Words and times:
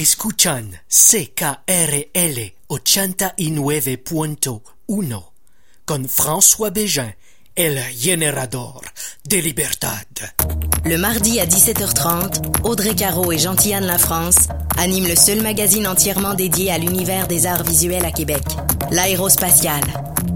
Escuchan 0.00 0.80
CKRL 0.88 2.56
89.1 2.70 5.24
con 5.84 6.08
François 6.08 6.70
Bégin, 6.70 7.14
el 7.54 7.78
generador 7.96 8.82
de 9.24 9.42
libertad. 9.42 10.06
Le 10.84 10.96
mardi 10.96 11.40
à 11.40 11.46
17h30, 11.46 12.62
Audrey 12.64 12.94
Caro 12.94 13.32
et 13.32 13.38
Gentillane 13.38 13.86
La 13.86 13.98
France 13.98 14.48
animent 14.78 15.08
le 15.08 15.16
seul 15.16 15.42
magazine 15.42 15.86
entièrement 15.86 16.34
dédié 16.34 16.70
à 16.70 16.78
l'univers 16.78 17.26
des 17.28 17.46
arts 17.46 17.64
visuels 17.64 18.04
à 18.04 18.12
Québec, 18.12 18.42
l'aérospatial. 18.90 19.82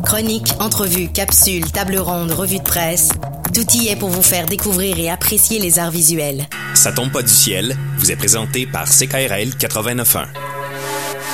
Chroniques, 0.05 0.53
entrevues, 0.61 1.09
capsules, 1.09 1.71
tables 1.73 1.99
rondes, 1.99 2.33
revues 2.33 2.59
de 2.59 2.65
presse, 2.65 3.11
tout 3.55 3.67
y 3.75 3.89
est 3.89 3.97
pour 3.97 4.11
vous 4.11 4.23
faire 4.23 4.47
découvrir 4.47 4.99
et 4.99 5.11
apprécier 5.11 5.59
les 5.59 5.79
arts 5.79 5.91
visuels. 5.91 6.47
Ça 6.75 6.93
tombe 6.93 7.13
pas 7.13 7.23
du 7.23 7.33
ciel 7.33 7.77
vous 7.99 8.13
est 8.13 8.17
présenté 8.17 8.67
par 8.67 8.87
CKRL 8.87 9.51
89.1. 9.59 10.27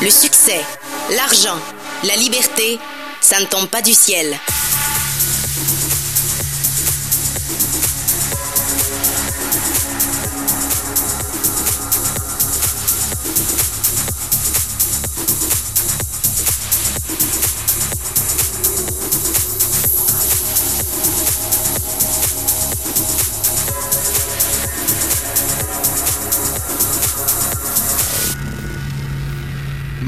Le 0.03 0.11
succès, 0.11 0.61
l'argent, 1.17 1.59
la 2.05 2.15
liberté, 2.17 2.79
ça 3.21 3.41
ne 3.41 3.47
tombe 3.47 3.69
pas 3.69 3.83
du 3.83 3.93
ciel. 3.93 4.37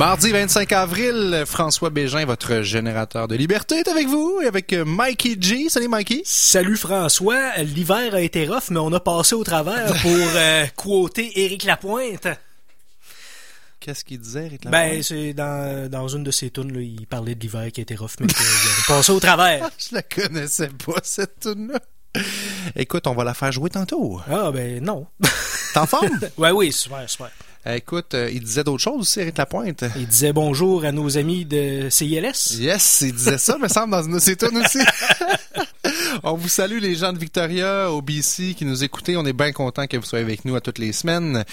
Mardi 0.03 0.33
25 0.33 0.73
avril, 0.73 1.45
François 1.47 1.89
Bégin, 1.89 2.25
votre 2.25 2.63
générateur 2.63 3.29
de 3.29 3.37
liberté, 3.37 3.77
est 3.77 3.87
avec 3.87 4.09
vous 4.09 4.41
et 4.43 4.47
avec 4.47 4.73
euh, 4.73 4.85
Mikey 4.85 5.37
G. 5.41 5.69
Salut 5.69 5.87
Mikey. 5.87 6.23
Salut 6.25 6.77
François. 6.77 7.55
L'hiver 7.59 8.13
a 8.13 8.21
été 8.21 8.45
rough, 8.49 8.71
mais 8.71 8.81
on 8.81 8.93
a 8.93 8.99
passé 8.99 9.37
au 9.37 9.45
travers 9.45 9.93
pour 10.03 10.11
euh, 10.13 10.67
quoter 10.75 11.45
Éric 11.45 11.63
Lapointe. 11.63 12.27
Qu'est-ce 13.79 14.05
qu'il 14.05 14.19
disait, 14.19 14.47
Éric 14.47 14.65
Lapointe? 14.65 14.91
Ben, 14.91 15.03
c'est 15.05 15.35
dans, 15.35 15.89
dans 15.89 16.09
une 16.09 16.25
de 16.25 16.33
ses 16.33 16.51
tunes, 16.51 16.73
là, 16.73 16.81
il 16.81 17.07
parlait 17.07 17.37
de 17.37 17.41
l'hiver 17.41 17.71
qui 17.71 17.81
était 17.81 17.95
rough, 17.95 18.17
mais 18.19 18.27
qu'il 18.27 18.45
a 18.45 18.87
passé 18.89 19.13
au 19.13 19.21
travers. 19.21 19.71
Je 19.79 19.95
la 19.95 20.03
connaissais 20.03 20.71
pas, 20.85 20.99
cette 21.05 21.39
tune-là. 21.39 21.79
Écoute, 22.75 23.07
on 23.07 23.15
va 23.15 23.23
la 23.23 23.35
faire 23.35 23.53
jouer 23.53 23.71
tantôt. 23.71 24.21
Ah, 24.29 24.51
ben 24.51 24.83
non. 24.83 25.07
T'es 25.73 25.79
en 25.79 25.87
forme? 25.87 26.19
ouais, 26.39 26.51
oui, 26.51 26.73
super, 26.73 27.09
super. 27.09 27.31
Euh, 27.67 27.77
Écoute, 27.77 28.15
euh, 28.15 28.31
il 28.33 28.41
disait 28.41 28.65
d'autres 28.65 28.83
choses 28.83 29.01
aussi, 29.01 29.21
Éric 29.21 29.39
Lapointe. 29.39 29.85
Il 29.97 30.07
disait 30.07 30.33
bonjour 30.33 30.85
à 30.85 30.93
nos 30.93 31.17
amis 31.17 31.45
de 31.45 31.89
CILS. 31.91 32.59
Yes, 32.59 33.03
il 33.03 33.13
disait 33.15 33.39
ça, 33.39 33.59
me 33.59 33.69
semble, 33.69 33.93
dans 33.93 34.03
une 34.03 34.15
de 34.15 34.19
ses 34.19 34.33
aussi. 34.33 34.79
On 36.25 36.35
vous 36.35 36.49
salue 36.49 36.79
les 36.79 36.95
gens 36.95 37.13
de 37.13 37.19
Victoria, 37.19 37.91
au 37.91 38.03
BC, 38.03 38.55
qui 38.55 38.65
nous 38.65 38.85
écoutez. 38.85 39.17
On 39.17 39.25
est 39.25 39.33
bien 39.33 39.53
content 39.53 39.87
que 39.87 39.97
vous 39.97 40.05
soyez 40.05 40.25
avec 40.25 40.45
nous 40.45 40.55
à 40.57 40.61
toutes 40.61 40.79
les 40.79 40.93
semaines. 40.93 41.45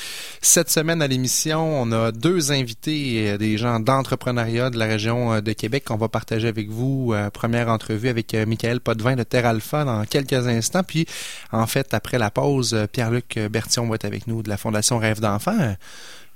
Cette 0.42 0.70
semaine 0.70 1.02
à 1.02 1.08
l'émission, 1.08 1.82
on 1.82 1.92
a 1.92 2.12
deux 2.12 2.52
invités, 2.52 3.32
euh, 3.32 3.38
des 3.38 3.58
gens 3.58 3.80
d'entrepreneuriat 3.80 4.70
de 4.70 4.78
la 4.78 4.86
région 4.86 5.34
euh, 5.34 5.42
de 5.42 5.54
Québec 5.54 5.86
qu'on 5.86 5.98
va 5.98 6.10
partager 6.10 6.48
avec 6.48 6.70
vous. 6.70 7.14
Euh, 7.14 7.30
première 7.30 7.70
entrevue 7.70 8.10
avec 8.10 8.34
Michael 8.34 8.82
Potvin 8.82 9.16
de 9.16 9.24
Terre 9.24 9.46
Alpha 9.46 9.86
dans 9.86 10.04
quelques 10.06 10.34
instants. 10.34 10.84
Puis, 10.84 11.06
en 11.52 11.66
fait, 11.66 11.94
après 11.94 12.18
la 12.18 12.30
pause, 12.30 12.78
Pierre-Luc 12.92 13.40
Bertion 13.50 13.88
va 13.88 13.96
être 13.96 14.06
avec 14.06 14.28
nous 14.28 14.44
de 14.44 14.50
la 14.50 14.58
Fondation 14.58 14.98
Rêve 14.98 15.20
d'enfants. 15.20 15.76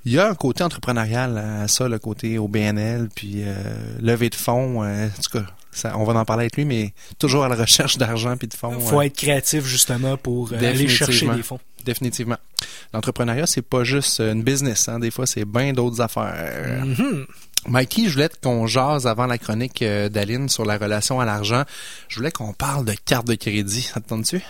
Il 0.05 0.11
y 0.11 0.19
a 0.19 0.29
un 0.29 0.35
côté 0.35 0.63
entrepreneurial 0.63 1.37
à 1.37 1.67
ça, 1.69 1.87
le 1.87 1.97
côté 1.97 2.37
au 2.37 2.49
puis 2.49 3.43
euh, 3.43 3.55
levée 4.01 4.29
de 4.29 4.35
fonds. 4.35 4.83
en 4.83 5.09
tout 5.21 5.39
cas, 5.39 5.45
ça, 5.73 5.97
on 5.97 6.03
va 6.03 6.13
en 6.13 6.25
parler 6.25 6.43
avec 6.43 6.55
lui, 6.55 6.65
mais 6.65 6.93
toujours 7.19 7.43
à 7.43 7.49
la 7.49 7.55
recherche 7.55 7.97
d'argent 7.97 8.35
puis 8.37 8.47
de 8.47 8.53
fonds. 8.53 8.79
Faut 8.79 8.99
euh, 8.99 9.03
être 9.03 9.15
créatif, 9.15 9.65
justement, 9.65 10.17
pour 10.17 10.51
euh, 10.53 10.57
aller 10.57 10.87
chercher 10.87 11.27
des 11.27 11.43
fonds. 11.43 11.59
Définitivement. 11.85 12.37
L'entrepreneuriat, 12.93 13.45
c'est 13.45 13.61
pas 13.61 13.83
juste 13.83 14.19
une 14.21 14.43
business. 14.43 14.87
Hein. 14.87 14.99
Des 14.99 15.11
fois, 15.11 15.25
c'est 15.25 15.45
bien 15.45 15.73
d'autres 15.73 15.99
affaires. 16.01 16.85
Mhm. 16.85 17.25
Mikey, 17.67 18.05
je 18.07 18.13
voulais 18.13 18.29
qu'on 18.41 18.67
jase 18.67 19.07
avant 19.07 19.25
la 19.25 19.37
chronique 19.37 19.81
euh, 19.81 20.09
d'Aline 20.09 20.49
sur 20.49 20.65
la 20.65 20.77
relation 20.77 21.19
à 21.21 21.25
l'argent. 21.25 21.63
Je 22.09 22.17
voulais 22.17 22.31
qu'on 22.31 22.51
parle 22.53 22.83
de 22.83 22.93
carte 23.05 23.25
de 23.25 23.35
crédit. 23.35 23.81
Ça 23.81 24.01
te 24.01 24.09
tente-tu? 24.09 24.41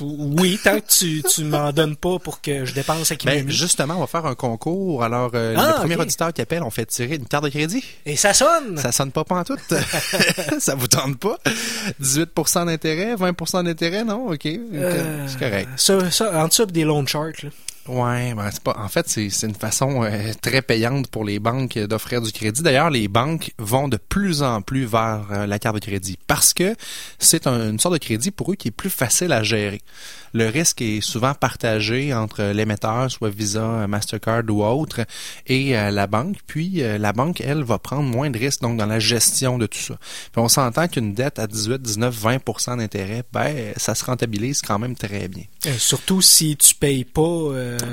Oui, 0.00 0.58
tant 0.64 0.80
que 0.80 0.86
tu, 0.86 1.22
tu 1.22 1.44
m'en 1.44 1.72
donnes 1.72 1.96
pas 1.96 2.18
pour 2.18 2.40
que 2.40 2.64
je 2.64 2.72
dépense 2.72 3.10
à 3.12 3.16
qui 3.16 3.26
Ben, 3.26 3.48
justement, 3.50 3.96
on 3.96 4.00
va 4.00 4.06
faire 4.06 4.24
un 4.26 4.34
concours. 4.34 5.04
Alors, 5.04 5.32
euh, 5.34 5.54
Ah, 5.58 5.72
le 5.72 5.80
premier 5.80 5.96
auditeur 5.96 6.32
qui 6.32 6.40
appelle, 6.40 6.62
on 6.62 6.70
fait 6.70 6.86
tirer 6.86 7.16
une 7.16 7.26
carte 7.26 7.44
de 7.44 7.50
crédit. 7.50 7.84
Et 8.06 8.16
ça 8.16 8.32
sonne! 8.32 8.78
Ça 8.78 8.90
sonne 8.90 9.12
pas 9.12 9.24
pantoute. 9.24 9.60
ça 10.58 10.74
vous 10.74 10.86
tente 10.88 11.18
pas? 11.18 11.38
18% 12.02 12.66
d'intérêt, 12.66 13.14
20% 13.16 13.64
d'intérêt, 13.64 14.04
non? 14.04 14.28
OK. 14.28 14.46
Euh, 14.46 15.26
C'est 15.28 15.38
correct. 15.38 15.68
Ça, 15.76 16.10
ça, 16.10 16.42
en 16.42 16.48
dessous 16.48 16.66
des 16.66 16.84
loan 16.84 17.06
charts, 17.06 17.42
là. 17.42 17.50
Ouais, 17.88 18.34
ben 18.34 18.50
c'est 18.50 18.62
pas. 18.64 18.76
En 18.78 18.88
fait, 18.88 19.08
c'est 19.08 19.28
une 19.46 19.54
façon 19.54 20.02
euh, 20.02 20.32
très 20.42 20.60
payante 20.60 21.06
pour 21.06 21.24
les 21.24 21.38
banques 21.38 21.78
d'offrir 21.78 22.20
du 22.20 22.32
crédit. 22.32 22.62
D'ailleurs, 22.62 22.90
les 22.90 23.06
banques 23.06 23.52
vont 23.58 23.86
de 23.86 23.96
plus 23.96 24.42
en 24.42 24.60
plus 24.60 24.86
vers 24.86 25.24
euh, 25.30 25.46
la 25.46 25.58
carte 25.60 25.76
de 25.76 25.80
crédit 25.80 26.18
parce 26.26 26.52
que 26.52 26.74
c'est 27.20 27.46
un- 27.46 27.70
une 27.70 27.78
sorte 27.78 27.92
de 27.94 27.98
crédit 27.98 28.32
pour 28.32 28.50
eux 28.50 28.56
qui 28.56 28.68
est 28.68 28.72
plus 28.72 28.90
facile 28.90 29.30
à 29.32 29.44
gérer. 29.44 29.82
Le 30.36 30.48
risque 30.48 30.82
est 30.82 31.00
souvent 31.00 31.32
partagé 31.32 32.12
entre 32.12 32.42
l'émetteur, 32.42 33.10
soit 33.10 33.30
Visa, 33.30 33.86
Mastercard 33.86 34.42
ou 34.50 34.62
autre, 34.62 35.00
et 35.46 35.76
euh, 35.76 35.90
la 35.90 36.06
banque. 36.06 36.36
Puis 36.46 36.82
euh, 36.82 36.98
la 36.98 37.14
banque, 37.14 37.40
elle, 37.40 37.62
va 37.62 37.78
prendre 37.78 38.02
moins 38.02 38.28
de 38.28 38.38
risques 38.38 38.60
donc 38.60 38.76
dans 38.76 38.84
la 38.84 38.98
gestion 38.98 39.56
de 39.56 39.64
tout 39.64 39.78
ça. 39.78 39.94
Puis 40.32 40.42
on 40.42 40.48
s'entend 40.48 40.88
qu'une 40.88 41.14
dette 41.14 41.38
à 41.38 41.46
18, 41.46 41.80
19, 41.80 42.14
20% 42.14 42.76
d'intérêt, 42.76 43.22
ben 43.32 43.72
ça 43.78 43.94
se 43.94 44.04
rentabilise 44.04 44.60
quand 44.60 44.78
même 44.78 44.94
très 44.94 45.28
bien. 45.28 45.44
Euh, 45.64 45.72
surtout 45.78 46.20
si 46.20 46.54
tu 46.56 46.74
payes 46.74 47.04
pas 47.04 47.22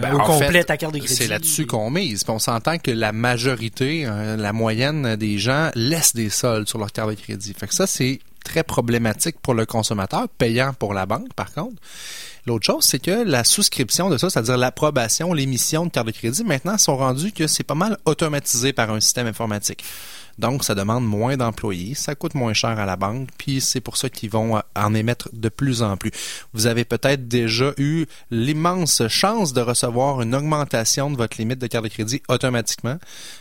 Ben, 0.01 0.13
au 0.13 0.19
complet 0.19 0.51
fait, 0.51 0.63
ta 0.65 0.77
carte 0.77 0.93
de 0.93 0.99
crédit. 0.99 1.15
C'est 1.15 1.27
là-dessus 1.27 1.65
qu'on 1.65 1.89
mise. 1.89 2.25
Puis 2.25 2.33
on 2.33 2.39
s'entend 2.39 2.77
que 2.77 2.91
la 2.91 3.13
majorité, 3.13 4.05
euh, 4.05 4.35
la 4.35 4.53
moyenne 4.53 5.15
des 5.15 5.37
gens 5.37 5.71
laissent 5.75 6.13
des 6.13 6.29
soldes 6.29 6.67
sur 6.67 6.77
leur 6.77 6.91
carte 6.91 7.09
de 7.09 7.15
crédit. 7.15 7.53
Fait 7.57 7.67
que 7.67 7.73
ça, 7.73 7.87
c'est 7.87 8.19
très 8.43 8.63
problématique 8.63 9.37
pour 9.41 9.53
le 9.53 9.65
consommateur, 9.65 10.27
payant 10.29 10.73
pour 10.73 10.93
la 10.93 11.05
banque, 11.05 11.33
par 11.33 11.53
contre. 11.53 11.81
L'autre 12.45 12.65
chose, 12.65 12.83
c'est 12.83 12.99
que 12.99 13.23
la 13.23 13.43
souscription 13.43 14.09
de 14.09 14.17
ça, 14.17 14.29
c'est-à-dire 14.29 14.57
l'approbation, 14.57 15.33
l'émission 15.33 15.85
de 15.85 15.91
carte 15.91 16.07
de 16.07 16.11
crédit, 16.11 16.43
maintenant, 16.43 16.77
sont 16.77 16.97
rendus 16.97 17.31
que 17.31 17.47
c'est 17.47 17.63
pas 17.63 17.75
mal 17.75 17.97
automatisé 18.05 18.73
par 18.73 18.91
un 18.91 18.99
système 18.99 19.27
informatique. 19.27 19.83
Donc, 20.39 20.63
ça 20.63 20.73
demande 20.73 21.05
moins 21.05 21.37
d'employés, 21.37 21.93
ça 21.93 22.15
coûte 22.15 22.33
moins 22.33 22.53
cher 22.53 22.79
à 22.79 22.85
la 22.85 22.95
banque, 22.95 23.29
puis 23.37 23.61
c'est 23.61 23.81
pour 23.81 23.97
ça 23.97 24.09
qu'ils 24.09 24.31
vont 24.31 24.57
euh, 24.57 24.61
en 24.75 24.93
émettre 24.95 25.29
de 25.31 25.47
plus 25.47 25.83
en 25.83 25.95
plus. 25.95 26.11
Vous 26.53 26.65
avez 26.65 26.85
peut-être 26.85 27.27
déjà 27.27 27.71
eu 27.77 28.05
l'immense 28.31 29.07
chance 29.09 29.53
de 29.53 29.61
recevoir 29.61 30.21
une 30.21 30.33
augmentation 30.33 31.11
de 31.11 31.17
votre 31.17 31.37
limite 31.37 31.59
de 31.59 31.67
carte 31.67 31.83
de 31.83 31.89
crédit 31.89 32.23
automatiquement. 32.29 32.97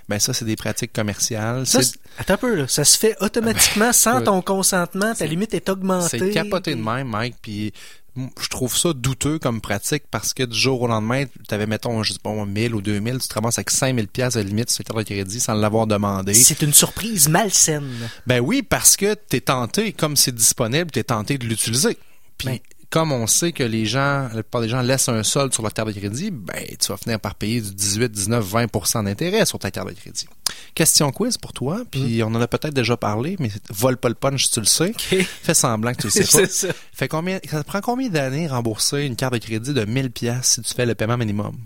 Ben 0.09 0.19
ça, 0.19 0.35
c'est 0.35 0.45
des 0.45 0.57
pratiques 0.57 0.93
commerciales. 0.93 1.67
Ça, 1.67 1.81
attends 2.19 2.35
un 2.35 2.37
peu, 2.37 2.55
là. 2.55 2.69
Ça 2.69 2.85
se 2.85 2.99
fait 2.99 3.17
automatiquement 3.21 3.93
sans 3.93 4.17
écoute, 4.17 4.25
ton 4.27 4.43
consentement. 4.43 5.15
Ta 5.15 5.27
limite 5.27 5.55
est 5.55 5.71
augmentée. 5.71 6.19
C'est 6.19 6.31
capoté 6.31 6.75
de 6.75 6.83
même, 6.83 7.09
Mike. 7.09 7.37
Puis 7.41 7.73
je 8.17 8.49
trouve 8.49 8.77
ça 8.77 8.93
douteux 8.93 9.39
comme 9.39 9.61
pratique 9.61 10.05
parce 10.11 10.35
que 10.35 10.43
du 10.43 10.59
jour 10.59 10.83
au 10.83 10.87
lendemain, 10.87 11.25
tu 11.49 11.55
avais, 11.55 11.67
mettons, 11.67 12.03
je 12.03 12.13
sais 12.13 12.19
pas, 12.19 12.33
1000 12.45 12.75
ou 12.75 12.83
2000, 12.83 13.19
tu 13.19 13.29
te 13.29 13.35
ramasses 13.35 13.59
avec 13.59 13.71
5000 13.71 14.09
pièces 14.09 14.35
de 14.35 14.41
limite 14.41 14.71
sur 14.71 14.85
carte 14.85 14.99
de 14.99 15.05
crédit 15.05 15.41
sans 15.41 15.55
l'avoir 15.55 15.87
demandé. 15.87 16.35
C'est 16.35 16.63
une 16.63 16.75
surprise 16.75 17.29
malsaine. 17.29 18.11
Ben 18.27 18.41
oui, 18.41 18.63
parce 18.63 18.97
que 18.97 19.15
tu 19.15 19.37
es 19.37 19.41
tenté, 19.41 19.93
comme 19.93 20.17
c'est 20.17 20.35
disponible, 20.35 20.91
tu 20.91 20.99
es 20.99 21.05
tenté 21.05 21.39
de 21.39 21.47
l'utiliser. 21.47 21.97
Puis 22.37 22.49
Ben. 22.49 22.59
Comme 22.93 23.11
on 23.11 23.27
sait 23.27 23.53
que 23.53 23.65
les 23.65 23.87
gens, 23.87 24.25
la 24.35 24.43
plupart 24.43 24.61
des 24.61 24.69
gens 24.69 24.83
laissent 24.83 25.09
un 25.09 25.23
solde 25.23 25.55
sur 25.55 25.63
leur 25.63 25.73
carte 25.73 25.89
de 25.89 25.99
crédit, 25.99 26.31
ben 26.31 26.63
tu 26.79 26.89
vas 26.89 26.99
finir 26.99 27.19
par 27.19 27.35
payer 27.35 27.63
du 27.63 27.75
18, 27.75 28.13
19, 28.13 28.45
20% 28.45 29.05
d'intérêt 29.05 29.47
sur 29.47 29.59
ta 29.59 29.71
carte 29.71 29.89
de 29.89 29.95
crédit. 29.95 30.27
Question 30.75 31.11
quiz 31.11 31.39
pour 31.39 31.55
toi, 31.55 31.85
puis 31.91 32.23
on 32.23 32.27
en 32.27 32.41
a 32.43 32.47
peut-être 32.47 32.75
déjà 32.75 32.99
parlé, 32.99 33.37
mais 33.41 33.51
vole 33.71 33.97
pas 33.97 34.11
le 34.11 34.15
punch 34.15 34.45
si 34.45 34.51
tu 34.51 34.61
le 34.61 34.67
sais. 34.67 34.93
Fais 35.43 35.55
semblant 35.55 35.95
que 35.95 36.03
tu 36.03 36.07
le 36.09 36.11
sais 36.11 36.39
pas. 36.43 36.47
Ça. 36.47 36.69
Fait 36.93 37.09
combien, 37.09 37.41
ça 37.51 37.63
te 37.63 37.67
prend 37.67 37.81
combien 37.81 38.11
d'années 38.11 38.47
rembourser 38.47 39.05
une 39.05 39.17
carte 39.17 39.33
de 39.33 39.39
crédit 39.39 39.73
de 39.73 39.87
1000 39.87 40.11
pièces 40.11 40.53
si 40.57 40.61
tu 40.61 40.75
fais 40.75 40.85
le 40.85 40.95
paiement 40.95 41.17
minimum? 41.17 41.57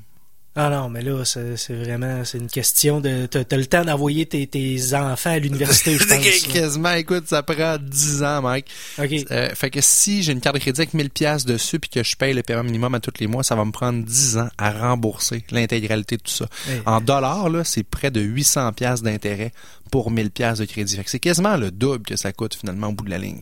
Ah 0.59 0.71
non, 0.71 0.89
mais 0.89 1.03
là, 1.03 1.23
c'est 1.25 1.75
vraiment, 1.75 2.25
c'est 2.25 2.39
une 2.39 2.49
question 2.49 3.01
de, 3.01 3.27
t'as 3.27 3.45
t'as 3.45 3.59
le 3.59 3.67
temps 3.67 3.85
d'envoyer 3.85 4.25
tes, 4.25 4.47
tes 4.47 4.95
enfants 4.95 5.31
à 5.31 5.39
l'université, 5.39 5.99
je 5.99 6.07
pense. 6.09 6.53
Quasiment, 6.53 6.93
écoute, 6.93 7.29
ça 7.29 7.43
prend 7.43 7.77
10 7.79 8.23
ans, 8.23 8.41
Mike. 8.41 8.67
OK. 8.99 9.11
Euh, 9.31 9.51
fait 9.55 9.69
que 9.69 9.81
si 9.83 10.23
j'ai 10.23 10.33
une 10.33 10.41
carte 10.41 10.57
de 10.57 10.61
crédit 10.61 10.81
avec 10.81 10.95
1000 10.95 11.11
pièces 11.11 11.45
dessus 11.45 11.79
puis 11.79 11.91
que 11.91 12.03
je 12.03 12.17
paye 12.17 12.33
le 12.33 12.43
paiement 12.43 12.65
minimum 12.65 12.95
à 12.95 13.01
tous 13.01 13.21
les 13.21 13.27
mois, 13.27 13.43
ça 13.43 13.55
va 13.55 13.67
me 13.67 13.73
prendre 13.73 14.03
10 14.03 14.39
ans 14.39 14.49
à 14.57 14.71
rembourser 14.73 15.45
l'intégralité 15.51 16.17
de 16.17 16.23
tout 16.23 16.33
ça. 16.33 16.47
Hey. 16.69 16.81
En 16.87 17.03
dollars 17.03 17.51
là, 17.51 17.63
c'est 17.63 17.83
près 17.83 18.11
de 18.11 18.21
800 18.21 18.73
pièces 18.73 19.03
d'intérêt 19.03 19.53
pour 19.91 20.11
1000 20.11 20.31
pièces 20.31 20.59
de 20.59 20.65
crédit. 20.65 20.99
C'est 21.07 21.21
quasiment 21.21 21.57
le 21.57 21.71
double 21.71 22.05
que 22.05 22.17
ça 22.17 22.33
coûte 22.33 22.55
finalement 22.55 22.89
au 22.89 22.93
bout 22.93 23.05
de 23.05 23.11
la 23.11 23.19
ligne. 23.19 23.41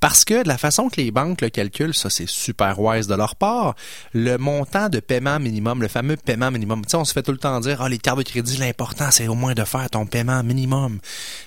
Parce 0.00 0.24
que 0.24 0.42
de 0.42 0.48
la 0.48 0.58
façon 0.58 0.88
que 0.88 1.00
les 1.00 1.10
banques 1.10 1.40
le 1.40 1.48
calculent, 1.50 1.94
ça 1.94 2.10
c'est 2.10 2.28
super 2.28 2.78
wise 2.80 3.06
de 3.06 3.14
leur 3.14 3.36
part, 3.36 3.74
le 4.12 4.36
montant 4.36 4.88
de 4.88 5.00
paiement 5.00 5.38
minimum, 5.38 5.82
le 5.82 5.88
fameux 5.88 6.16
paiement 6.16 6.50
minimum, 6.50 6.82
tu 6.84 6.90
sais, 6.90 6.96
on 6.96 7.04
se 7.04 7.12
fait 7.12 7.22
tout 7.22 7.32
le 7.32 7.38
temps 7.38 7.58
dire, 7.60 7.82
ah, 7.82 7.88
les 7.88 7.98
cartes 7.98 8.18
de 8.18 8.22
crédit, 8.22 8.56
l'important 8.58 9.10
c'est 9.10 9.28
au 9.28 9.34
moins 9.34 9.54
de 9.54 9.64
faire 9.64 9.88
ton 9.90 10.06
paiement 10.06 10.42
minimum. 10.42 10.98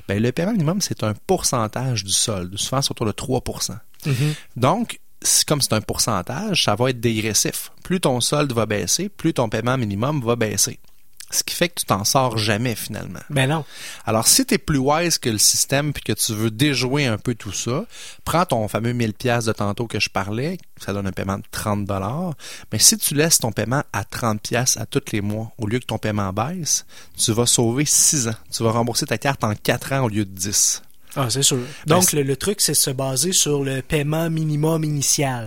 Ben, 0.08 0.22
le 0.22 0.32
paiement 0.32 0.52
minimum, 0.54 0.82
c'est 0.82 1.04
un 1.04 1.14
pourcentage 1.28 2.04
du 2.04 2.12
solde. 2.12 2.58
Souvent, 2.58 2.82
c'est 2.82 2.92
autour 2.92 3.06
de 3.06 3.12
3% 3.12 3.74
Donc, 4.56 5.00
c'est- 5.22 5.46
comme 5.48 5.62
c'est 5.62 5.74
un 5.74 5.82
pourcentage, 5.82 6.64
ça 6.64 6.76
va 6.76 6.90
être 6.92 7.00
dégressif. 7.00 7.72
Plus 7.84 8.00
ton 8.00 8.22
solde 8.22 8.52
va 8.54 8.66
baisser, 8.66 9.10
plus 9.10 9.34
ton 9.34 9.50
paiement 9.50 9.78
minimum 9.78 10.22
va 10.24 10.36
baisser. 10.36 10.80
Ce 11.32 11.44
qui 11.44 11.54
fait 11.54 11.70
que 11.70 11.80
tu 11.80 11.86
t'en 11.86 12.04
sors 12.04 12.38
jamais 12.38 12.76
finalement. 12.76 13.20
Ben 13.30 13.48
non. 13.48 13.64
Alors, 14.06 14.28
si 14.28 14.46
tu 14.46 14.56
es 14.56 14.58
plus 14.58 14.80
wise 14.80 15.20
que 15.20 15.30
le 15.30 15.38
système 15.38 15.94
puis 15.94 16.02
que 16.02 16.14
tu 16.14 16.34
veux 16.34 16.50
déjouer 16.50 17.06
un 17.06 17.18
peu 17.18 17.36
tout 17.36 17.52
ça, 17.52 17.86
prends 18.26 18.46
ton 18.46 18.68
fameux 18.68 18.94
1000 18.94 19.14
pièces 19.14 19.46
de 19.46 19.52
tantôt 19.52 19.86
que 19.86 20.00
je 20.00 20.10
parlais, 20.10 20.58
ça 20.78 20.92
donne 20.92 21.08
un 21.08 21.12
paiement 21.12 21.38
de 21.38 21.44
30 21.52 21.86
dollars. 21.86 22.34
Mais 22.72 22.80
si 22.80 22.98
tu 22.98 23.14
laisses 23.14 23.40
ton 23.40 23.52
paiement 23.52 23.84
à 23.94 24.04
30 24.04 24.42
pièces 24.42 24.78
à 24.78 24.86
tous 24.86 25.12
les 25.12 25.22
mois 25.22 25.52
au 25.58 25.68
lieu 25.68 25.80
que 25.80 25.86
ton 25.86 26.00
paiement 26.00 26.34
baisse, 26.34 26.86
tu 27.16 27.32
vas 27.32 27.46
sauver 27.46 27.86
6 27.86 28.30
ans. 28.30 28.36
Tu 28.52 28.64
vas 28.64 28.72
rembourser 28.72 29.06
ta 29.06 29.18
carte 29.18 29.44
en 29.44 29.54
4 29.54 29.94
ans 29.94 30.06
au 30.06 30.10
lieu 30.10 30.26
de 30.26 30.32
10. 30.32 30.82
Ah, 31.16 31.28
c'est 31.30 31.42
sûr. 31.44 31.58
Donc, 31.88 32.04
c'est- 32.04 32.18
le, 32.18 32.24
le 32.24 32.36
truc, 32.38 32.62
c'est 32.62 32.74
de 32.74 32.78
se 32.78 32.92
baser 32.92 33.32
sur 33.32 33.64
le 33.64 33.82
paiement 33.82 34.30
minimum 34.30 34.84
initial. 34.84 35.46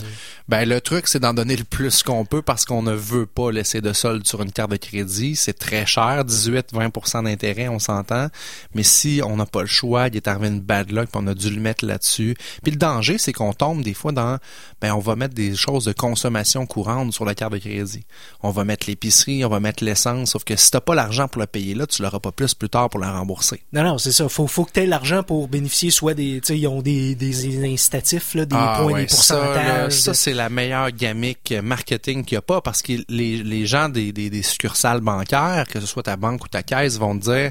Ben, 0.49 0.69
le 0.69 0.81
truc, 0.81 1.07
c'est 1.07 1.21
d'en 1.21 1.33
donner 1.33 1.57
le 1.57 1.63
plus 1.65 2.03
qu'on 2.03 2.25
peut 2.25 2.43
parce 2.43 2.65
qu'on 2.65 2.83
ne 2.83 2.93
veut 2.93 3.27
pas 3.27 3.53
laisser 3.53 3.81
de 3.81 3.93
solde 3.93 4.27
sur 4.27 4.43
une 4.43 4.51
carte 4.51 4.73
de 4.73 4.77
crédit. 4.77 5.37
C'est 5.37 5.53
très 5.57 5.87
cher, 5.87 6.25
18-20% 6.25 7.23
d'intérêt, 7.23 7.69
on 7.69 7.79
s'entend. 7.79 8.27
Mais 8.75 8.83
si 8.83 9.21
on 9.25 9.37
n'a 9.37 9.47
pas 9.47 9.61
le 9.63 9.67
choix, 9.67 10.09
il 10.09 10.17
est 10.17 10.27
arrivé 10.29 10.49
une 10.49 10.61
bad 10.61 10.91
luck, 10.91 11.09
puis 11.11 11.21
on 11.23 11.27
a 11.29 11.35
dû 11.35 11.49
le 11.49 11.61
mettre 11.61 11.85
là-dessus. 11.87 12.35
Puis 12.63 12.73
le 12.73 12.77
danger, 12.79 13.17
c'est 13.19 13.33
qu'on 13.33 13.53
tombe 13.53 13.83
des 13.83 13.95
fois 13.95 14.13
dans, 14.13 14.39
ben, 14.81 14.93
on 14.93 14.99
va 14.99 15.15
mettre 15.17 15.35
des 15.35 15.55
choses 15.55 15.85
de 15.85 15.93
consommation 15.93 16.67
courante 16.67 17.13
sur 17.13 17.25
la 17.25 17.35
carte 17.35 17.53
de 17.53 17.59
crédit. 17.59 18.05
On 18.43 18.51
va 18.51 18.65
mettre 18.65 18.87
l'épicerie, 18.89 19.45
on 19.45 19.49
va 19.49 19.61
mettre 19.61 19.85
l'essence, 19.85 20.31
sauf 20.33 20.45
que 20.45 20.57
si 20.57 20.71
t'as 20.71 20.81
pas 20.81 20.95
l'argent 20.97 21.29
pour 21.29 21.41
le 21.41 21.47
payer 21.47 21.75
là, 21.75 21.87
tu 21.87 22.03
l'auras 22.03 22.19
pas 22.21 22.33
plus 22.33 22.53
plus 22.55 22.69
tard 22.69 22.91
pour 22.91 23.01
la 23.01 23.13
rembourser. 23.13 23.63
Non, 23.73 23.85
non, 23.85 23.99
c'est 23.99 24.13
ça. 24.13 24.29
Faut, 24.29 24.47
faut 24.49 24.65
que 24.65 24.73
tu 24.73 24.81
aies 24.81 24.87
l'argent 24.87 25.23
pour 25.23 25.49
bénéficier 25.49 25.62
soit 25.69 26.15
des, 26.15 26.41
tu 26.41 26.49
sais, 26.49 26.59
ils 26.59 26.67
ont 26.67 26.83
des, 26.83 27.15
des 27.15 27.65
incitatifs, 27.65 28.35
là, 28.35 28.45
des 28.45 28.57
points, 28.57 28.75
Ah 28.77 28.85
ouais, 28.85 29.03
des 29.03 29.09
ça, 29.09 29.37
pourcentages. 29.37 29.93
Ça, 29.93 30.15
c'est 30.15 30.35
la 30.35 30.49
meilleure 30.49 30.91
gamique 30.91 31.55
marketing 31.63 32.25
qu'il 32.25 32.37
n'y 32.37 32.39
a 32.39 32.43
pas 32.43 32.61
parce 32.61 32.83
que 32.83 32.93
les, 33.09 33.43
les 33.43 33.67
gens 33.67 33.89
des, 33.89 34.13
des, 34.13 34.31
des 34.31 34.43
succursales 34.43 35.01
bancaires, 35.01 35.67
que 35.69 35.81
ce 35.81 35.87
soit 35.87 36.03
ta 36.05 36.17
banque 36.17 36.45
ou 36.45 36.49
ta 36.49 36.63
caisse, 36.63 36.99
vont 36.99 37.19
te 37.19 37.25
dire, 37.25 37.51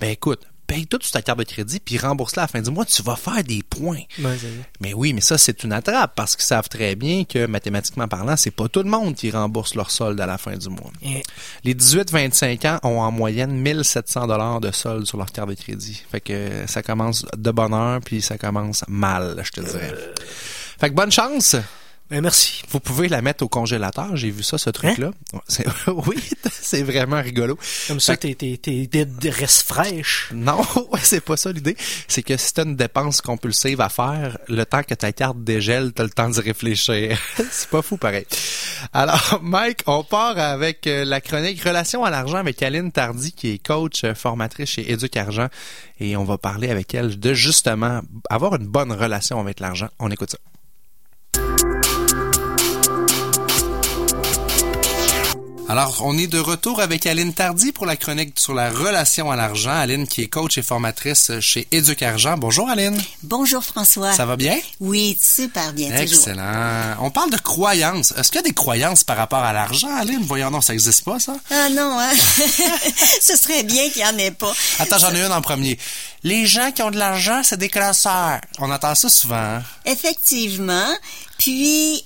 ben 0.00 0.10
écoute, 0.10 0.42
paye 0.74 0.86
tout 0.86 0.98
sur 1.00 1.12
ta 1.12 1.22
carte 1.22 1.38
de 1.38 1.44
crédit 1.44 1.80
puis 1.80 1.98
rembourse-la 1.98 2.42
à 2.42 2.44
la 2.44 2.48
fin 2.48 2.60
du 2.60 2.70
mois, 2.70 2.84
tu 2.84 3.02
vas 3.02 3.16
faire 3.16 3.42
des 3.44 3.62
points. 3.62 4.02
Ouais. 4.18 4.36
Mais 4.80 4.94
oui, 4.94 5.12
mais 5.12 5.20
ça, 5.20 5.38
c'est 5.38 5.64
une 5.64 5.72
attrape 5.72 6.14
parce 6.14 6.36
qu'ils 6.36 6.44
savent 6.44 6.68
très 6.68 6.94
bien 6.94 7.24
que 7.24 7.46
mathématiquement 7.46 8.08
parlant, 8.08 8.36
c'est 8.36 8.50
pas 8.50 8.68
tout 8.68 8.82
le 8.82 8.90
monde 8.90 9.14
qui 9.14 9.30
rembourse 9.30 9.74
leur 9.74 9.90
solde 9.90 10.20
à 10.20 10.26
la 10.26 10.38
fin 10.38 10.56
du 10.56 10.68
mois. 10.68 10.90
Les 11.64 11.74
18-25 11.74 12.68
ans 12.68 12.78
ont 12.82 13.00
en 13.00 13.10
moyenne 13.10 13.52
1700 13.52 14.26
dollars 14.26 14.60
de 14.60 14.70
solde 14.70 15.06
sur 15.06 15.18
leur 15.18 15.30
carte 15.30 15.50
de 15.50 15.54
crédit. 15.54 16.02
Fait 16.10 16.20
que 16.20 16.64
ça 16.66 16.82
commence 16.82 17.24
de 17.36 17.50
bonne 17.50 17.74
heure 17.74 18.00
puis 18.04 18.22
ça 18.22 18.38
commence 18.38 18.84
mal, 18.88 19.40
je 19.42 19.50
te 19.50 19.60
dirais. 19.60 19.94
Fait 20.78 20.90
que 20.90 20.94
bonne 20.94 21.12
chance. 21.12 21.56
Ben, 22.10 22.20
merci. 22.20 22.62
Vous 22.68 22.80
pouvez 22.80 23.08
la 23.08 23.22
mettre 23.22 23.42
au 23.44 23.48
congélateur. 23.48 24.14
J'ai 24.14 24.30
vu 24.30 24.42
ça, 24.42 24.58
ce 24.58 24.68
truc-là. 24.68 25.10
Ouais, 25.32 25.40
c'est- 25.48 25.64
oui, 26.06 26.16
c'est 26.52 26.82
vraiment 26.82 27.20
rigolo. 27.20 27.58
Comme 27.88 27.98
ça, 27.98 28.14
tes, 28.16 28.34
tes, 28.34 28.58
tes 28.58 28.86
dettes 28.86 29.10
restent 29.34 29.66
fraîches. 29.66 30.28
Non, 30.34 30.60
c'est 31.02 31.22
pas 31.22 31.38
ça 31.38 31.50
l'idée. 31.50 31.76
C'est 32.06 32.22
que 32.22 32.36
si 32.36 32.52
t'as 32.52 32.64
une 32.64 32.76
dépense 32.76 33.22
compulsive 33.22 33.80
à 33.80 33.88
faire, 33.88 34.36
le 34.48 34.64
temps 34.66 34.82
que 34.82 34.92
ta 34.92 35.12
carte 35.12 35.42
dégèle, 35.42 35.92
t'as 35.94 36.02
le 36.02 36.10
temps 36.10 36.28
d'y 36.28 36.40
réfléchir. 36.40 37.18
c'est 37.50 37.70
pas 37.70 37.80
fou 37.80 37.96
pareil. 37.96 38.26
Alors, 38.92 39.40
Mike, 39.42 39.80
on 39.86 40.04
part 40.04 40.38
avec 40.38 40.86
euh, 40.86 41.06
la 41.06 41.22
chronique 41.22 41.62
Relation 41.62 42.04
à 42.04 42.10
l'argent 42.10 42.36
avec 42.36 42.62
Aline 42.62 42.92
Tardy, 42.92 43.32
qui 43.32 43.52
est 43.52 43.58
coach, 43.66 44.04
euh, 44.04 44.14
formatrice 44.14 44.68
chez 44.68 44.92
Éduc 44.92 45.16
Argent. 45.16 45.48
Et 46.00 46.18
on 46.18 46.24
va 46.24 46.36
parler 46.36 46.68
avec 46.70 46.92
elle 46.92 47.18
de 47.18 47.32
justement 47.32 48.02
avoir 48.28 48.56
une 48.56 48.66
bonne 48.66 48.92
relation 48.92 49.40
avec 49.40 49.58
l'argent. 49.58 49.88
On 49.98 50.10
écoute 50.10 50.32
ça. 50.32 50.38
Alors, 55.66 56.02
on 56.04 56.18
est 56.18 56.26
de 56.26 56.38
retour 56.38 56.80
avec 56.80 57.06
Aline 57.06 57.32
Tardy 57.32 57.72
pour 57.72 57.86
la 57.86 57.96
chronique 57.96 58.38
sur 58.38 58.52
la 58.52 58.68
relation 58.70 59.30
à 59.30 59.36
l'argent. 59.36 59.70
Aline 59.70 60.06
qui 60.06 60.20
est 60.22 60.26
coach 60.28 60.58
et 60.58 60.62
formatrice 60.62 61.32
chez 61.40 61.66
Éduc 61.72 62.02
Argent. 62.02 62.36
Bonjour 62.36 62.68
Aline. 62.68 63.00
Bonjour 63.22 63.64
François. 63.64 64.12
Ça 64.12 64.26
va 64.26 64.36
bien? 64.36 64.58
Oui, 64.80 65.16
super 65.20 65.72
bien, 65.72 65.88
toujours. 65.88 66.18
Excellent. 66.28 66.96
On 67.00 67.10
parle 67.10 67.30
de 67.30 67.38
croyances. 67.38 68.12
Est-ce 68.16 68.28
qu'il 68.30 68.36
y 68.36 68.44
a 68.44 68.46
des 68.46 68.52
croyances 68.52 69.04
par 69.04 69.16
rapport 69.16 69.38
à 69.38 69.54
l'argent, 69.54 69.88
Aline? 69.96 70.20
Voyons 70.22 70.50
non, 70.50 70.60
ça 70.60 70.74
existe 70.74 71.02
pas, 71.04 71.18
ça? 71.18 71.34
Ah 71.50 71.68
non, 71.70 71.98
hein? 71.98 72.12
Ce 73.22 73.34
serait 73.36 73.62
bien 73.62 73.88
qu'il 73.88 74.02
n'y 74.02 74.08
en 74.08 74.18
ait 74.18 74.30
pas. 74.32 74.52
Attends, 74.78 74.98
j'en 74.98 75.14
ai 75.14 75.22
une 75.22 75.32
en 75.32 75.40
premier. 75.40 75.78
Les 76.24 76.46
gens 76.46 76.72
qui 76.72 76.82
ont 76.82 76.90
de 76.90 76.98
l'argent, 76.98 77.40
c'est 77.42 77.56
des 77.58 77.70
classeurs. 77.70 78.40
On 78.58 78.70
entend 78.70 78.94
ça 78.94 79.08
souvent. 79.08 79.34
hein? 79.36 79.62
Effectivement. 79.86 80.94
Puis, 81.38 82.04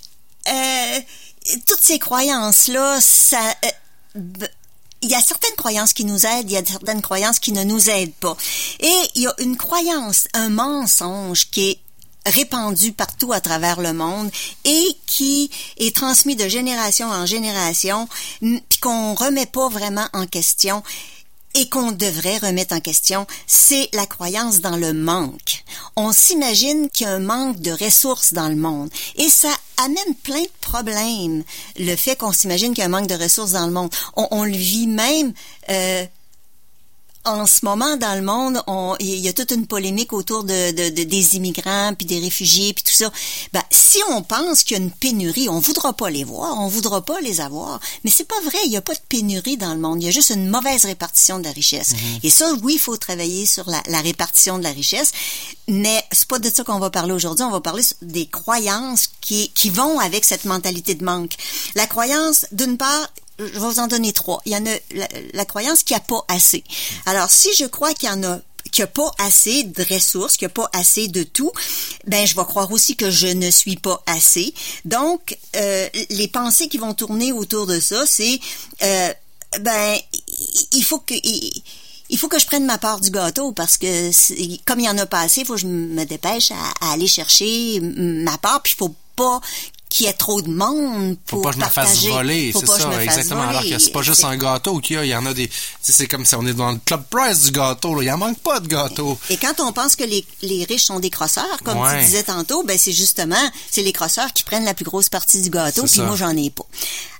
euh, 0.48 1.00
toutes 1.66 1.82
ces 1.82 1.98
croyances-là, 1.98 3.00
ça... 3.00 3.40
euh, 3.64 4.46
il 5.00 5.10
y 5.10 5.14
a 5.14 5.20
certaines 5.20 5.54
croyances 5.56 5.92
qui 5.92 6.04
nous 6.04 6.26
aident, 6.26 6.50
il 6.50 6.54
y 6.54 6.56
a 6.56 6.64
certaines 6.64 7.02
croyances 7.02 7.38
qui 7.38 7.52
ne 7.52 7.62
nous 7.62 7.88
aident 7.88 8.14
pas. 8.14 8.36
Et 8.80 8.94
il 9.14 9.22
y 9.22 9.26
a 9.26 9.34
une 9.38 9.56
croyance, 9.56 10.26
un 10.34 10.48
mensonge 10.48 11.50
qui 11.50 11.70
est 11.70 11.78
répandu 12.26 12.92
partout 12.92 13.32
à 13.32 13.40
travers 13.40 13.80
le 13.80 13.92
monde 13.92 14.30
et 14.64 14.96
qui 15.06 15.50
est 15.78 15.94
transmis 15.94 16.36
de 16.36 16.48
génération 16.48 17.08
en 17.08 17.26
génération, 17.26 18.08
puis 18.40 18.78
qu'on 18.80 19.14
remet 19.14 19.46
pas 19.46 19.68
vraiment 19.68 20.08
en 20.12 20.26
question 20.26 20.82
et 21.54 21.68
qu'on 21.68 21.92
devrait 21.92 22.38
remettre 22.38 22.74
en 22.74 22.80
question, 22.80 23.26
c'est 23.46 23.88
la 23.92 24.06
croyance 24.06 24.60
dans 24.60 24.76
le 24.76 24.92
manque. 24.92 25.64
On 25.96 26.12
s'imagine 26.12 26.88
qu'il 26.90 27.06
y 27.06 27.10
a 27.10 27.14
un 27.14 27.20
manque 27.20 27.60
de 27.60 27.72
ressources 27.72 28.32
dans 28.32 28.48
le 28.48 28.56
monde 28.56 28.90
et 29.16 29.28
ça 29.28 29.50
amène 29.78 30.14
plein 30.22 30.42
de 30.42 30.50
problèmes. 30.60 31.44
Le 31.78 31.96
fait 31.96 32.16
qu'on 32.16 32.32
s'imagine 32.32 32.74
qu'il 32.74 32.78
y 32.78 32.82
a 32.82 32.86
un 32.86 32.88
manque 32.88 33.08
de 33.08 33.20
ressources 33.20 33.52
dans 33.52 33.66
le 33.66 33.72
monde, 33.72 33.92
on, 34.16 34.44
le 34.44 34.56
vit 34.56 34.86
même. 34.86 35.32
Euh, 35.70 36.04
en 37.24 37.46
ce 37.46 37.64
moment, 37.64 37.96
dans 37.96 38.14
le 38.14 38.22
monde, 38.22 38.62
on- 38.66 38.96
il 39.00 39.16
y 39.16 39.28
a 39.28 39.32
toute 39.32 39.50
une 39.50 39.66
polémique 39.66 40.12
autour 40.12 40.44
de, 40.44 40.70
de- 40.72 40.88
de- 40.94 41.02
des 41.04 41.36
immigrants, 41.36 41.92
puis 41.94 42.06
des 42.06 42.18
réfugiés, 42.20 42.72
puis 42.72 42.84
tout 42.84 42.94
ça. 42.94 43.10
Ben, 43.52 43.62
si 43.70 43.98
on 44.10 44.22
pense 44.22 44.62
qu'il 44.62 44.76
y 44.78 44.80
a 44.80 44.82
une 44.82 44.90
pénurie, 44.90 45.48
on 45.48 45.58
voudra 45.58 45.92
pas 45.92 46.08
les 46.10 46.24
voir, 46.24 46.58
on 46.58 46.68
voudra 46.68 47.04
pas 47.04 47.20
les 47.20 47.40
avoir. 47.40 47.80
Mais 48.04 48.10
c'est 48.10 48.24
pas 48.26 48.40
vrai, 48.42 48.58
il 48.64 48.72
y 48.72 48.76
a 48.76 48.82
pas 48.82 48.94
de 48.94 49.00
pénurie 49.08 49.56
dans 49.58 49.74
le 49.74 49.80
monde. 49.80 50.02
Il 50.02 50.06
y 50.06 50.08
a 50.08 50.12
juste 50.12 50.30
une 50.30 50.48
mauvaise 50.48 50.84
répartition 50.86 51.38
de 51.38 51.44
la 51.44 51.52
richesse. 51.52 51.90
Et 52.22 52.30
ça, 52.30 52.52
oui, 52.62 52.74
il 52.74 52.78
faut 52.80 52.96
travailler 52.96 53.44
sur 53.46 53.68
la, 53.68 53.82
la 53.88 54.00
répartition 54.00 54.56
de 54.58 54.62
la 54.62 54.70
richesse. 54.72 55.10
Mais 55.66 56.02
c'est 56.12 56.28
pas 56.28 56.38
de 56.38 56.48
ça 56.48 56.64
qu'on 56.64 56.78
va 56.78 56.88
parler 56.90 57.12
aujourd'hui. 57.12 57.44
On 57.44 57.50
va 57.50 57.60
parler 57.60 57.82
des 58.00 58.26
croyances 58.26 59.08
qui, 59.20 59.50
qui 59.54 59.68
vont 59.68 59.98
avec 59.98 60.24
cette 60.24 60.46
mentalité 60.46 60.94
de 60.94 61.04
manque. 61.04 61.32
La 61.74 61.86
croyance, 61.86 62.46
d'une 62.52 62.78
part, 62.78 63.08
je 63.38 63.44
vais 63.44 63.58
vous 63.58 63.78
en 63.78 63.86
donner 63.86 64.12
trois. 64.12 64.40
Il 64.44 64.52
y 64.52 64.56
en 64.56 64.66
a 64.66 65.06
la, 65.32 65.44
croyance 65.44 65.82
qu'il 65.82 65.96
n'y 65.96 66.02
a 66.02 66.04
pas 66.04 66.24
assez. 66.28 66.64
Alors, 67.06 67.30
si 67.30 67.48
je 67.54 67.64
crois 67.64 67.94
qu'il 67.94 68.08
y 68.08 68.12
en 68.12 68.22
a 68.24 68.40
qu'il 68.70 68.82
n'y 68.82 68.90
a 68.90 68.92
pas 68.92 69.10
assez 69.18 69.62
de 69.64 69.94
ressources, 69.94 70.36
qu'il 70.36 70.46
n'y 70.46 70.52
a 70.52 70.54
pas 70.54 70.68
assez 70.74 71.08
de 71.08 71.22
tout, 71.22 71.50
ben 72.06 72.26
je 72.26 72.36
vais 72.36 72.44
croire 72.44 72.70
aussi 72.70 72.96
que 72.96 73.10
je 73.10 73.28
ne 73.28 73.50
suis 73.50 73.76
pas 73.76 74.02
assez. 74.06 74.52
Donc, 74.84 75.38
euh, 75.56 75.88
les 76.10 76.28
pensées 76.28 76.68
qui 76.68 76.76
vont 76.76 76.92
tourner 76.92 77.32
autour 77.32 77.66
de 77.66 77.80
ça, 77.80 78.04
c'est 78.06 78.38
euh, 78.82 79.12
ben 79.60 79.98
il 80.72 80.84
faut 80.84 80.98
que 80.98 81.14
il, 81.14 82.18
faut 82.18 82.28
que 82.28 82.38
je 82.38 82.46
prenne 82.46 82.66
ma 82.66 82.76
part 82.76 83.00
du 83.00 83.10
gâteau 83.10 83.52
parce 83.52 83.78
que 83.78 84.10
comme 84.66 84.80
il 84.80 84.86
y 84.86 84.90
en 84.90 84.98
a 84.98 85.06
pas 85.06 85.20
assez, 85.20 85.40
il 85.42 85.46
faut 85.46 85.54
que 85.54 85.60
je 85.60 85.66
me 85.66 86.04
dépêche 86.04 86.50
à, 86.50 86.86
à 86.86 86.92
aller 86.92 87.06
chercher 87.06 87.80
ma 87.80 88.36
part, 88.36 88.62
puis 88.62 88.74
il 88.74 88.76
faut 88.76 88.94
pas 89.16 89.40
qu'il 89.88 90.06
y 90.06 90.08
ait 90.08 90.12
trop 90.12 90.42
de 90.42 90.50
monde 90.50 91.16
Faut 91.26 91.36
pour 91.36 91.42
pas 91.42 91.48
que 91.50 91.56
je 91.56 91.60
me 91.60 91.68
fasse 91.70 92.04
voler, 92.04 92.52
Faut 92.52 92.60
c'est 92.60 92.66
ça, 92.66 92.88
me 92.88 93.00
exactement. 93.00 93.42
Alors 93.48 93.62
que 93.62 93.78
c'est 93.78 93.90
pas 93.90 94.02
juste 94.02 94.24
un 94.24 94.36
gâteau 94.36 94.78
qu'il 94.80 94.96
y 94.96 94.98
a, 94.98 95.04
il 95.04 95.08
y 95.08 95.16
en 95.16 95.24
a 95.26 95.32
des. 95.34 95.50
C'est 95.80 96.06
comme 96.06 96.24
si 96.26 96.34
on 96.34 96.46
est 96.46 96.52
dans 96.52 96.72
le 96.72 96.78
club 96.84 97.04
price 97.10 97.42
du 97.44 97.50
gâteau, 97.52 97.94
là. 97.94 98.02
Il 98.02 98.10
en 98.12 98.18
manque 98.18 98.38
pas 98.40 98.60
de 98.60 98.68
gâteau. 98.68 99.18
Et 99.30 99.36
quand 99.38 99.60
on 99.60 99.72
pense 99.72 99.96
que 99.96 100.04
les, 100.04 100.24
les 100.42 100.64
riches 100.64 100.84
sont 100.84 101.00
des 101.00 101.10
crosseurs, 101.10 101.58
comme 101.64 101.78
Ouais. 101.78 102.00
tu 102.00 102.04
disais 102.06 102.22
tantôt, 102.24 102.62
ben 102.64 102.76
c'est 102.78 102.92
justement 102.92 103.36
c'est 103.70 103.82
les 103.82 103.92
crosseurs 103.92 104.32
qui 104.32 104.42
prennent 104.42 104.64
la 104.64 104.74
plus 104.74 104.84
grosse 104.84 105.08
partie 105.08 105.40
du 105.40 105.50
gâteau, 105.50 105.84
puis 105.84 106.00
moi 106.02 106.16
j'en 106.16 106.36
ai 106.36 106.50
pas. 106.50 106.66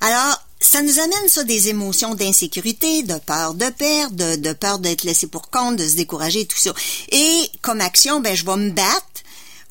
Alors 0.00 0.40
ça 0.60 0.82
nous 0.82 0.98
amène 0.98 1.28
ça 1.28 1.44
des 1.44 1.68
émotions 1.68 2.14
d'insécurité, 2.16 3.02
de 3.04 3.14
peur 3.18 3.54
de 3.54 3.66
perdre, 3.70 4.16
de, 4.16 4.36
de 4.36 4.52
peur 4.52 4.78
d'être 4.80 5.04
laissé 5.04 5.26
pour 5.28 5.50
compte, 5.50 5.76
de 5.76 5.86
se 5.88 5.94
décourager, 5.94 6.46
tout 6.46 6.58
ça. 6.58 6.72
Et 7.12 7.50
comme 7.62 7.80
action, 7.80 8.20
ben 8.20 8.34
je 8.36 8.44
vais 8.44 8.56
me 8.56 8.70
battre, 8.70 9.22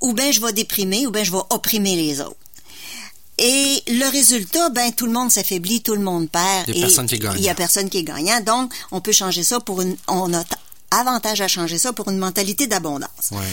ou 0.01 0.13
ben 0.13 0.31
je 0.31 0.39
vais 0.41 0.53
déprimer, 0.53 1.05
ou 1.05 1.11
ben 1.11 1.25
je 1.25 1.31
vais 1.31 1.41
opprimer 1.49 1.95
les 1.97 2.21
autres. 2.21 2.37
Et 3.39 3.83
le 3.87 4.09
résultat, 4.09 4.69
ben 4.69 4.91
tout 4.91 5.05
le 5.05 5.11
monde 5.11 5.31
s'affaiblit, 5.31 5.81
tout 5.81 5.93
le 5.93 6.01
monde 6.01 6.29
perd. 6.29 6.69
Il 6.69 6.77
y 6.77 6.83
a 6.83 6.87
personne 6.87 7.07
qui 7.07 7.15
est 7.15 7.19
gagnant. 7.19 7.35
Il 7.37 7.43
y 7.43 7.49
a 7.49 7.55
personne 7.55 7.89
qui 7.89 7.97
est 7.99 8.03
gagnant. 8.03 8.39
Donc, 8.41 8.73
on 8.91 8.99
peut 8.99 9.11
changer 9.11 9.43
ça 9.43 9.59
pour 9.59 9.81
une. 9.81 9.95
On 10.07 10.33
a 10.33 10.43
avantage 10.89 11.41
à 11.41 11.47
changer 11.47 11.77
ça 11.77 11.93
pour 11.93 12.09
une 12.09 12.17
mentalité 12.17 12.65
d'abondance. 12.67 13.31
Ouais. 13.31 13.43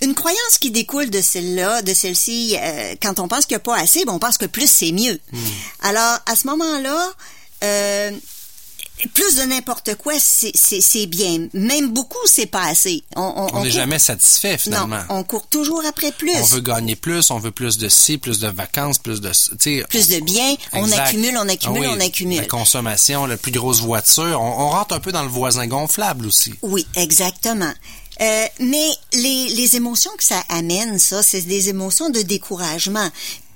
Une 0.00 0.14
croyance 0.14 0.58
qui 0.60 0.70
découle 0.70 1.10
de 1.10 1.20
celle-là, 1.20 1.82
de 1.82 1.94
celle-ci, 1.94 2.56
euh, 2.58 2.94
quand 3.00 3.20
on 3.20 3.28
pense 3.28 3.46
qu'il 3.46 3.54
n'y 3.54 3.60
a 3.60 3.64
pas 3.64 3.76
assez, 3.76 4.04
ben 4.04 4.12
on 4.12 4.18
pense 4.18 4.38
que 4.38 4.46
plus 4.46 4.68
c'est 4.68 4.92
mieux. 4.92 5.20
Hmm. 5.30 5.38
Alors, 5.80 6.18
à 6.26 6.34
ce 6.34 6.46
moment-là, 6.48 7.12
euh, 7.62 8.10
plus 9.08 9.36
de 9.36 9.42
n'importe 9.42 9.94
quoi, 9.96 10.14
c'est- 10.18 10.52
c'est 10.54 10.80
c'est 10.80 11.06
bien. 11.06 11.48
Même 11.54 11.90
beaucoup, 11.92 12.18
c'est 12.26 12.46
pas 12.46 12.64
assez. 12.66 13.02
On 13.16 13.62
n'est 13.62 13.70
jamais 13.70 13.98
satisfait, 13.98 14.58
finalement. 14.58 14.98
Non, 15.08 15.16
on 15.16 15.24
court 15.24 15.46
toujours 15.48 15.82
après 15.86 16.12
plus. 16.12 16.34
On 16.36 16.44
veut 16.44 16.60
gagner 16.60 16.96
plus, 16.96 17.30
on 17.30 17.38
veut 17.38 17.50
plus 17.50 17.78
de 17.78 17.88
ci, 17.88 18.18
plus 18.18 18.38
de 18.40 18.48
vacances, 18.48 18.98
plus 18.98 19.20
de... 19.20 19.30
Plus 19.88 20.08
de 20.08 20.20
biens, 20.20 20.54
on 20.72 20.90
accumule, 20.92 21.36
on 21.38 21.48
accumule, 21.48 21.84
Ah 21.84 21.90
oui, 21.90 21.96
on 21.96 22.00
accumule. 22.06 22.40
La 22.40 22.46
consommation, 22.46 23.26
la 23.26 23.36
plus 23.36 23.52
grosse 23.52 23.80
voiture. 23.80 24.40
On, 24.40 24.62
on 24.66 24.70
rentre 24.70 24.94
un 24.94 25.00
peu 25.00 25.12
dans 25.12 25.22
le 25.22 25.28
voisin 25.28 25.66
gonflable 25.66 26.26
aussi. 26.26 26.54
Oui, 26.62 26.86
exactement. 26.94 27.72
Euh, 28.20 28.44
mais 28.60 28.88
les, 29.14 29.48
les 29.48 29.76
émotions 29.76 30.10
que 30.18 30.24
ça 30.24 30.42
amène, 30.48 30.98
ça, 30.98 31.22
c'est 31.22 31.40
des 31.42 31.68
émotions 31.70 32.10
de 32.10 32.20
découragement. 32.22 33.08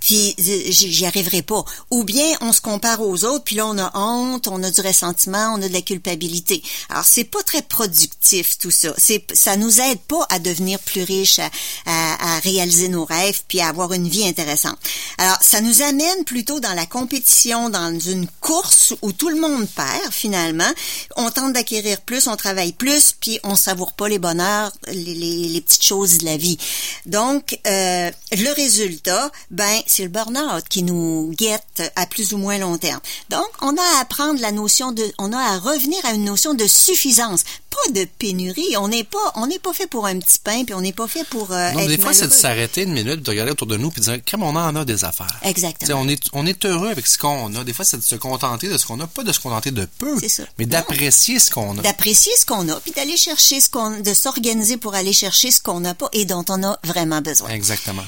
Puis 0.06 0.36
euh, 0.38 0.62
j'y 0.68 1.04
arriverai 1.04 1.42
pas. 1.42 1.64
Ou 1.90 2.04
bien 2.04 2.28
on 2.40 2.52
se 2.52 2.60
compare 2.60 3.00
aux 3.02 3.24
autres, 3.24 3.42
puis 3.42 3.56
là 3.56 3.66
on 3.66 3.76
a 3.76 3.90
honte, 3.98 4.46
on 4.46 4.62
a 4.62 4.70
du 4.70 4.80
ressentiment, 4.80 5.54
on 5.56 5.62
a 5.62 5.68
de 5.68 5.72
la 5.72 5.82
culpabilité. 5.82 6.62
Alors 6.90 7.04
c'est 7.04 7.24
pas 7.24 7.42
très 7.42 7.62
productif 7.62 8.56
tout 8.56 8.70
ça. 8.70 8.94
C'est 8.98 9.24
ça 9.34 9.56
nous 9.56 9.80
aide 9.80 9.98
pas 10.06 10.24
à 10.28 10.38
devenir 10.38 10.78
plus 10.78 11.02
riches, 11.02 11.40
à, 11.40 11.50
à, 11.86 12.36
à 12.36 12.38
réaliser 12.38 12.88
nos 12.88 13.04
rêves, 13.04 13.42
puis 13.48 13.60
à 13.60 13.66
avoir 13.66 13.92
une 13.94 14.08
vie 14.08 14.28
intéressante. 14.28 14.78
Alors 15.18 15.38
ça 15.40 15.60
nous 15.60 15.82
amène 15.82 16.22
plutôt 16.24 16.60
dans 16.60 16.74
la 16.74 16.86
compétition, 16.86 17.68
dans 17.68 17.98
une 17.98 18.28
course 18.40 18.94
où 19.02 19.10
tout 19.10 19.30
le 19.30 19.40
monde 19.40 19.66
perd 19.68 20.12
finalement. 20.12 20.70
On 21.16 21.32
tente 21.32 21.52
d'acquérir 21.52 22.00
plus, 22.02 22.28
on 22.28 22.36
travaille 22.36 22.74
plus, 22.74 23.12
puis 23.20 23.40
on 23.42 23.56
savoure 23.56 23.92
pas 23.92 24.08
les 24.08 24.20
bonheurs, 24.20 24.70
les, 24.86 25.14
les, 25.14 25.48
les 25.48 25.60
petites 25.60 25.84
choses 25.84 26.18
de 26.18 26.26
la 26.26 26.36
vie. 26.36 26.58
Donc 27.06 27.58
euh, 27.66 28.12
le 28.30 28.54
résultat, 28.54 29.32
ben 29.50 29.80
c'est 29.96 30.02
le 30.02 30.10
burn-out 30.10 30.64
qui 30.68 30.82
nous 30.82 31.32
guette 31.38 31.82
à 31.96 32.06
plus 32.06 32.34
ou 32.34 32.38
moins 32.38 32.58
long 32.58 32.76
terme. 32.76 33.00
Donc 33.30 33.48
on 33.62 33.74
a 33.76 33.82
à 33.96 34.00
apprendre 34.00 34.40
la 34.40 34.52
notion 34.52 34.92
de, 34.92 35.04
on 35.18 35.32
a 35.32 35.38
à 35.38 35.58
revenir 35.58 36.04
à 36.04 36.12
une 36.12 36.24
notion 36.24 36.52
de 36.52 36.66
suffisance, 36.66 37.44
pas 37.70 37.92
de 37.92 38.06
pénurie. 38.18 38.76
On 38.78 38.88
n'est 38.88 39.04
pas, 39.04 39.32
on 39.36 39.46
n'est 39.46 39.58
pas 39.58 39.72
fait 39.72 39.86
pour 39.86 40.06
un 40.06 40.18
petit 40.18 40.38
pain, 40.38 40.64
puis 40.64 40.74
on 40.74 40.82
n'est 40.82 40.92
pas 40.92 41.08
fait 41.08 41.24
pour 41.24 41.52
euh, 41.52 41.70
être 41.70 41.88
des 41.88 41.98
fois, 41.98 42.12
c'est 42.12 42.28
de 42.28 42.32
s'arrêter 42.32 42.82
une 42.82 42.92
minute, 42.92 43.22
de 43.22 43.30
regarder 43.30 43.52
autour 43.52 43.66
de 43.66 43.76
nous, 43.76 43.90
puis 43.90 44.00
de 44.00 44.06
dire, 44.06 44.20
comme 44.30 44.42
on 44.42 44.54
en 44.54 44.76
a 44.76 44.84
des 44.84 45.04
affaires. 45.04 45.38
Exactement. 45.42 46.00
On 46.00 46.08
est, 46.08 46.22
on 46.34 46.46
est 46.46 46.64
heureux 46.66 46.88
avec 46.88 47.06
ce 47.06 47.16
qu'on 47.16 47.54
a. 47.54 47.64
Des 47.64 47.72
fois, 47.72 47.84
c'est 47.84 47.96
de 47.96 48.02
se 48.02 48.16
contenter 48.16 48.68
de 48.68 48.76
ce 48.76 48.84
qu'on 48.84 49.00
a, 49.00 49.06
pas 49.06 49.24
de 49.24 49.32
se 49.32 49.40
contenter 49.40 49.70
de 49.70 49.86
peu, 49.98 50.16
ça. 50.28 50.42
mais 50.58 50.66
d'apprécier 50.66 51.38
ce 51.38 51.50
qu'on 51.50 51.78
a. 51.78 51.82
d'apprécier 51.82 52.32
ce 52.38 52.44
qu'on 52.44 52.68
a, 52.68 52.80
puis 52.80 52.92
d'aller 52.92 53.16
chercher 53.16 53.60
ce 53.60 53.70
qu'on, 53.70 54.00
de 54.00 54.14
s'organiser 54.14 54.76
pour 54.76 54.94
aller 54.94 55.14
chercher 55.14 55.50
ce 55.50 55.60
qu'on 55.60 55.80
n'a 55.80 55.94
pas 55.94 56.10
et 56.12 56.26
dont 56.26 56.44
on 56.50 56.62
a 56.64 56.78
vraiment 56.84 57.22
besoin. 57.22 57.48
Exactement. 57.48 58.04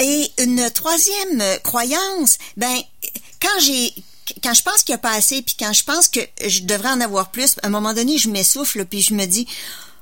Et 0.00 0.30
une 0.38 0.70
troisième 0.70 1.42
croyance, 1.62 2.38
ben 2.56 2.76
quand 3.40 3.60
j'ai 3.60 3.92
quand 4.42 4.54
je 4.54 4.62
pense 4.62 4.82
qu'il 4.82 4.92
n'y 4.92 4.96
a 4.96 4.98
pas 4.98 5.12
assez, 5.12 5.40
puis 5.42 5.54
quand 5.58 5.72
je 5.72 5.84
pense 5.84 6.08
que 6.08 6.20
je 6.44 6.62
devrais 6.62 6.88
en 6.88 7.00
avoir 7.00 7.30
plus, 7.30 7.56
à 7.62 7.68
un 7.68 7.70
moment 7.70 7.94
donné, 7.94 8.18
je 8.18 8.28
m'essouffle, 8.28 8.84
puis 8.84 9.02
je 9.02 9.14
me 9.14 9.24
dis 9.24 9.46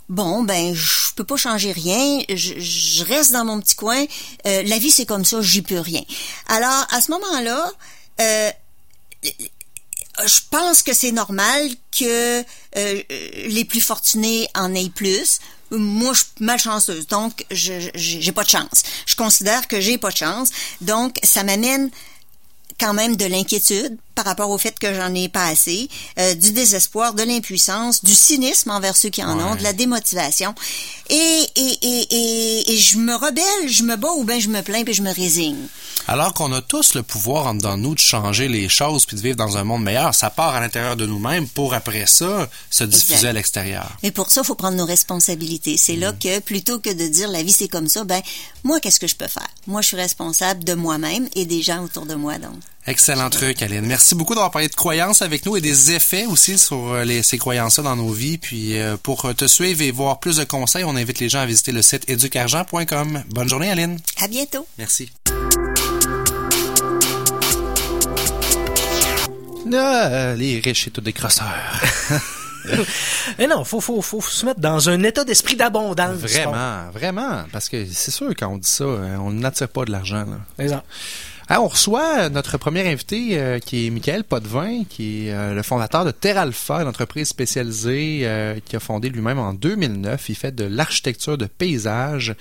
bon 0.09 0.43
ben 0.43 0.75
je 0.75 1.13
peux 1.15 1.25
pas 1.25 1.37
changer 1.37 1.73
rien, 1.73 2.21
je, 2.29 2.59
je 2.59 3.05
reste 3.05 3.33
dans 3.33 3.45
mon 3.45 3.61
petit 3.61 3.77
coin, 3.77 4.05
euh, 4.47 4.63
la 4.63 4.79
vie 4.79 4.91
c'est 4.91 5.07
comme 5.07 5.25
ça, 5.25 5.41
j'y 5.41 5.63
peux 5.63 5.81
rien. 5.81 6.03
Alors 6.49 6.87
à 6.91 7.01
ce 7.01 7.11
moment-là, 7.11 7.71
euh, 8.21 8.51
je 10.25 10.41
pense 10.51 10.83
que 10.83 10.93
c'est 10.93 11.13
normal 11.13 11.69
que 11.99 12.41
euh, 12.77 13.03
les 13.47 13.65
plus 13.65 13.81
fortunés 13.81 14.49
en 14.55 14.75
aient 14.75 14.91
plus. 14.91 15.39
Moi, 15.77 16.13
je 16.13 16.21
suis 16.21 16.29
malchanceuse, 16.41 17.07
donc 17.07 17.45
je 17.51 17.91
j'ai 17.95 18.33
pas 18.33 18.45
de 18.45 18.49
chance. 18.51 18.83
Je 19.07 19.15
considère 19.15 19.69
que 19.69 19.81
j'ai 19.81 19.99
pas 19.99 20.11
de 20.11 20.17
chance, 20.17 20.51
donc 20.81 21.19
ça 21.23 21.45
m'amène 21.45 21.91
quand 22.79 22.95
même 22.95 23.17
de 23.17 23.27
l'inquiétude 23.27 23.99
par 24.15 24.25
rapport 24.25 24.51
au 24.51 24.59
fait 24.59 24.79
que 24.79 24.95
j'en 24.95 25.15
ai 25.15 25.29
pas 25.29 25.47
assez, 25.47 25.89
euh, 26.19 26.35
du 26.35 26.53
désespoir, 26.53 27.15
de 27.15 27.23
l'impuissance, 27.23 28.05
du 28.05 28.15
cynisme 28.15 28.71
envers 28.71 28.97
ceux 28.97 29.11
qui 29.11 29.23
en 29.23 29.39
ont, 29.39 29.55
de 29.57 29.63
la 29.63 29.73
démotivation. 29.73 30.55
Et, 31.11 31.47
et, 31.57 31.79
et, 31.83 32.07
et, 32.11 32.73
et 32.73 32.77
je 32.79 32.99
me 32.99 33.15
rebelle, 33.15 33.69
je 33.69 33.83
me 33.83 33.97
bats 33.97 34.13
ou 34.17 34.25
bien 34.25 34.39
je 34.39 34.49
me 34.49 34.63
plains 34.63 34.85
puis 34.85 34.95
je 34.95 35.03
me 35.03 35.13
résigne. 35.13 35.67
Alors 36.07 36.35
qu'on 36.35 36.53
a 36.53 36.61
tous 36.61 36.95
le 36.95 37.03
pouvoir 37.03 37.47
en 37.47 37.55
dedans 37.55 37.77
de 37.77 37.83
nous 37.83 37.95
de 37.95 38.01
changer 38.01 38.49
les 38.49 38.69
choses 38.69 39.07
puis 39.07 39.17
de 39.17 39.23
vivre 39.23 39.37
dans 39.37 39.57
un 39.57 39.65
monde 39.65 39.83
meilleur, 39.83 40.15
ça 40.15 40.31
part 40.31 40.55
à 40.55 40.61
l'intérieur 40.61 40.97
de 40.97 41.07
nous-mêmes 41.07 41.49
pour 41.49 41.75
après 41.75 42.07
ça 42.07 42.49
se 42.71 42.85
diffuser 42.85 43.15
Exact. 43.15 43.29
à 43.29 43.33
l'extérieur. 43.33 43.91
Mais 44.03 44.11
pour 44.11 44.31
ça, 44.31 44.43
il 44.43 44.47
faut 44.47 44.55
prendre 44.55 44.77
nos 44.77 44.87
responsabilités. 44.87 45.77
C'est 45.77 45.97
là 45.97 46.13
que, 46.13 46.41
plutôt 46.41 46.79
que 46.79 46.91
de 46.93 47.09
dire 47.09 47.29
la 47.29 47.43
vie 47.43 47.53
c'est 47.53 47.69
comme 47.69 47.89
ça, 47.89 48.05
ben 48.05 48.23
moi, 48.65 48.81
qu'est-ce 48.81 49.01
que 49.01 49.07
je 49.07 49.17
peux 49.17 49.29
faire? 49.29 49.49
Moi, 49.67 49.83
je 49.83 49.89
suis 49.89 49.97
responsable 49.97 50.65
de 50.65 50.75
moi-même 50.75 51.29
et 51.35 51.47
des 51.47 51.63
gens 51.63 51.83
autour 51.85 52.07
de 52.07 52.15
moi, 52.15 52.39
donc. 52.39 52.55
Excellent 52.87 53.31
truc, 53.31 53.63
Aline. 53.63 53.87
Merci 53.87 54.15
beaucoup 54.15 54.35
d'avoir 54.35 54.51
parlé 54.51 54.69
de 54.69 54.75
croyances 54.75 55.23
avec 55.23 55.47
nous 55.47 55.57
et 55.57 55.61
des 55.61 55.93
effets 55.93 56.27
aussi 56.27 56.59
sur 56.59 56.93
euh, 56.93 57.05
les, 57.05 57.23
ces 57.23 57.39
croyances-là 57.39 57.85
dans 57.85 57.97
nos 57.97 58.11
vies. 58.11 58.37
Puis 58.37 58.79
euh, 58.79 58.97
pour 59.03 59.25
euh, 59.25 59.33
te 59.33 59.47
suivre 59.47 59.81
et 59.81 59.91
voir 59.91 60.21
plus 60.21 60.37
de 60.37 60.45
conseils, 60.45 60.85
on 60.85 60.95
invite 60.95 61.19
les 61.19 61.29
gens 61.31 61.41
à 61.41 61.47
visiter 61.47 61.73
le 61.73 61.81
site 61.83 62.09
éducargent.com. 62.09 63.25
Bonne 63.31 63.49
journée, 63.49 63.71
Aline. 63.71 63.99
À 64.21 64.29
bientôt. 64.29 64.67
Merci. 64.79 65.11
Euh, 69.73 70.37
les 70.37 70.61
riches 70.61 70.89
et 70.89 70.91
tous 70.91 71.01
des 71.01 71.13
crosseurs. 71.13 71.47
Mais 73.39 73.47
non, 73.47 73.65
faut, 73.65 73.81
faut, 73.81 74.01
faut 74.01 74.21
se 74.21 74.47
mettre 74.47 74.61
dans 74.61 74.89
un 74.89 75.03
état 75.03 75.25
d'esprit 75.25 75.57
d'abondance. 75.57 76.17
vraiment, 76.19 76.91
vraiment. 76.93 77.45
Parce 77.53 77.69
que 77.69 77.85
c'est 77.93 78.11
sûr, 78.11 78.31
quand 78.39 78.49
on 78.49 78.59
dit 78.59 78.69
ça, 78.69 78.85
euh, 78.85 79.17
on 79.17 79.31
n'attire 79.33 79.69
pas 79.69 79.85
de 79.85 79.93
l'argent. 79.93 80.25
là. 80.59 80.83
Ah, 81.47 81.61
on 81.61 81.69
reçoit 81.69 82.31
notre 82.31 82.57
premier 82.57 82.91
invité 82.91 83.39
euh, 83.39 83.59
qui 83.59 83.87
est 83.87 83.91
Michael 83.91 84.25
Potvin, 84.25 84.85
qui 84.89 85.29
est 85.29 85.33
euh, 85.35 85.53
le 85.53 85.63
fondateur 85.63 86.07
de 86.07 86.11
Terralpha, 86.11 86.81
une 86.81 86.89
entreprise 86.89 87.29
spécialisée 87.29 88.21
euh, 88.23 88.59
qui 88.65 88.77
a 88.77 88.81
fondé 88.81 89.11
lui-même 89.11 89.39
en 89.39 89.53
2009. 89.53 90.31
Il 90.31 90.37
fait 90.37 90.55
de 90.55 90.65
l'architecture 90.65 91.37
de 91.37 91.45
paysage 91.45 92.35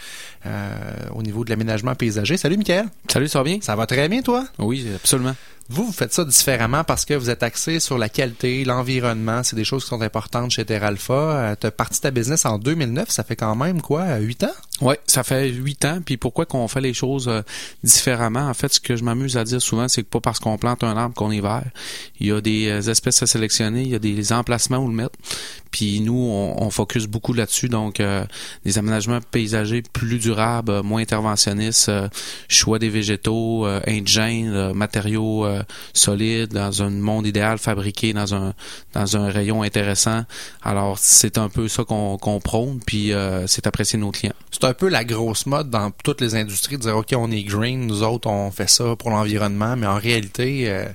au 1.13 1.21
niveau 1.21 1.43
de 1.43 1.49
l'aménagement 1.49 1.95
paysager. 1.95 2.37
Salut 2.37 2.57
Michael. 2.57 2.85
Salut, 3.09 3.27
ça 3.27 3.39
va 3.39 3.43
bien? 3.43 3.59
Ça 3.61 3.75
va 3.75 3.85
très 3.85 4.07
bien 4.07 4.21
toi? 4.21 4.45
Oui, 4.57 4.85
absolument. 4.95 5.35
Vous, 5.69 5.85
vous 5.85 5.93
faites 5.93 6.13
ça 6.13 6.25
différemment 6.25 6.83
parce 6.83 7.05
que 7.05 7.13
vous 7.13 7.29
êtes 7.29 7.43
axé 7.43 7.79
sur 7.79 7.97
la 7.97 8.09
qualité, 8.09 8.65
l'environnement. 8.65 9.43
C'est 9.43 9.55
des 9.55 9.63
choses 9.63 9.83
qui 9.83 9.89
sont 9.89 10.01
importantes 10.01 10.51
chez 10.51 10.65
Terralpha. 10.65 11.55
Tu 11.59 11.67
as 11.67 11.71
parti 11.71 12.01
ta 12.01 12.11
business 12.11 12.45
en 12.45 12.57
2009. 12.57 13.09
Ça 13.09 13.23
fait 13.23 13.37
quand 13.37 13.55
même, 13.55 13.81
quoi, 13.81 14.17
8 14.17 14.43
ans? 14.43 14.53
Oui, 14.83 14.95
ça 15.07 15.23
fait 15.23 15.47
huit 15.49 15.85
ans. 15.85 15.99
Puis 16.05 16.17
pourquoi 16.17 16.45
qu'on 16.45 16.67
fait 16.67 16.81
les 16.81 16.93
choses 16.93 17.29
euh, 17.29 17.41
différemment? 17.83 18.49
En 18.49 18.53
fait, 18.53 18.73
ce 18.73 18.79
que 18.81 18.97
je 18.97 19.03
m'amuse 19.03 19.37
à 19.37 19.45
dire 19.45 19.61
souvent, 19.61 19.87
c'est 19.87 20.03
que 20.03 20.09
pas 20.09 20.19
parce 20.19 20.39
qu'on 20.39 20.57
plante 20.57 20.83
un 20.83 20.97
arbre 20.97 21.15
qu'on 21.15 21.31
est 21.31 21.39
vert. 21.39 21.63
Il 22.19 22.27
y 22.27 22.31
a 22.31 22.41
des 22.41 22.67
euh, 22.67 22.91
espèces 22.91 23.23
à 23.23 23.27
sélectionner, 23.27 23.83
il 23.83 23.89
y 23.89 23.95
a 23.95 23.99
des 23.99 24.33
emplacements 24.33 24.79
où 24.79 24.89
le 24.89 24.93
mettre. 24.93 25.17
Puis 25.73 26.01
nous, 26.01 26.13
on, 26.13 26.61
on 26.61 26.69
focus 26.69 27.07
beaucoup 27.07 27.33
là-dessus. 27.33 27.67
Donc, 27.67 27.99
euh, 27.99 28.23
des 28.63 28.77
aménagements 28.77 29.19
paysagers 29.31 29.81
plus 29.91 30.19
durables, 30.19 30.71
euh, 30.71 30.83
moins 30.83 31.01
interventionnistes, 31.01 31.89
euh, 31.89 32.07
choix 32.47 32.77
des 32.77 32.89
végétaux, 32.89 33.65
euh, 33.65 33.81
indigènes, 33.87 34.73
matériaux 34.73 35.47
solides, 35.93 36.53
dans 36.53 36.83
un 36.83 36.89
monde 36.89 37.25
idéal 37.25 37.57
fabriqué 37.57 38.13
dans 38.13 38.35
un 38.35 38.53
dans 38.93 39.17
un 39.17 39.29
rayon 39.29 39.63
intéressant. 39.63 40.25
Alors, 40.61 40.99
c'est 40.99 41.37
un 41.37 41.49
peu 41.49 41.67
ça 41.67 41.83
qu'on 41.83 42.17
qu'on 42.17 42.39
prône, 42.39 42.79
puis 42.85 43.11
c'est 43.47 43.65
apprécié 43.65 43.97
nos 43.97 44.11
clients. 44.11 44.33
Peu 44.73 44.87
la 44.89 45.03
grosse 45.03 45.45
mode 45.45 45.69
dans 45.69 45.91
toutes 46.03 46.21
les 46.21 46.35
industries 46.35 46.77
de 46.77 46.81
dire 46.83 46.97
OK, 46.97 47.13
on 47.15 47.31
est 47.31 47.43
green, 47.43 47.85
nous 47.87 48.03
autres 48.03 48.27
on 48.29 48.51
fait 48.51 48.69
ça 48.69 48.95
pour 48.95 49.09
l'environnement, 49.09 49.75
mais 49.75 49.87
en 49.87 49.97
réalité 49.97 50.65
euh, 50.69 50.85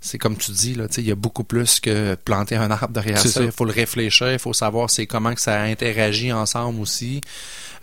c'est 0.00 0.18
comme 0.18 0.36
tu 0.36 0.52
dis 0.52 0.74
là, 0.74 0.84
il 0.98 1.04
y 1.04 1.10
a 1.10 1.14
beaucoup 1.14 1.44
plus 1.44 1.80
que 1.80 2.14
planter 2.14 2.56
un 2.56 2.70
arbre 2.70 2.88
derrière 2.88 3.18
ça. 3.18 3.42
Il 3.42 3.50
faut 3.52 3.64
le 3.64 3.72
réfléchir, 3.72 4.30
il 4.32 4.38
faut 4.38 4.52
savoir 4.52 4.90
c'est 4.90 5.06
comment 5.06 5.34
que 5.34 5.40
ça 5.40 5.62
interagit 5.62 6.30
ensemble 6.32 6.80
aussi. 6.80 7.22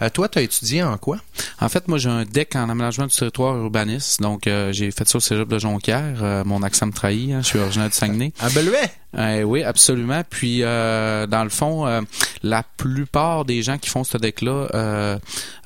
Euh, 0.02 0.10
toi, 0.10 0.28
tu 0.28 0.40
as 0.40 0.42
étudié 0.42 0.82
en 0.82 0.98
quoi? 0.98 1.18
En 1.60 1.70
fait, 1.70 1.88
moi, 1.88 2.00
j'ai 2.00 2.10
un 2.10 2.24
deck 2.26 2.56
en 2.56 2.70
aménagement 2.70 3.06
du 3.06 3.16
territoire 3.16 3.56
urbaniste. 3.56 4.20
Donc, 4.20 4.48
euh, 4.48 4.72
j'ai 4.74 4.90
fait 4.90 5.08
ça 5.08 5.18
au 5.20 5.22
cégep 5.22 5.48
de 5.48 5.60
Jonquière. 5.60 6.24
Euh, 6.24 6.44
mon 6.44 6.64
accent 6.64 6.88
me 6.88 6.92
trahit. 6.92 7.32
hein, 7.34 7.42
je 7.44 7.48
suis 7.48 7.60
originaire 7.60 7.90
de 7.90 7.94
Saguenay. 7.94 8.34
Un 8.40 8.50
beluet. 8.50 8.92
Euh, 9.18 9.44
oui, 9.44 9.64
absolument. 9.64 10.22
Puis, 10.30 10.64
euh, 10.64 11.28
dans 11.28 11.44
le 11.44 11.50
fond, 11.50 11.86
euh, 11.86 12.02
la 12.44 12.64
plupart 12.64 13.46
des 13.46 13.62
gens 13.62 13.78
qui 13.78 13.90
font 13.90 14.04
ce 14.04 14.18
deck-là 14.18 14.68
euh, 14.74 15.20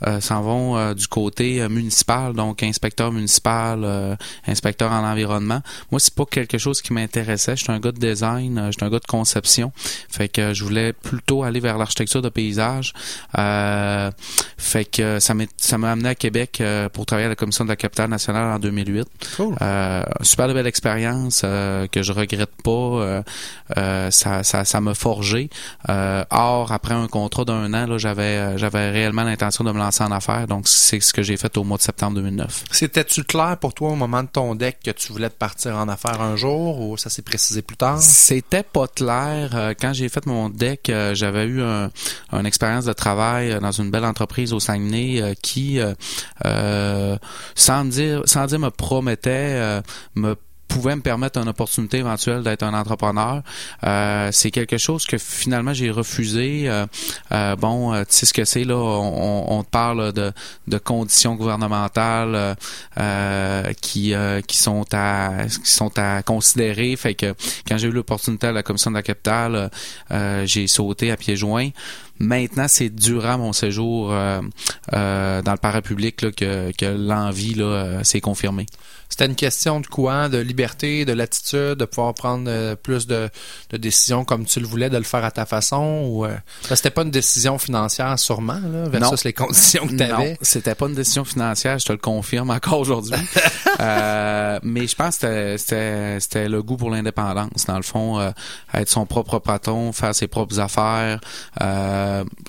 euh, 0.07 0.19
s'en 0.19 0.41
vont 0.41 0.77
euh, 0.77 0.93
du 0.93 1.07
côté 1.07 1.67
municipal, 1.69 2.33
donc 2.33 2.63
inspecteur 2.63 3.11
municipal, 3.11 3.81
euh, 3.83 4.15
inspecteur 4.47 4.91
en 4.91 5.03
environnement. 5.03 5.61
Moi, 5.91 5.99
c'est 5.99 6.15
pas 6.15 6.25
quelque 6.25 6.57
chose 6.57 6.81
qui 6.81 6.93
m'intéressait. 6.93 7.55
Je 7.55 7.63
suis 7.63 7.71
un 7.71 7.79
gars 7.79 7.91
de 7.91 7.99
design, 7.99 8.57
euh, 8.57 8.67
je 8.67 8.77
suis 8.77 8.85
un 8.85 8.89
gars 8.89 8.99
de 8.99 9.05
conception. 9.05 9.71
Fait 10.09 10.27
que 10.27 10.53
je 10.53 10.63
voulais 10.63 10.93
plutôt 10.93 11.43
aller 11.43 11.59
vers 11.59 11.77
l'architecture 11.77 12.21
de 12.21 12.29
paysage. 12.29 12.93
Euh, 13.37 14.11
fait 14.57 14.85
que 14.85 15.19
ça 15.19 15.33
m'a 15.33 15.91
amené 15.91 16.09
à 16.09 16.15
Québec 16.15 16.63
pour 16.93 17.05
travailler 17.05 17.27
à 17.27 17.29
la 17.29 17.35
commission 17.35 17.63
de 17.63 17.69
la 17.69 17.75
capitale 17.75 18.09
nationale 18.09 18.55
en 18.55 18.59
2008. 18.59 19.07
Cool. 19.35 19.55
Euh, 19.61 20.03
super 20.21 20.47
belle 20.55 20.67
expérience 20.67 21.41
euh, 21.43 21.87
que 21.87 22.01
je 22.01 22.11
regrette 22.11 22.51
pas. 22.63 23.23
Euh, 23.77 24.11
ça, 24.11 24.43
ça, 24.43 24.63
ça 24.63 24.81
m'a 24.81 24.93
forgé. 24.93 25.49
or, 25.87 26.71
après 26.71 26.93
un 26.93 27.07
contrat 27.07 27.45
d'un 27.45 27.73
an, 27.73 27.87
là, 27.87 27.97
j'avais, 27.97 28.57
j'avais 28.57 28.91
réellement 28.91 29.23
l'intention 29.23 29.63
de 29.63 29.71
me 29.71 29.79
lancer 29.79 30.03
en 30.03 30.11
affaires. 30.11 30.47
Donc, 30.47 30.67
c'est 30.67 30.99
ce 30.99 31.13
que 31.13 31.23
j'ai 31.23 31.37
fait 31.37 31.57
au 31.57 31.63
mois 31.63 31.77
de 31.77 31.81
septembre 31.81 32.15
2009. 32.15 32.65
C'était-tu 32.71 33.23
clair 33.23 33.57
pour 33.59 33.73
toi 33.73 33.91
au 33.91 33.95
moment 33.95 34.23
de 34.23 34.29
ton 34.29 34.55
deck 34.55 34.79
que 34.83 34.91
tu 34.91 35.11
voulais 35.11 35.29
te 35.29 35.35
partir 35.35 35.75
en 35.75 35.87
affaires 35.89 36.21
un 36.21 36.35
jour 36.35 36.79
ou 36.79 36.97
ça 36.97 37.09
s'est 37.09 37.21
précisé 37.21 37.61
plus 37.61 37.77
tard? 37.77 38.01
C'était 38.01 38.63
pas 38.63 38.87
clair. 38.87 39.73
Quand 39.79 39.93
j'ai 39.93 40.09
fait 40.09 40.25
mon 40.25 40.49
deck, 40.49 40.91
j'avais 41.13 41.45
eu 41.45 41.61
un, 41.61 41.89
une 42.31 42.45
expérience 42.45 42.85
de 42.85 42.93
travail 42.93 43.59
dans 43.59 43.71
une 43.71 43.89
belle 43.89 44.05
entreprise 44.05 44.53
au 44.53 44.59
Saguenay 44.59 45.35
qui, 45.41 45.79
sans 47.55 47.85
dire, 47.85 48.21
sans 48.25 48.45
dire 48.45 48.59
me 48.59 48.69
promettait, 48.69 49.81
me 50.15 50.35
pouvait 50.75 50.95
me 50.97 51.01
permettre 51.01 51.39
une 51.39 51.47
opportunité 51.47 51.99
éventuelle 51.99 52.43
d'être 52.43 52.63
un 52.63 52.73
entrepreneur. 52.73 53.41
Euh, 53.85 54.29
c'est 54.33 54.51
quelque 54.51 54.77
chose 54.77 55.05
que 55.05 55.17
finalement 55.17 55.73
j'ai 55.73 55.89
refusé. 55.89 56.65
Euh, 56.67 56.85
euh, 57.31 57.55
bon, 57.55 57.93
tu 58.03 58.05
sais 58.09 58.25
ce 58.25 58.33
que 58.33 58.43
c'est 58.43 58.65
là, 58.65 58.75
on, 58.75 59.57
on 59.57 59.63
parle 59.63 60.11
de, 60.11 60.33
de 60.67 60.77
conditions 60.77 61.35
gouvernementales 61.35 62.57
qui 63.81 64.13
qui 64.47 64.57
sont 64.57 64.85
à 64.91 65.45
qui 65.47 65.71
sont 65.71 65.97
à 65.97 66.21
considérer. 66.23 66.93
Fait 66.97 67.15
que 67.15 67.33
quand 67.65 67.77
j'ai 67.77 67.87
eu 67.87 67.91
l'opportunité 67.91 68.47
à 68.47 68.51
la 68.51 68.63
commission 68.63 68.91
de 68.91 68.97
la 68.97 69.03
capitale, 69.03 69.71
j'ai 70.43 70.67
sauté 70.67 71.09
à 71.09 71.15
pieds 71.15 71.37
joints. 71.37 71.69
Maintenant, 72.19 72.67
c'est 72.67 72.89
durant 72.89 73.37
mon 73.37 73.53
séjour 73.53 74.09
dans 74.09 74.51
le 74.91 75.57
parapublic 75.57 76.21
là, 76.21 76.31
que, 76.31 76.71
que 76.71 76.85
l'envie 76.85 77.61
s'est 78.03 78.21
confirmée. 78.21 78.67
C'était 79.09 79.27
une 79.27 79.35
question 79.35 79.79
de 79.79 79.87
quoi? 79.87 80.29
De 80.29 80.39
liberté, 80.39 81.05
de 81.05 81.13
latitude, 81.13 81.75
de 81.75 81.85
pouvoir 81.85 82.13
prendre 82.13 82.45
euh, 82.47 82.75
plus 82.75 83.07
de, 83.07 83.29
décisions 83.71 84.25
comme 84.25 84.45
tu 84.45 84.59
le 84.59 84.65
voulais, 84.65 84.89
de 84.89 84.97
le 84.97 85.03
faire 85.03 85.23
à 85.23 85.31
ta 85.31 85.45
façon? 85.45 86.05
Ou, 86.09 86.25
euh, 86.25 86.35
c'était 86.63 86.89
pas 86.89 87.03
une 87.03 87.11
décision 87.11 87.57
financière 87.57 88.17
sûrement, 88.17 88.59
là, 88.59 88.89
versus 88.89 89.23
les 89.23 89.33
conditions 89.33 89.87
que 89.87 89.95
tu 89.95 90.03
avais? 90.03 90.31
Non, 90.31 90.37
c'était 90.41 90.75
pas 90.75 90.87
une 90.87 90.95
décision 90.95 91.23
financière, 91.23 91.79
je 91.79 91.85
te 91.85 91.91
le 91.91 91.97
confirme 91.97 92.49
encore 92.49 92.79
aujourd'hui. 92.79 93.13
euh, 93.79 94.59
mais 94.63 94.87
je 94.87 94.95
pense 94.95 95.17
que 95.17 95.55
c'était 95.57 96.49
le 96.49 96.61
goût 96.61 96.77
pour 96.77 96.89
l'indépendance. 96.89 97.65
Dans 97.67 97.77
le 97.77 97.83
fond, 97.83 98.19
euh, 98.19 98.31
être 98.73 98.89
son 98.89 99.05
propre 99.05 99.39
patron, 99.39 99.93
faire 99.93 100.15
ses 100.15 100.27
propres 100.27 100.59
affaires, 100.59 101.21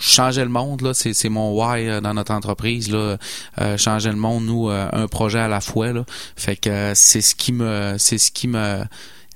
changer 0.01 0.43
le 0.43 0.51
monde, 0.51 0.93
c'est 0.95 1.29
mon 1.29 1.53
why 1.53 2.01
dans 2.01 2.15
notre 2.15 2.33
entreprise. 2.33 2.91
Là, 2.91 3.19
changer 3.77 4.11
le 4.11 4.17
monde, 4.17 4.47
nous, 4.47 4.69
un 4.69 5.09
projet 5.09 5.41
à 5.41 5.49
la 5.49 5.61
fois. 5.61 5.87
Fait 6.37 6.57
que 6.57 6.93
c'est 6.95 7.21
ce 7.21 7.35
qui 7.35 7.53
me 7.53 7.97
c'est 7.99 8.19
ce 8.19 8.31
qui 8.31 8.49
me 8.49 8.85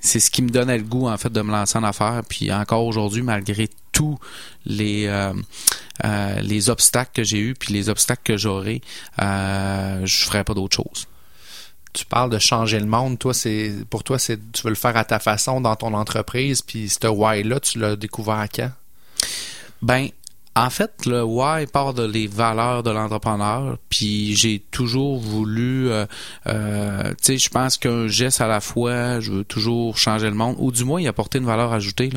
c'est 0.01 0.19
ce 0.19 0.31
qui 0.31 0.41
me 0.41 0.49
donnait 0.49 0.77
le 0.77 0.83
goût 0.83 1.07
en 1.07 1.17
fait 1.17 1.31
de 1.31 1.41
me 1.41 1.51
lancer 1.51 1.77
en 1.77 1.83
affaires 1.83 2.23
puis 2.27 2.51
encore 2.51 2.85
aujourd'hui 2.85 3.21
malgré 3.21 3.69
tous 3.91 4.17
les 4.65 5.05
euh, 5.05 5.33
euh, 6.03 6.41
les 6.41 6.69
obstacles 6.69 7.11
que 7.13 7.23
j'ai 7.23 7.39
eus 7.39 7.53
puis 7.53 7.73
les 7.73 7.87
obstacles 7.87 8.23
que 8.23 8.37
j'aurai 8.37 8.81
euh, 9.21 10.05
je 10.05 10.25
ferais 10.25 10.43
pas 10.43 10.55
d'autre 10.55 10.75
chose 10.75 11.07
tu 11.93 12.05
parles 12.05 12.31
de 12.31 12.39
changer 12.39 12.79
le 12.79 12.87
monde 12.87 13.19
toi 13.19 13.33
c'est 13.33 13.73
pour 13.89 14.03
toi 14.03 14.17
c'est 14.17 14.39
tu 14.51 14.63
veux 14.63 14.69
le 14.69 14.75
faire 14.75 14.97
à 14.97 15.05
ta 15.05 15.19
façon 15.19 15.61
dans 15.61 15.75
ton 15.75 15.93
entreprise 15.93 16.61
puis 16.63 16.89
ce 16.89 17.07
why 17.07 17.43
là 17.43 17.59
tu 17.59 17.77
l'as 17.77 17.95
découvert 17.95 18.39
à 18.39 18.47
quand? 18.47 18.71
Ben 19.81 20.09
en 20.53 20.69
fait, 20.69 21.05
le 21.05 21.23
why 21.23 21.65
part 21.65 21.93
de 21.93 22.03
les 22.03 22.27
valeurs 22.27 22.83
de 22.83 22.91
l'entrepreneur, 22.91 23.77
puis 23.89 24.35
j'ai 24.35 24.59
toujours 24.59 25.17
voulu, 25.17 25.89
euh, 25.89 26.05
euh, 26.47 27.11
tu 27.11 27.15
sais, 27.21 27.37
je 27.37 27.49
pense 27.49 27.77
qu'un 27.77 28.07
geste 28.07 28.41
à 28.41 28.47
la 28.47 28.59
fois, 28.59 29.21
je 29.21 29.31
veux 29.31 29.43
toujours 29.45 29.97
changer 29.97 30.27
le 30.27 30.35
monde, 30.35 30.57
ou 30.59 30.73
du 30.73 30.83
moins 30.83 30.99
y 30.99 31.07
apporter 31.07 31.37
une 31.37 31.45
valeur 31.45 31.71
ajoutée, 31.71 32.09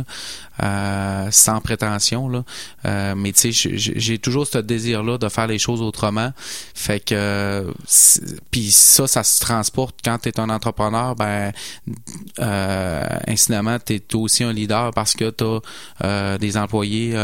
euh, 0.62 1.28
sans 1.30 1.61
prétention, 1.61 2.28
là. 2.28 2.44
Euh, 2.84 3.14
mais 3.16 3.32
tu 3.32 3.52
sais, 3.52 3.73
j'ai 3.76 4.18
toujours 4.18 4.46
ce 4.46 4.58
désir-là 4.58 5.18
de 5.18 5.28
faire 5.28 5.46
les 5.46 5.58
choses 5.58 5.82
autrement. 5.82 6.32
Fait 6.75 7.00
que, 7.00 7.66
puis 8.50 8.70
ça, 8.70 9.06
ça 9.06 9.25
se 9.25 9.40
transporte 9.40 9.96
quand 10.04 10.18
tu 10.18 10.28
es 10.28 10.40
un 10.40 10.50
entrepreneur, 10.50 11.16
ben, 11.16 11.52
euh, 12.38 13.04
incidemment, 13.26 13.78
tu 13.84 13.94
es 13.94 14.14
aussi 14.14 14.44
un 14.44 14.52
leader 14.52 14.92
parce 14.92 15.14
que 15.14 15.30
tu 15.30 15.44
as 16.04 16.38
des 16.38 16.56
employés 16.56 17.14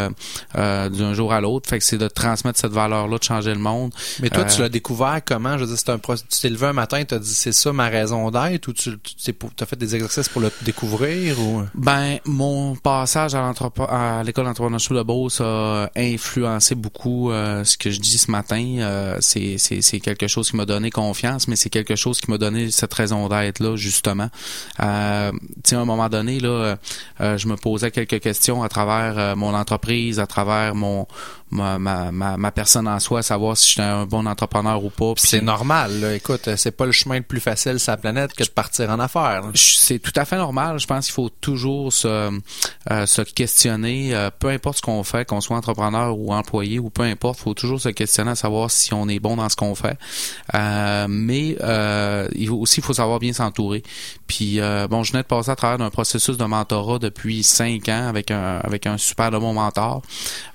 d'un 0.54 1.14
jour 1.14 1.32
à 1.32 1.40
l'autre. 1.40 1.68
Fait 1.68 1.78
que 1.78 1.85
c'est 1.85 1.98
de 1.98 2.09
transmettre 2.09 2.59
cette 2.59 2.72
valeur-là, 2.72 3.18
de 3.18 3.22
changer 3.22 3.55
le 3.55 3.61
monde. 3.61 3.92
Mais 4.20 4.31
toi, 4.31 4.44
tu 4.44 4.61
l'as 4.61 4.68
découvert 4.68 5.20
comment? 5.24 5.57
Je 5.57 5.64
veux 5.64 5.68
dire, 5.68 5.78
c'est 5.78 5.90
un 5.90 5.98
tu 5.98 6.40
t'es 6.40 6.48
levé 6.48 6.66
un 6.66 6.72
matin 6.72 6.98
et 6.98 7.05
t'as 7.05 7.18
dit 7.18 7.35
c'est 7.35 7.52
ça 7.52 7.72
ma 7.72 7.88
raison 7.88 8.31
d'être 8.31 8.68
ou 8.68 8.72
tu 8.72 8.90
as 9.61 9.66
fait 9.66 9.76
des 9.76 9.94
exercices 9.94 10.28
pour 10.28 10.40
le 10.40 10.50
découvrir 10.62 11.38
ou? 11.40 11.62
Ben, 11.74 12.18
mon 12.24 12.74
passage 12.76 13.19
à 13.24 13.52
à 13.88 14.22
l'école 14.22 14.44
d'entrepreneurship 14.44 14.92
de 14.92 15.02
Beauce 15.02 15.40
a 15.40 15.90
influencé 15.96 16.74
beaucoup 16.74 17.30
euh, 17.30 17.64
ce 17.64 17.76
que 17.76 17.90
je 17.90 18.00
dis 18.00 18.18
ce 18.18 18.30
matin. 18.30 18.76
Euh, 18.78 19.16
c'est, 19.20 20.00
quelque 20.00 20.28
chose 20.28 20.50
qui 20.50 20.56
m'a 20.56 20.66
donné 20.66 20.90
confiance, 20.90 21.48
mais 21.48 21.56
c'est 21.56 21.70
quelque 21.70 21.96
chose 21.96 22.20
qui 22.20 22.30
m'a 22.30 22.38
donné 22.38 22.70
cette 22.70 22.92
raison 22.94 23.28
d'être 23.28 23.61
là, 23.61 23.76
justement. 23.76 24.28
Euh, 24.80 25.33
tu 25.33 25.70
sais, 25.70 25.76
à 25.76 25.80
un 25.80 25.85
moment 25.85 26.09
donné, 26.09 26.40
là, 26.40 26.76
je 27.18 27.46
me 27.46 27.56
posais 27.56 27.90
quelques 27.90 28.20
questions 28.20 28.62
à 28.62 28.68
travers 28.68 29.37
mon 29.37 29.54
entreprise, 29.54 30.20
à 30.20 30.26
travers 30.26 30.74
mon 30.74 31.06
ma, 31.50 31.78
ma, 31.78 32.37
ma, 32.37 32.50
personne 32.52 32.87
en 32.88 33.00
soi, 33.00 33.22
savoir 33.22 33.56
si 33.56 33.70
j'étais 33.70 33.83
un 33.83 34.06
bon 34.06 34.26
entrepreneur 34.26 34.83
ou 34.83 34.90
pas. 34.90 35.12
C'est 35.16 35.40
normal. 35.40 36.00
Là. 36.00 36.14
Écoute, 36.14 36.48
c'est 36.56 36.70
pas 36.70 36.87
le 36.87 36.92
chemin 36.92 37.16
le 37.16 37.22
plus 37.22 37.40
facile 37.40 37.78
sur 37.80 37.92
la 37.92 37.96
planète 37.96 38.33
que 38.33 38.44
de 38.44 38.48
partir 38.48 38.90
en 38.90 39.00
affaires. 39.00 39.42
C'est 39.54 39.98
tout 39.98 40.12
à 40.16 40.24
fait 40.24 40.37
normal. 40.37 40.78
Je 40.78 40.87
pense 40.87 41.06
qu'il 41.06 41.14
faut 41.14 41.30
toujours 41.40 41.92
se, 41.92 42.09
euh, 42.09 43.06
se 43.11 43.23
questionner, 43.23 44.14
euh, 44.14 44.31
peu 44.37 44.49
importe 44.49 44.79
ce 44.79 44.83
qu'on 44.83 45.03
fait, 45.03 45.27
qu'on 45.27 45.40
soit 45.40 45.57
entrepreneur 45.57 46.16
ou 46.16 46.33
employé 46.33 46.79
ou 46.79 46.90
peu 46.90 47.03
importe, 47.03 47.40
faut 47.40 47.55
toujours 47.55 47.81
se 47.81 47.88
questionner 47.88 48.31
à 48.31 48.35
savoir 48.35 48.70
si 48.70 48.94
on 48.94 49.09
est 49.09 49.18
bon 49.18 49.37
dans 49.37 49.49
ce 49.49 49.57
qu'on 49.57 49.75
fait. 49.75 49.99
Euh, 50.55 51.07
mais 51.09 51.57
il 52.35 52.49
faut 52.49 52.57
aussi, 52.57 52.81
il 52.81 52.85
faut 52.85 52.94
savoir 52.94 53.18
bien 53.18 53.33
s'entourer. 53.33 53.83
Puis 54.27 54.61
bon, 54.88 55.03
je 55.03 55.12
venais 55.12 55.23
de 55.23 55.29
passer 55.29 55.51
à 55.51 55.57
travers 55.57 55.79
d'un 55.79 55.90
processus 55.90 56.37
de 56.37 56.44
mentorat 56.44 56.99
depuis 56.99 57.42
cinq 57.42 57.88
ans 57.88 58.09
avec 58.09 58.31
un 58.31 58.59
avec 58.62 58.87
un 58.87 58.96
super 58.96 59.31
de 59.31 59.38
bon 59.38 59.53
mentor. 59.55 60.03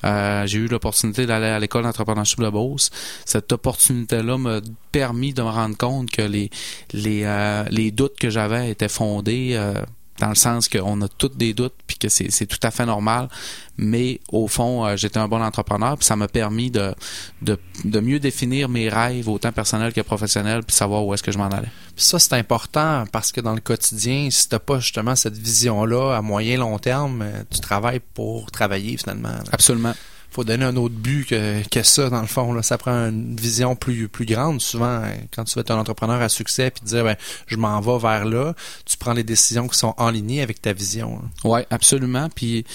j'ai 0.03 0.57
eu 0.57 0.67
l'opportunité 0.67 1.25
d'aller 1.25 1.47
à 1.47 1.59
l'école 1.59 1.83
d'entrepreneurship 1.83 2.39
de 2.39 2.49
Beauce. 2.49 2.89
Cette 3.25 3.51
opportunité-là 3.51 4.37
m'a 4.37 4.61
permis 4.91 5.33
de 5.33 5.41
me 5.41 5.49
rendre 5.49 5.77
compte 5.77 6.09
que 6.09 6.21
euh, 6.25 7.63
les 7.69 7.91
doutes 7.91 8.17
que 8.17 8.29
j'avais 8.29 8.71
étaient 8.71 8.89
fondés. 8.89 9.59
Euh, 10.15 10.25
dans 10.25 10.29
le 10.29 10.35
sens 10.35 10.69
qu'on 10.69 11.01
a 11.01 11.07
tous 11.07 11.29
des 11.29 11.53
doutes 11.53 11.73
puis 11.87 11.97
que 11.97 12.09
c'est 12.09 12.45
tout 12.45 12.59
à 12.63 12.71
fait 12.71 12.85
normal 12.85 13.27
mais 13.77 14.19
au 14.31 14.47
fond 14.47 14.85
euh, 14.85 14.95
j'étais 14.95 15.17
un 15.17 15.27
bon 15.27 15.41
entrepreneur 15.41 15.97
puis 15.97 16.05
ça 16.05 16.15
m'a 16.15 16.27
permis 16.27 16.71
de, 16.71 16.93
de, 17.41 17.59
de 17.83 17.99
mieux 17.99 18.19
définir 18.19 18.69
mes 18.69 18.89
rêves 18.89 19.27
autant 19.27 19.51
personnels 19.51 19.93
que 19.93 20.01
professionnels 20.01 20.63
puis 20.63 20.75
savoir 20.75 21.05
où 21.05 21.13
est-ce 21.13 21.23
que 21.23 21.31
je 21.31 21.37
m'en 21.37 21.49
allais. 21.49 21.69
ça 21.95 22.19
c'est 22.19 22.33
important 22.33 23.05
parce 23.11 23.31
que 23.31 23.41
dans 23.41 23.53
le 23.53 23.61
quotidien 23.61 24.29
si 24.31 24.47
t'as 24.47 24.59
pas 24.59 24.79
justement 24.79 25.15
cette 25.15 25.37
vision 25.37 25.85
là 25.85 26.15
à 26.15 26.21
moyen 26.21 26.57
long 26.57 26.79
terme 26.79 27.25
tu 27.49 27.59
travailles 27.59 28.01
pour 28.13 28.51
travailler 28.51 28.97
finalement. 28.97 29.33
Absolument 29.51 29.93
faut 30.35 30.43
donner 30.43 30.65
un 30.65 30.75
autre 30.75 30.95
but 30.95 31.25
que, 31.25 31.67
que 31.69 31.81
ça, 31.83 32.09
dans 32.09 32.21
le 32.21 32.27
fond. 32.27 32.53
Là. 32.53 32.61
Ça 32.61 32.77
prend 32.77 33.07
une 33.07 33.35
vision 33.37 33.75
plus, 33.75 34.09
plus 34.09 34.25
grande. 34.25 34.59
Souvent, 34.61 35.01
quand 35.33 35.45
tu 35.45 35.55
veux 35.55 35.61
être 35.61 35.71
un 35.71 35.79
entrepreneur 35.79 36.21
à 36.21 36.29
succès 36.29 36.71
puis 36.71 36.83
dire 36.85 37.05
ben, 37.05 37.15
je 37.47 37.55
m'en 37.55 37.79
vais 37.79 37.97
vers 37.97 38.25
là, 38.25 38.53
tu 38.85 38.97
prends 38.97 39.13
les 39.13 39.23
décisions 39.23 39.67
qui 39.67 39.77
sont 39.77 39.93
en 39.97 40.09
ligne 40.09 40.41
avec 40.41 40.61
ta 40.61 40.73
vision. 40.73 41.21
Oui, 41.45 41.61
absolument. 41.69 42.27
Puis 42.35 42.65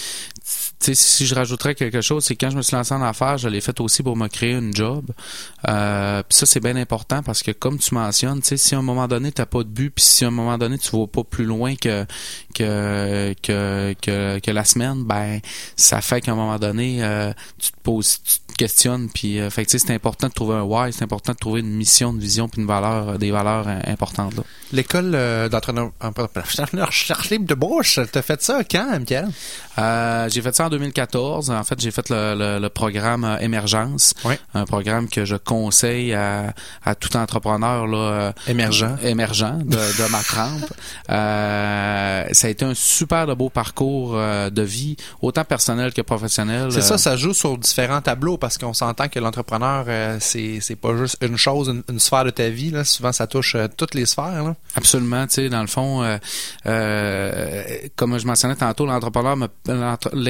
si 0.81 1.27
je 1.27 1.35
rajouterais 1.35 1.75
quelque 1.75 2.01
chose, 2.01 2.25
c'est 2.25 2.37
quand 2.37 2.51
je 2.51 2.57
me 2.57 2.63
suis 2.63 2.75
lancé 2.75 2.95
en 2.95 3.03
affaires, 3.03 3.39
je 3.39 3.49
l'ai 3.49 3.61
fait 3.61 3.79
aussi 3.81 4.03
pour 4.03 4.17
me 4.17 4.29
créer 4.29 4.53
une 4.53 4.75
job. 4.75 5.05
Euh, 5.69 6.23
puis 6.29 6.37
ça, 6.37 6.47
c'est 6.47 6.61
bien 6.61 6.77
important 6.77 7.23
parce 7.23 7.43
que 7.43 7.51
comme 7.51 7.79
tu 7.79 7.95
mentionnes, 7.95 8.41
si 8.43 8.75
à 8.75 8.79
un 8.79 8.83
moment 8.83 9.07
donné, 9.07 9.31
tu 9.33 9.41
n'as 9.41 9.47
pas 9.47 9.63
de 9.63 9.69
but, 9.69 9.91
puis 9.91 10.05
si 10.05 10.25
à 10.25 10.29
un 10.29 10.33
moment 10.33 10.59
donné, 10.59 10.79
tu 10.79 10.95
ne 10.95 11.01
vas 11.01 11.07
pas 11.07 11.25
plus 11.25 11.45
loin 11.45 11.75
que, 11.77 12.07
que, 12.55 13.35
que, 13.43 13.95
que, 14.39 14.51
la 14.51 14.65
semaine, 14.65 15.05
ben 15.05 15.41
ça 15.77 16.01
fait 16.01 16.21
qu'à 16.21 16.33
un 16.33 16.35
moment 16.35 16.59
donné, 16.59 17.05
euh, 17.05 17.33
tu 17.59 17.73
te 17.73 17.81
poses, 17.83 18.21
tu 18.23 18.39
te 18.41 18.57
questionnes. 18.57 19.09
Puis 19.11 19.39
euh, 19.39 19.51
fait 19.51 19.69
c'est 19.69 19.91
important 19.91 20.29
de 20.29 20.33
trouver 20.33 20.57
un 20.57 20.63
why, 20.63 20.93
c'est 20.93 21.05
important 21.05 21.33
de 21.33 21.39
trouver 21.39 21.61
une 21.61 21.75
mission, 21.75 22.13
une 22.13 22.19
vision, 22.19 22.49
puis 22.49 22.63
une 22.63 22.67
valeur, 22.69 23.19
des 23.19 23.31
valeurs 23.31 23.69
importantes. 23.87 24.35
L'école 24.73 25.13
d'entraîneur 25.51 25.91
de 27.39 27.55
bouche, 27.55 28.01
t'as 28.11 28.23
fait 28.23 28.43
ça 28.43 28.65
quand, 28.65 28.99
Michael? 28.99 29.29
Euh, 29.79 30.29
j'ai 30.40 30.44
fait 30.48 30.57
ça 30.57 30.66
en 30.66 30.70
2014. 30.70 31.50
En 31.50 31.64
fait, 31.64 31.79
j'ai 31.79 31.90
fait 31.90 32.09
le, 32.09 32.59
le, 32.59 32.68
programme 32.70 33.24
euh, 33.24 33.38
Émergence, 33.40 34.14
un 34.55 34.64
programme 34.64 35.07
que 35.09 35.26
je 35.26 35.37
conseille 35.37 36.14
à, 36.14 36.55
à 36.83 36.94
tout 36.94 37.14
entrepreneur 37.14 37.87
là, 37.87 37.98
euh, 37.98 38.33
émergent, 38.46 38.96
émergent 39.03 39.59
de, 39.59 39.76
de 39.76 40.11
ma 40.11 40.22
trempe. 40.22 40.70
Euh, 41.11 42.24
ça 42.33 42.46
a 42.46 42.50
été 42.50 42.64
un 42.64 42.74
super 42.74 43.26
de 43.26 43.35
beau 43.35 43.48
parcours 43.48 44.12
de 44.12 44.62
vie, 44.62 44.96
autant 45.20 45.44
personnel 45.44 45.92
que 45.92 46.03
professionnel. 46.03 46.70
C'est 46.70 46.83
ça, 46.83 46.98
ça 46.98 47.16
joue 47.16 47.35
sur 47.35 47.59
différents 47.59 48.00
tableaux 48.00 48.37
parce 48.37 48.59
qu'on 48.59 48.74
s'entend 48.74 49.09
que 49.09 49.18
l'entrepreneur, 49.18 49.87
c'est 50.20 50.61
c'est 50.61 50.76
pas 50.76 50.96
juste 50.96 51.16
une 51.20 51.37
chose, 51.37 51.74
une, 51.88 51.98
sphère 51.98 52.24
de 52.24 52.31
ta 52.31 52.48
vie. 52.48 52.70
Là. 52.70 52.85
Souvent, 52.85 53.11
ça 53.12 53.26
touche 53.26 53.57
toutes 53.76 53.94
les 53.94 54.07
sphères. 54.07 54.44
Là. 54.44 54.55
Absolument. 54.76 55.26
Tu 55.26 55.35
sais, 55.35 55.48
dans 55.48 55.62
le 55.62 55.66
fond, 55.66 56.18
comme 57.96 58.18
je 58.18 58.26
mentionnais 58.26 58.57
tantôt, 58.57 58.87
l'entrepreneur 58.87 59.37
me 59.37 59.48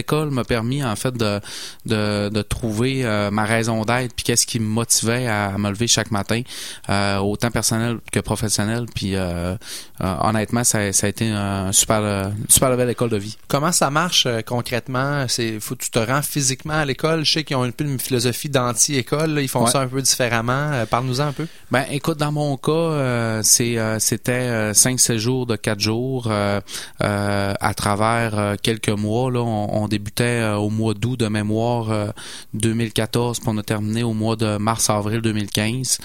l'école 0.01 0.31
m'a 0.31 0.45
permis 0.45 0.83
en 0.83 0.97
fait 0.97 1.15
de 1.15 1.41
de, 1.85 2.31
de 2.31 2.43
trouver 2.43 3.05
euh, 3.05 3.31
ma 3.31 3.45
raison 3.45 3.85
d'être 3.85 4.15
puis 4.15 4.25
qu'est-ce 4.25 4.47
qui 4.47 4.59
me 4.59 4.67
motivait 4.67 5.27
à, 5.27 5.59
me 5.59 5.69
lever 5.69 5.89
chaque 5.89 6.11
matin 6.11 6.41
euh, 6.89 7.19
autant 7.19 7.51
personnel 7.51 7.99
que 8.11 8.21
professionnel 8.21 8.87
puis 8.95 9.15
euh, 9.15 9.57
honnêtement 10.01 10.65
ça, 10.65 10.93
ça, 10.93 11.07
a 11.07 11.11
été 11.11 11.29
un 11.29 11.73
super 11.73 12.01
une 12.01 12.49
super 12.49 12.75
belle 12.77 12.89
école 12.91 13.11
de 13.11 13.19
vie. 13.19 13.37
Comment 13.49 13.73
ça 13.73 13.91
marche 13.91 14.27
concrètement? 14.47 15.27
C'est 15.29 15.61
faut 15.61 15.75
tu 15.75 15.91
te 15.91 15.99
rends 15.99 16.23
physiquement 16.23 16.75
à 16.75 16.85
l'école? 16.85 17.25
Je 17.25 17.33
sais 17.33 17.45
qu'ils 17.45 17.57
ont 17.57 17.63
un 17.63 17.71
peu 17.71 17.85
une 17.85 17.99
philosophie 17.99 18.49
d'anti-école. 18.49 19.39
Ils 19.41 19.49
font 19.49 19.67
ça 19.67 19.81
un 19.81 19.89
peu 19.89 20.01
différemment. 20.01 20.87
Parle-nous-en 20.89 21.27
un 21.27 21.33
peu. 21.33 21.47
Ben 21.71 21.85
écoute, 21.91 22.19
dans 22.19 22.33
mon 22.33 22.57
cas, 22.57 23.43
c'est 23.43 23.77
c'était 23.99 24.73
cinq 24.75 24.99
séjours 25.01 25.45
de 25.47 25.57
quatre 25.57 25.81
jours 25.81 26.31
à 26.31 27.75
travers 27.75 28.57
quelques 28.63 28.89
mois. 28.89 29.31
Là, 29.31 29.41
on, 29.41 29.80
débutait 29.89 30.41
euh, 30.41 30.57
au 30.57 30.71
mois 30.71 30.95
d'août 30.95 31.19
de 31.19 31.29
mémoire 31.29 32.13
2014, 32.55 33.39
euh, 33.39 33.41
puis 33.41 33.51
on 33.53 33.59
a 33.59 33.63
terminé 33.63 34.03
au 34.03 34.13
mois 34.13 34.37
de 34.37 34.57
mars-avril 34.57 35.21
2015. 35.21 35.99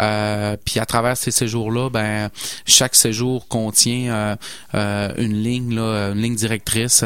Euh, 0.00 0.56
puis 0.64 0.80
à 0.80 0.86
travers 0.86 1.16
ces 1.16 1.30
séjours-là, 1.30 1.90
ben 1.90 2.30
chaque 2.66 2.94
séjour 2.94 3.48
contient 3.48 4.36
une 4.74 5.42
ligne, 5.42 5.78
une 5.78 6.20
ligne 6.20 6.36
directrice, 6.36 7.04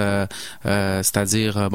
c'est-à-dire 0.62 1.68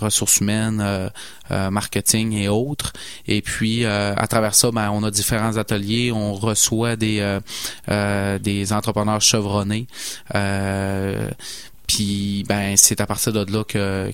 ressources 0.00 0.38
humaines, 0.38 1.10
marketing 1.50 2.32
et 2.32 2.48
autres. 2.48 2.92
Et 3.26 3.42
puis 3.42 3.84
à 3.84 4.26
travers 4.28 4.54
ça, 4.54 4.70
ben 4.70 4.90
on 4.90 5.02
a 5.02 5.10
différents 5.10 5.56
ateliers, 5.56 6.12
on 6.12 6.34
reçoit 6.34 6.96
des 6.96 7.38
des 7.88 8.72
entrepreneurs 8.72 9.20
chevronnés. 9.20 9.86
Puis 11.88 12.44
ben 12.46 12.76
c'est 12.76 13.00
à 13.00 13.06
partir 13.06 13.32
de 13.32 13.50
là 13.50 13.64
que 13.64 14.10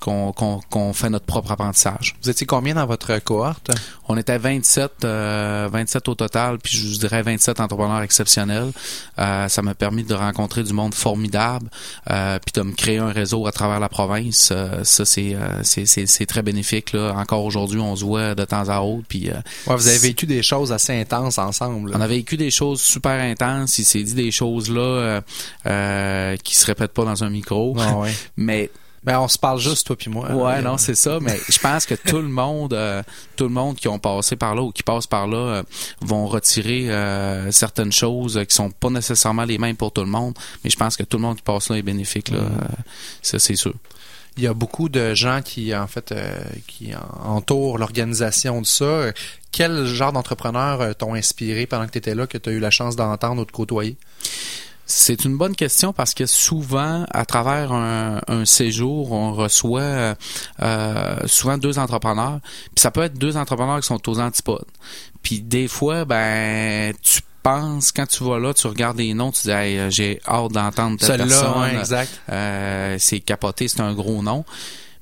qu'on 0.00 0.32
qu'on 0.32 0.92
fait 0.92 1.08
notre 1.08 1.24
propre 1.24 1.52
apprentissage. 1.52 2.16
Vous 2.20 2.28
étiez 2.28 2.46
combien 2.46 2.74
dans 2.74 2.84
votre 2.84 3.16
cohorte? 3.20 3.70
On 4.08 4.16
était 4.16 4.38
27 4.38 5.04
euh, 5.04 5.68
27 5.72 6.08
au 6.08 6.14
total, 6.16 6.58
puis 6.58 6.76
je 6.76 6.86
vous 6.86 6.98
dirais 6.98 7.22
27 7.22 7.60
entrepreneurs 7.60 8.02
exceptionnels. 8.02 8.72
Euh, 9.18 9.48
ça 9.48 9.62
m'a 9.62 9.74
permis 9.74 10.02
de 10.02 10.14
rencontrer 10.14 10.64
du 10.64 10.72
monde 10.72 10.94
formidable, 10.94 11.68
euh, 12.10 12.40
puis 12.44 12.60
de 12.60 12.66
me 12.66 12.72
créer 12.72 12.98
un 12.98 13.12
réseau 13.12 13.46
à 13.46 13.52
travers 13.52 13.78
la 13.78 13.88
province. 13.88 14.50
Euh, 14.50 14.82
ça 14.82 15.04
c'est 15.04 15.34
euh, 15.34 15.62
c'est 15.62 15.86
c'est 15.86 16.26
très 16.26 16.42
bénéfique 16.42 16.92
là. 16.92 17.14
Encore 17.16 17.44
aujourd'hui, 17.44 17.78
on 17.78 17.94
se 17.94 18.04
voit 18.04 18.34
de 18.34 18.44
temps 18.44 18.68
à 18.68 18.80
autre 18.80 19.06
puis 19.08 19.30
ouais, 19.30 19.76
vous 19.76 19.86
avez 19.86 19.98
vécu 19.98 20.26
des 20.26 20.42
choses 20.42 20.72
assez 20.72 20.92
intenses 20.92 21.38
ensemble. 21.38 21.92
On 21.94 22.00
a 22.00 22.06
vécu 22.08 22.36
des 22.36 22.50
choses 22.50 22.80
super 22.80 23.20
intenses, 23.20 23.78
il 23.78 23.84
s'est 23.84 24.02
dit 24.02 24.14
des 24.14 24.32
choses 24.32 24.70
là 24.70 25.20
qui 26.42 26.56
se 26.56 26.66
répètent 26.66 26.95
pas 26.96 27.04
dans 27.04 27.22
un 27.22 27.30
micro. 27.30 27.76
Ah 27.78 28.04
mais 28.36 28.70
ben, 29.06 29.20
on 29.20 29.28
se 29.28 29.38
parle 29.38 29.60
juste, 29.60 29.86
toi 29.86 29.94
puis 29.94 30.10
moi. 30.10 30.32
Ouais, 30.32 30.60
non, 30.62 30.78
c'est 30.78 30.96
ça. 30.96 31.20
Mais 31.22 31.38
je 31.48 31.60
pense 31.60 31.86
que 31.86 31.94
tout 31.94 32.18
le 32.18 32.26
monde, 32.26 32.74
euh, 32.74 33.04
tout 33.36 33.44
le 33.44 33.50
monde 33.50 33.76
qui 33.76 33.86
ont 33.86 34.00
passé 34.00 34.34
par 34.34 34.56
là 34.56 34.62
ou 34.62 34.72
qui 34.72 34.82
passe 34.82 35.06
par 35.06 35.28
là, 35.28 35.36
euh, 35.36 35.62
vont 36.00 36.26
retirer 36.26 36.90
euh, 36.90 37.52
certaines 37.52 37.92
choses 37.92 38.42
qui 38.48 38.54
sont 38.54 38.70
pas 38.72 38.90
nécessairement 38.90 39.44
les 39.44 39.58
mêmes 39.58 39.76
pour 39.76 39.92
tout 39.92 40.00
le 40.00 40.08
monde. 40.08 40.34
Mais 40.64 40.70
je 40.70 40.76
pense 40.76 40.96
que 40.96 41.04
tout 41.04 41.18
le 41.18 41.22
monde 41.22 41.36
qui 41.36 41.42
passe 41.42 41.70
là 41.70 41.76
est 41.76 41.82
bénéfique. 41.82 42.30
Là. 42.30 42.40
Mm. 42.40 42.68
ça, 43.22 43.38
c'est 43.38 43.54
sûr. 43.54 43.74
Il 44.36 44.42
y 44.42 44.48
a 44.48 44.54
beaucoup 44.54 44.88
de 44.88 45.14
gens 45.14 45.40
qui, 45.40 45.74
en 45.74 45.86
fait, 45.86 46.12
qui 46.66 46.90
entourent 47.24 47.78
l'organisation 47.78 48.60
de 48.60 48.66
ça. 48.66 49.12
Quel 49.50 49.86
genre 49.86 50.12
d'entrepreneurs 50.12 50.94
t'ont 50.96 51.14
inspiré 51.14 51.64
pendant 51.66 51.86
que 51.86 51.92
tu 51.92 51.98
étais 51.98 52.14
là, 52.14 52.26
que 52.26 52.36
tu 52.36 52.50
as 52.50 52.52
eu 52.52 52.58
la 52.58 52.70
chance 52.70 52.96
d'entendre 52.96 53.42
ou 53.42 53.44
de 53.46 53.52
côtoyer? 53.52 53.96
C'est 54.86 55.24
une 55.24 55.36
bonne 55.36 55.56
question 55.56 55.92
parce 55.92 56.14
que 56.14 56.26
souvent, 56.26 57.04
à 57.10 57.24
travers 57.24 57.72
un, 57.72 58.44
séjour, 58.44 59.10
on 59.10 59.32
reçoit 59.32 60.14
euh, 60.62 61.16
souvent 61.26 61.58
deux 61.58 61.78
entrepreneurs. 61.78 62.38
Puis 62.74 62.80
ça 62.82 62.92
peut 62.92 63.02
être 63.02 63.18
deux 63.18 63.36
entrepreneurs 63.36 63.80
qui 63.80 63.86
sont 63.86 64.08
aux 64.08 64.20
antipodes. 64.20 64.64
Puis 65.22 65.40
des 65.40 65.66
fois, 65.66 66.04
ben 66.04 66.94
tu 67.02 67.20
penses, 67.42 67.90
quand 67.90 68.06
tu 68.06 68.22
vas 68.22 68.38
là, 68.38 68.54
tu 68.54 68.66
regardes 68.68 68.96
des 68.96 69.12
noms, 69.12 69.32
tu 69.32 69.42
dis 69.42 69.50
hey, 69.50 69.90
j'ai 69.90 70.20
hâte 70.26 70.52
d'entendre 70.52 70.98
telle 70.98 71.18
personne. 71.18 71.78
exact. 71.78 72.20
Euh, 72.30 72.96
c'est 73.00 73.20
capoté, 73.20 73.66
c'est 73.66 73.80
un 73.80 73.92
gros 73.92 74.22
nom. 74.22 74.44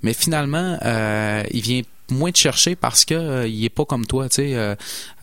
Mais 0.03 0.13
finalement, 0.13 0.79
euh, 0.83 1.43
il 1.51 1.63
vient 1.63 1.83
moins 2.11 2.31
de 2.31 2.37
chercher 2.37 2.77
parce 2.77 3.05
que 3.05 3.15
euh, 3.15 3.49
il 3.49 3.65
est 3.65 3.71
pas 3.71 3.85
comme 3.85 4.07
toi, 4.07 4.29
tu 4.29 4.37
sais. 4.37 4.55
Euh, 4.55 4.75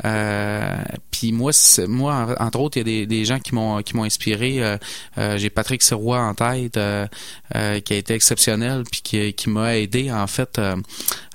euh, 0.06 0.76
puis 1.12 1.32
moi, 1.32 1.52
moi 1.88 2.36
entre 2.40 2.60
autres, 2.60 2.78
il 2.78 2.80
y 2.80 2.82
a 2.82 2.84
des, 2.84 3.06
des 3.06 3.26
gens 3.26 3.40
qui 3.40 3.54
m'ont 3.54 3.82
qui 3.82 3.96
m'ont 3.96 4.04
inspiré. 4.04 4.78
J'ai 5.18 5.50
Patrick 5.50 5.82
Sirois 5.82 6.22
en 6.22 6.34
tête, 6.34 6.74
qui 6.74 7.94
a 7.94 7.98
été 7.98 8.14
exceptionnel, 8.14 8.84
puis 8.90 9.02
qui, 9.02 9.34
qui 9.34 9.50
m'a 9.50 9.78
aidé 9.78 10.12
en 10.12 10.28
fait 10.28 10.60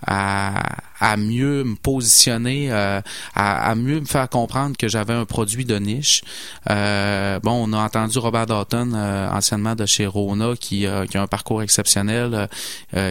à, 0.06 0.76
à 1.00 1.16
mieux 1.16 1.64
me 1.64 1.76
positionner, 1.76 2.70
à, 2.70 3.02
à, 3.34 3.74
mieux 3.74 4.00
me 4.00 4.06
faire 4.06 4.28
comprendre 4.28 4.76
que 4.76 4.88
j'avais 4.88 5.14
un 5.14 5.24
produit 5.24 5.64
de 5.64 5.76
niche. 5.78 6.22
bon, 6.66 7.40
on 7.44 7.72
a 7.72 7.78
entendu 7.78 8.18
Robert 8.18 8.46
Dalton, 8.46 8.94
anciennement 8.94 9.74
de 9.74 9.86
chez 9.86 10.06
Rona, 10.06 10.54
qui, 10.58 10.86
qui 11.10 11.18
a 11.18 11.22
un 11.22 11.26
parcours 11.26 11.62
exceptionnel, 11.62 12.48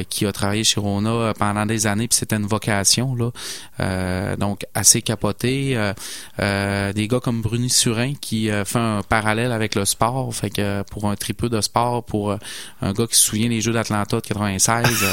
qui 0.09 0.25
a 0.25 0.31
travaillé 0.31 0.63
chez 0.63 0.79
Rona 0.79 1.33
pendant 1.37 1.65
des 1.65 1.87
années, 1.87 2.07
puis 2.07 2.17
c'était 2.17 2.37
une 2.37 2.47
vocation 2.47 3.15
là, 3.15 3.31
euh, 3.79 4.35
donc 4.35 4.65
assez 4.73 5.01
capoté. 5.01 5.75
Euh, 5.75 5.93
euh, 6.39 6.93
des 6.93 7.07
gars 7.07 7.19
comme 7.19 7.41
Bruni 7.41 7.69
Surin 7.69 8.13
qui 8.19 8.49
fait 8.65 8.79
un 8.79 9.01
parallèle 9.03 9.51
avec 9.51 9.75
le 9.75 9.85
sport, 9.85 10.33
fait 10.33 10.49
que 10.49 10.83
pour 10.83 11.09
un 11.09 11.15
tripeux 11.15 11.49
de 11.49 11.61
sport, 11.61 12.03
pour 12.03 12.35
un 12.81 12.93
gars 12.93 13.07
qui 13.07 13.15
se 13.15 13.21
souvient 13.21 13.49
des 13.49 13.61
Jeux 13.61 13.73
d'Atlanta 13.73 14.17
de 14.17 14.21
96, 14.21 15.05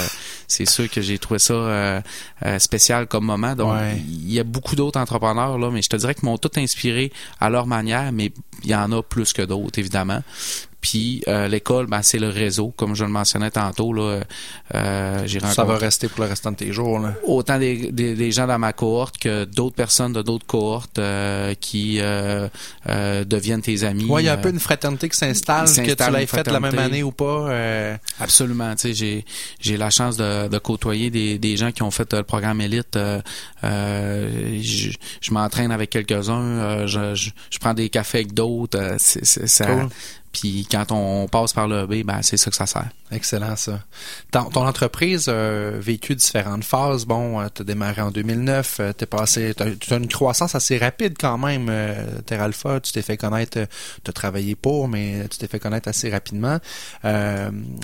c'est 0.49 0.67
sûr 0.67 0.91
que 0.91 1.01
j'ai 1.01 1.19
trouvé 1.19 1.39
ça 1.39 1.55
spécial 2.59 3.07
comme 3.07 3.25
moment. 3.25 3.55
Donc 3.55 3.77
il 3.97 4.33
y 4.33 4.41
a 4.41 4.45
beaucoup 4.45 4.77
d'autres 4.77 5.01
entrepreneurs 5.01 5.59
là, 5.59 5.71
mais 5.71 5.83
je 5.83 5.89
te 5.89 5.97
dirais 5.97 6.15
qu'ils 6.15 6.27
m'ont 6.27 6.39
tout 6.39 6.51
inspiré 6.57 7.13
à 7.41 7.51
leur 7.51 7.67
manière, 7.67 8.13
mais 8.13 8.33
il 8.65 8.71
y 8.71 8.75
en 8.75 8.91
a 8.93 9.03
plus 9.03 9.33
que 9.33 9.43
d'autres 9.43 9.79
évidemment. 9.79 10.23
Puis 10.83 11.23
euh, 11.29 11.47
l'école, 11.47 11.87
ben, 11.87 12.03
c'est 12.03 12.19
le 12.19 12.29
réseau, 12.29 12.75
comme 12.77 12.97
je 12.97 13.05
le 13.05 13.11
mentionnais 13.11 13.53
tantôt. 13.53 13.93
Là, 13.93 14.25
euh, 14.75 15.23
j'ai 15.27 15.39
Ça 15.39 15.63
va 15.63 15.77
rester 15.77 16.09
pour 16.09 16.25
le 16.25 16.29
restant 16.29 16.51
de 16.51 16.57
tes 16.57 16.73
jours. 16.73 16.99
Là. 16.99 17.15
Autant 17.23 17.59
des, 17.59 17.93
des, 17.93 18.33
gens 18.33 18.49
dans 18.49 18.59
ma 18.59 18.73
cohorte 18.73 19.17
que 19.19 19.45
d'autres 19.45 19.77
personnes 19.77 20.13
de 20.13 20.23
d'autres 20.23 20.45
cohortes 20.45 20.99
euh, 20.99 21.55
qui 21.55 21.99
euh, 22.01 22.49
deviennent 23.25 23.63
tes 23.63 23.85
amis. 23.85 24.07
Oui, 24.09 24.25
il 24.25 24.27
y 24.27 24.29
a 24.29 24.33
un 24.33 24.39
peu 24.39 24.51
une 24.51 24.59
fraternité 24.59 25.09
qui 25.09 25.17
s'installe, 25.17 25.67
que 25.67 25.95
tu 25.95 26.13
l'aies 26.13 26.27
faite 26.27 26.51
la 26.51 26.59
même 26.59 26.79
année 26.79 27.05
ou 27.05 27.13
pas. 27.13 27.49
Absolument. 28.19 28.75
Tu 28.75 28.89
sais, 28.89 28.95
j'ai, 28.95 29.25
j'ai 29.61 29.77
la 29.77 29.91
chance 29.91 30.17
de, 30.17 30.49
de 30.49 30.59
côtoyer 30.59 31.11
des, 31.11 31.39
des 31.39 31.57
gens 31.57 31.71
qui 31.71 31.85
ont 31.85 31.93
fait 31.93 32.13
le 32.13 32.25
programme 32.25 32.61
élite. 32.61 32.99
je, 33.63 34.91
je 35.21 35.31
m'entraîne 35.31 35.71
avec 35.71 35.91
quelques-uns. 35.91 36.89
Je, 36.89 37.15
je, 37.15 37.59
prends 37.61 37.75
des 37.75 37.89
cafés 37.89 38.19
avec 38.19 38.35
d'autres. 38.35 38.97
c'est, 38.99 39.25
ça, 39.47 39.87
puis 40.33 40.67
quand 40.71 40.93
on 40.93 41.29
passe 41.29 41.53
par 41.53 41.69
le 41.69 41.87
B, 41.87 42.05
ben 42.05 42.21
c'est 42.23 42.39
ça 42.39 42.51
que 42.51 42.57
ça 42.57 42.67
sert. 42.67 42.89
Excellent 43.11 43.57
ça. 43.57 43.81
Ton, 44.31 44.45
ton 44.45 44.67
entreprise 44.67 45.29
a 45.29 45.71
vécu 45.73 46.17
différentes 46.17 46.65
phases. 46.65 47.05
Bon, 47.05 47.41
euh, 47.41 47.49
tu 47.55 47.61
as 47.61 47.65
démarré 47.67 48.01
en 48.01 48.11
2009, 48.11 48.79
euh, 48.81 48.93
tu 48.97 49.05
passé 49.05 49.55
tu 49.55 49.93
as, 49.93 49.97
une 49.97 50.09
croissance 50.09 50.55
assez 50.55 50.79
rapide 50.79 51.17
quand 51.21 51.37
même 51.37 51.67
euh, 51.69 52.21
Terra 52.25 52.45
Alpha, 52.45 52.81
tu 52.81 52.93
t'es 52.93 53.03
fait 53.03 53.19
connaître 53.19 53.59
tu 54.03 54.09
as 54.09 54.13
travaillé 54.13 54.55
pour 54.55 54.89
mais 54.89 55.29
tu 55.29 55.37
t'es 55.37 55.47
fait 55.47 55.59
connaître 55.59 55.89
assez 55.89 56.09
rapidement. 56.11 56.59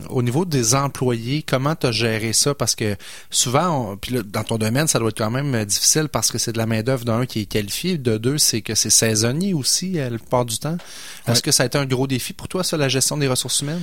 au 0.08 0.22
niveau 0.22 0.46
des 0.46 0.74
employés, 0.74 1.42
comment 1.42 1.76
tu 1.76 1.88
as 1.88 1.92
géré 1.92 2.32
ça? 2.32 2.54
Parce 2.54 2.74
que 2.74 2.96
souvent 3.30 3.96
puis 3.96 4.16
dans 4.24 4.44
ton 4.44 4.56
domaine, 4.56 4.86
ça 4.86 4.98
doit 4.98 5.10
être 5.10 5.18
quand 5.18 5.30
même 5.30 5.64
difficile 5.66 6.08
parce 6.08 6.32
que 6.32 6.38
c'est 6.38 6.52
de 6.52 6.58
la 6.58 6.66
main-d'œuvre 6.66 7.04
d'un 7.04 7.26
qui 7.26 7.40
est 7.40 7.46
qualifié, 7.46 7.98
de 7.98 8.16
deux 8.16 8.38
c'est 8.38 8.62
que 8.62 8.74
c'est 8.74 8.90
saisonnier 8.90 9.52
aussi 9.52 9.92
la 9.92 10.08
plupart 10.08 10.46
du 10.46 10.58
temps. 10.58 10.78
Est-ce 11.26 11.42
que 11.42 11.52
ça 11.52 11.64
a 11.64 11.66
été 11.66 11.76
un 11.76 11.84
gros 11.84 12.06
défi 12.06 12.32
pour 12.38 12.48
toi, 12.48 12.64
ça, 12.64 12.78
la 12.78 12.88
gestion 12.88 13.18
des 13.18 13.28
ressources 13.28 13.60
humaines? 13.60 13.82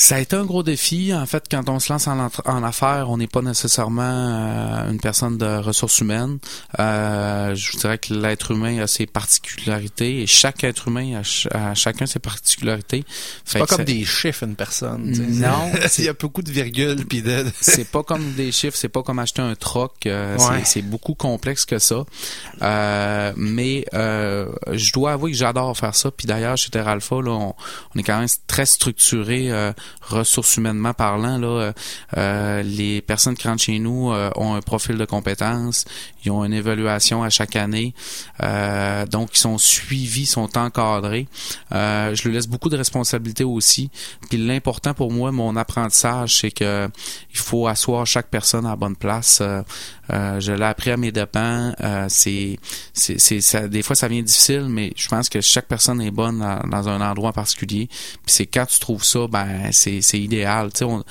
Ça 0.00 0.14
a 0.14 0.20
été 0.20 0.36
un 0.36 0.44
gros 0.44 0.62
défi. 0.62 1.12
En 1.12 1.26
fait, 1.26 1.46
quand 1.50 1.68
on 1.68 1.80
se 1.80 1.92
lance 1.92 2.06
en, 2.06 2.30
en 2.44 2.62
affaires, 2.62 3.10
on 3.10 3.16
n'est 3.16 3.26
pas 3.26 3.42
nécessairement 3.42 4.02
euh, 4.04 4.92
une 4.92 5.00
personne 5.00 5.36
de 5.36 5.58
ressources 5.58 5.98
humaines. 5.98 6.38
Euh, 6.78 7.52
je 7.56 7.76
dirais 7.76 7.98
que 7.98 8.14
l'être 8.14 8.52
humain 8.52 8.78
a 8.78 8.86
ses 8.86 9.06
particularités 9.06 10.22
et 10.22 10.28
chaque 10.28 10.62
être 10.62 10.86
humain 10.86 11.20
a, 11.50 11.74
chacun 11.74 12.06
ses 12.06 12.20
particularités. 12.20 13.04
C'est 13.44 13.58
pas 13.58 13.66
comme 13.66 13.84
des 13.84 14.04
chiffres 14.04 14.44
une 14.44 14.54
personne. 14.54 15.10
Non, 15.30 15.72
il 15.98 16.04
y 16.04 16.08
a 16.08 16.12
beaucoup 16.12 16.42
de 16.42 16.52
virgules 16.52 17.04
puis 17.04 17.20
de. 17.20 17.46
c'est 17.60 17.90
pas 17.90 18.04
comme 18.04 18.34
des 18.34 18.52
chiffres. 18.52 18.76
C'est 18.76 18.88
pas 18.88 19.02
comme 19.02 19.18
acheter 19.18 19.42
un 19.42 19.56
troc. 19.56 20.06
Euh, 20.06 20.36
c'est 20.62 20.82
beaucoup 20.82 21.14
complexe 21.14 21.64
que 21.64 21.80
ça. 21.80 22.04
Euh, 22.62 23.32
mais 23.36 23.84
je 23.92 24.92
dois 24.92 25.14
avouer 25.14 25.32
que 25.32 25.36
j'adore 25.36 25.76
faire 25.76 25.96
ça. 25.96 26.12
Puis 26.12 26.28
d'ailleurs, 26.28 26.56
chez 26.56 26.70
Terra 26.70 26.92
Alpha, 26.92 27.16
là, 27.16 27.32
on, 27.32 27.56
on, 27.96 27.98
est 27.98 28.04
quand 28.04 28.20
même 28.20 28.28
très 28.46 28.64
structuré 28.64 29.50
ressources 30.08 30.56
humainement 30.56 30.94
parlant, 30.94 31.38
là, 31.38 31.46
euh, 31.46 31.72
euh, 32.16 32.62
les 32.62 33.00
personnes 33.00 33.36
qui 33.36 33.46
rentrent 33.48 33.62
chez 33.62 33.78
nous 33.78 34.12
euh, 34.12 34.30
ont 34.36 34.54
un 34.54 34.60
profil 34.60 34.96
de 34.96 35.04
compétences, 35.04 35.84
ils 36.24 36.30
ont 36.30 36.44
une 36.44 36.52
évaluation 36.52 37.22
à 37.22 37.30
chaque 37.30 37.56
année, 37.56 37.94
donc 39.10 39.30
ils 39.34 39.38
sont 39.38 39.56
suivis, 39.58 40.26
sont 40.26 40.56
encadrés. 40.58 41.28
je 41.70 42.24
leur 42.24 42.34
laisse 42.34 42.46
beaucoup 42.46 42.68
de 42.68 42.76
responsabilités 42.76 43.44
aussi. 43.44 43.90
Puis 44.28 44.38
l'important 44.38 44.94
pour 44.94 45.12
moi, 45.12 45.32
mon 45.32 45.56
apprentissage, 45.56 46.38
c'est 46.40 46.50
que 46.50 46.88
il 47.32 47.38
faut 47.38 47.66
asseoir 47.66 48.06
chaque 48.06 48.28
personne 48.28 48.66
à 48.66 48.70
la 48.70 48.76
bonne 48.76 48.96
place. 48.96 49.40
je 50.10 50.52
l'ai 50.52 50.64
appris 50.64 50.90
à 50.90 50.96
mes 50.96 51.12
dépens. 51.12 51.72
c'est, 52.08 52.58
c'est, 52.92 53.18
c'est, 53.18 53.40
ça, 53.40 53.68
des 53.68 53.82
fois 53.82 53.96
ça 53.96 54.08
vient 54.08 54.22
difficile, 54.22 54.66
mais 54.68 54.92
je 54.96 55.08
pense 55.08 55.28
que 55.28 55.40
chaque 55.40 55.66
personne 55.66 56.00
est 56.00 56.10
bonne 56.10 56.38
dans, 56.70 56.88
un 56.88 57.00
endroit 57.00 57.30
en 57.30 57.32
particulier. 57.32 57.86
Puis 57.86 58.20
c'est 58.26 58.46
quand 58.46 58.66
tu 58.66 58.80
trouves 58.80 59.04
ça, 59.04 59.26
ben 59.28 59.70
c'est 59.78 60.20
idéal. 60.20 60.70
On, 60.82 61.02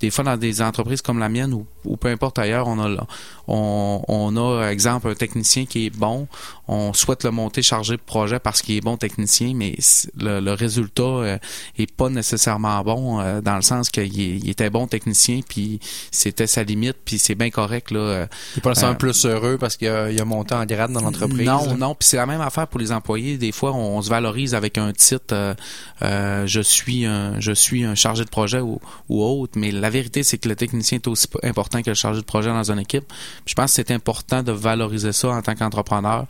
des 0.00 0.10
fois 0.10 0.24
dans 0.24 0.36
des 0.36 0.62
entreprises 0.62 1.02
comme 1.02 1.18
la 1.18 1.28
mienne 1.28 1.52
ou, 1.52 1.66
ou 1.84 1.96
peu 1.96 2.08
importe 2.08 2.38
ailleurs, 2.38 2.68
on 2.68 2.78
a 2.80 3.06
on, 3.46 4.02
on 4.08 4.36
a 4.36 4.68
exemple 4.68 5.08
un 5.08 5.14
technicien 5.14 5.66
qui 5.66 5.86
est 5.86 5.90
bon, 5.90 6.28
on 6.66 6.92
souhaite 6.92 7.24
le 7.24 7.30
monter 7.30 7.62
chargé 7.62 7.96
de 7.96 8.02
projet 8.02 8.38
parce 8.38 8.62
qu'il 8.62 8.76
est 8.76 8.80
bon 8.80 8.96
technicien, 8.96 9.52
mais 9.54 9.76
le, 10.16 10.40
le 10.40 10.52
résultat 10.52 11.02
euh, 11.02 11.38
est 11.78 11.90
pas 11.90 12.08
nécessairement 12.08 12.82
bon 12.82 13.20
euh, 13.20 13.40
dans 13.40 13.56
le 13.56 13.62
sens 13.62 13.90
qu'il 13.90 14.16
il 14.18 14.48
était 14.48 14.70
bon 14.70 14.86
technicien 14.86 15.40
puis 15.46 15.80
c'était 16.10 16.46
sa 16.46 16.62
limite 16.62 16.96
puis 17.04 17.18
c'est 17.18 17.34
bien 17.34 17.50
correct 17.50 17.90
là. 17.90 18.00
Euh, 18.00 18.26
il 18.56 18.62
pas 18.62 18.84
un 18.84 18.94
plus 18.94 19.26
heureux 19.26 19.58
parce 19.58 19.76
qu'il 19.76 19.88
a, 19.88 20.10
il 20.10 20.20
a, 20.20 20.24
monté 20.24 20.54
en 20.54 20.64
grade 20.64 20.92
dans 20.92 21.00
l'entreprise. 21.00 21.46
Non, 21.46 21.76
non, 21.76 21.94
puis 21.94 22.08
c'est 22.08 22.16
la 22.16 22.26
même 22.26 22.40
affaire 22.40 22.66
pour 22.66 22.80
les 22.80 22.92
employés. 22.92 23.36
Des 23.36 23.52
fois, 23.52 23.72
on, 23.74 24.00
se 24.00 24.08
valorise 24.08 24.54
avec 24.54 24.78
un 24.78 24.92
titre. 24.92 25.56
je 26.00 26.60
suis 26.62 27.04
un 27.04 27.40
je 27.40 27.52
suis 27.52 27.84
un 27.84 27.94
chargé 27.94 28.24
de 28.24 28.30
projet 28.30 28.60
ou, 28.60 28.80
ou 29.08 29.22
autre, 29.22 29.52
mais 29.56 29.70
la 29.70 29.90
vérité 29.90 30.22
c'est 30.22 30.38
que 30.38 30.48
le 30.48 30.56
technicien 30.56 30.96
est 30.98 31.08
aussi 31.08 31.26
important 31.42 31.73
que 31.82 31.90
le 31.90 31.94
chargé 31.94 32.20
de 32.20 32.26
projet 32.26 32.50
dans 32.50 32.70
une 32.70 32.78
équipe. 32.78 33.12
je 33.46 33.54
pense 33.54 33.70
que 33.70 33.74
c'est 33.76 33.90
important 33.90 34.42
de 34.42 34.52
valoriser 34.52 35.12
ça 35.12 35.28
en 35.28 35.42
tant 35.42 35.54
qu'entrepreneur 35.54 36.26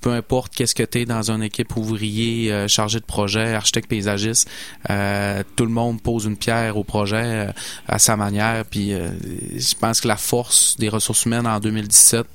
peu 0.00 0.12
importe 0.12 0.54
qu'est-ce 0.54 0.74
que 0.74 0.82
tu 0.82 1.00
es 1.00 1.04
dans 1.04 1.30
une 1.30 1.42
équipe 1.42 1.76
ouvrier, 1.76 2.52
euh, 2.52 2.68
chargé 2.68 3.00
de 3.00 3.04
projet, 3.04 3.54
architecte 3.54 3.88
paysagiste, 3.88 4.48
euh, 4.90 5.42
tout 5.56 5.64
le 5.64 5.72
monde 5.72 6.00
pose 6.00 6.24
une 6.24 6.36
pierre 6.36 6.76
au 6.76 6.84
projet 6.84 7.48
euh, 7.48 7.52
à 7.86 7.98
sa 7.98 8.16
manière. 8.16 8.64
Puis 8.64 8.90
je 8.90 9.74
pense 9.78 10.00
que 10.00 10.08
la 10.08 10.16
force 10.16 10.76
des 10.78 10.88
ressources 10.88 11.24
humaines 11.24 11.46
en 11.46 11.60
2017 11.60 12.26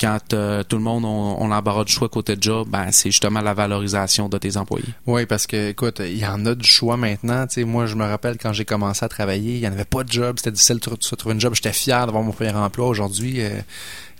quand 0.00 0.18
tout 0.66 0.76
le 0.76 0.82
monde 0.82 1.04
on, 1.04 1.36
on 1.38 1.48
l'embarras 1.48 1.84
du 1.84 1.92
choix 1.92 2.08
côté 2.08 2.34
job, 2.40 2.66
ben 2.70 2.90
c'est 2.90 3.10
justement 3.10 3.42
la 3.42 3.52
valorisation 3.52 4.30
de 4.30 4.38
tes 4.38 4.56
employés. 4.56 4.86
Oui, 5.06 5.26
parce 5.26 5.46
que 5.46 5.68
écoute, 5.68 6.00
il 6.02 6.16
y 6.16 6.24
en 6.24 6.46
a 6.46 6.54
du 6.54 6.66
choix 6.66 6.96
maintenant. 6.96 7.44
Moi, 7.66 7.84
je 7.84 7.96
me 7.96 8.06
rappelle 8.06 8.38
quand 8.38 8.54
j'ai 8.54 8.64
commencé 8.64 9.04
à 9.04 9.10
travailler, 9.10 9.56
il 9.56 9.60
n'y 9.60 9.68
en 9.68 9.72
avait 9.72 9.84
pas 9.84 10.02
de 10.02 10.10
job, 10.10 10.36
c'était 10.38 10.52
difficile 10.52 10.78
de 10.78 10.96
se 11.00 11.14
trouver 11.16 11.34
un 11.34 11.38
job. 11.38 11.54
J'étais 11.54 11.74
fier 11.74 12.06
d'avoir 12.06 12.24
mon 12.24 12.32
premier 12.32 12.52
emploi. 12.52 12.86
Aujourd'hui, 12.86 13.42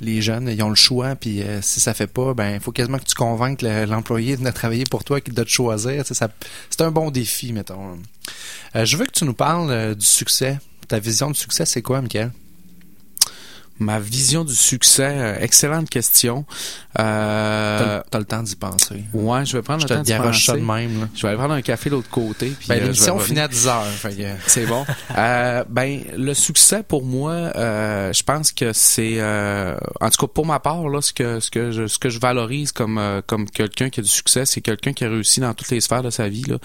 les 0.01 0.23
jeunes, 0.23 0.49
ils 0.49 0.63
ont 0.63 0.69
le 0.69 0.75
choix, 0.75 1.15
puis 1.15 1.43
euh, 1.43 1.61
si 1.63 1.81
ça 1.81 1.95
fait 1.95 2.07
pas, 2.07 2.35
ben 2.35 2.55
il 2.55 2.61
faut 2.61 2.73
quasiment 2.73 2.99
que 2.99 3.05
tu 3.05 3.15
convainques 3.15 3.63
l'employé 3.63 4.37
de 4.37 4.51
travailler 4.51 4.85
pour 4.85 5.05
toi, 5.05 5.21
de 5.21 5.43
te 5.43 5.49
choisir. 5.49 6.05
C'est 6.07 6.81
un 6.81 6.91
bon 6.91 7.11
défi, 7.11 7.53
mettons. 7.53 7.99
Euh, 8.77 8.85
je 8.85 8.97
veux 8.97 9.05
que 9.05 9.13
tu 9.13 9.25
nous 9.25 9.35
parles 9.35 9.71
euh, 9.71 9.95
du 9.95 10.07
succès. 10.07 10.59
Ta 10.89 10.99
vision 10.99 11.31
du 11.31 11.39
succès, 11.39 11.67
c'est 11.67 11.83
quoi, 11.83 12.01
Michael? 12.01 12.33
Ma 13.81 13.99
vision 13.99 14.45
du 14.45 14.55
succès, 14.55 15.09
euh, 15.09 15.39
excellente 15.41 15.89
question. 15.89 16.45
Euh, 16.99 18.03
T'as 18.11 18.19
le 18.19 18.25
temps 18.27 18.43
d'y 18.43 18.55
penser. 18.55 19.05
Ouais, 19.15 19.47
je 19.47 19.57
vais 19.57 19.63
prendre 19.63 19.83
le 19.83 19.89
temps 19.89 20.03
d'y 20.03 20.13
penser. 20.15 20.53
de 20.53 20.59
même. 20.59 21.09
Je 21.15 21.23
vais 21.23 21.29
aller 21.29 21.39
prendre 21.39 21.55
un 21.55 21.63
café 21.63 21.89
de 21.89 21.95
l'autre 21.95 22.11
côté. 22.11 22.51
Puis, 22.51 22.69
ben, 22.69 22.77
euh, 22.77 22.83
l'émission 22.85 23.19
finit 23.19 23.41
à 23.41 23.49
10 23.49 23.69
heures. 23.69 23.87
C'est 24.47 24.67
bon. 24.67 24.85
euh, 25.17 25.65
ben, 25.69 26.03
le 26.17 26.35
succès 26.35 26.83
pour 26.83 27.05
moi, 27.05 27.33
euh, 27.33 28.13
je 28.13 28.23
pense 28.23 28.53
que 28.53 28.73
c'est, 28.75 29.15
euh, 29.17 29.77
en 30.01 30.11
tout 30.11 30.27
cas 30.27 30.31
pour 30.33 30.45
ma 30.45 30.61
part, 30.61 30.87
là, 30.89 31.01
ce 31.01 31.13
que 31.15 31.41
ce 31.41 31.51
que 31.51 31.71
je, 31.71 31.87
ce 31.87 31.99
que 31.99 32.11
je 32.11 32.19
valorise 32.19 32.73
comme 32.73 33.01
comme 33.27 33.49
quelqu'un 33.49 33.89
qui 33.89 34.01
a 34.01 34.03
du 34.03 34.09
succès, 34.11 34.45
c'est 34.45 34.61
quelqu'un 34.61 34.93
qui 34.93 35.05
a 35.05 35.09
réussi 35.09 35.41
dans 35.41 35.55
toutes 35.55 35.71
les 35.71 35.81
sphères 35.81 36.03
de 36.03 36.11
sa 36.11 36.29
vie, 36.29 36.43
là, 36.43 36.59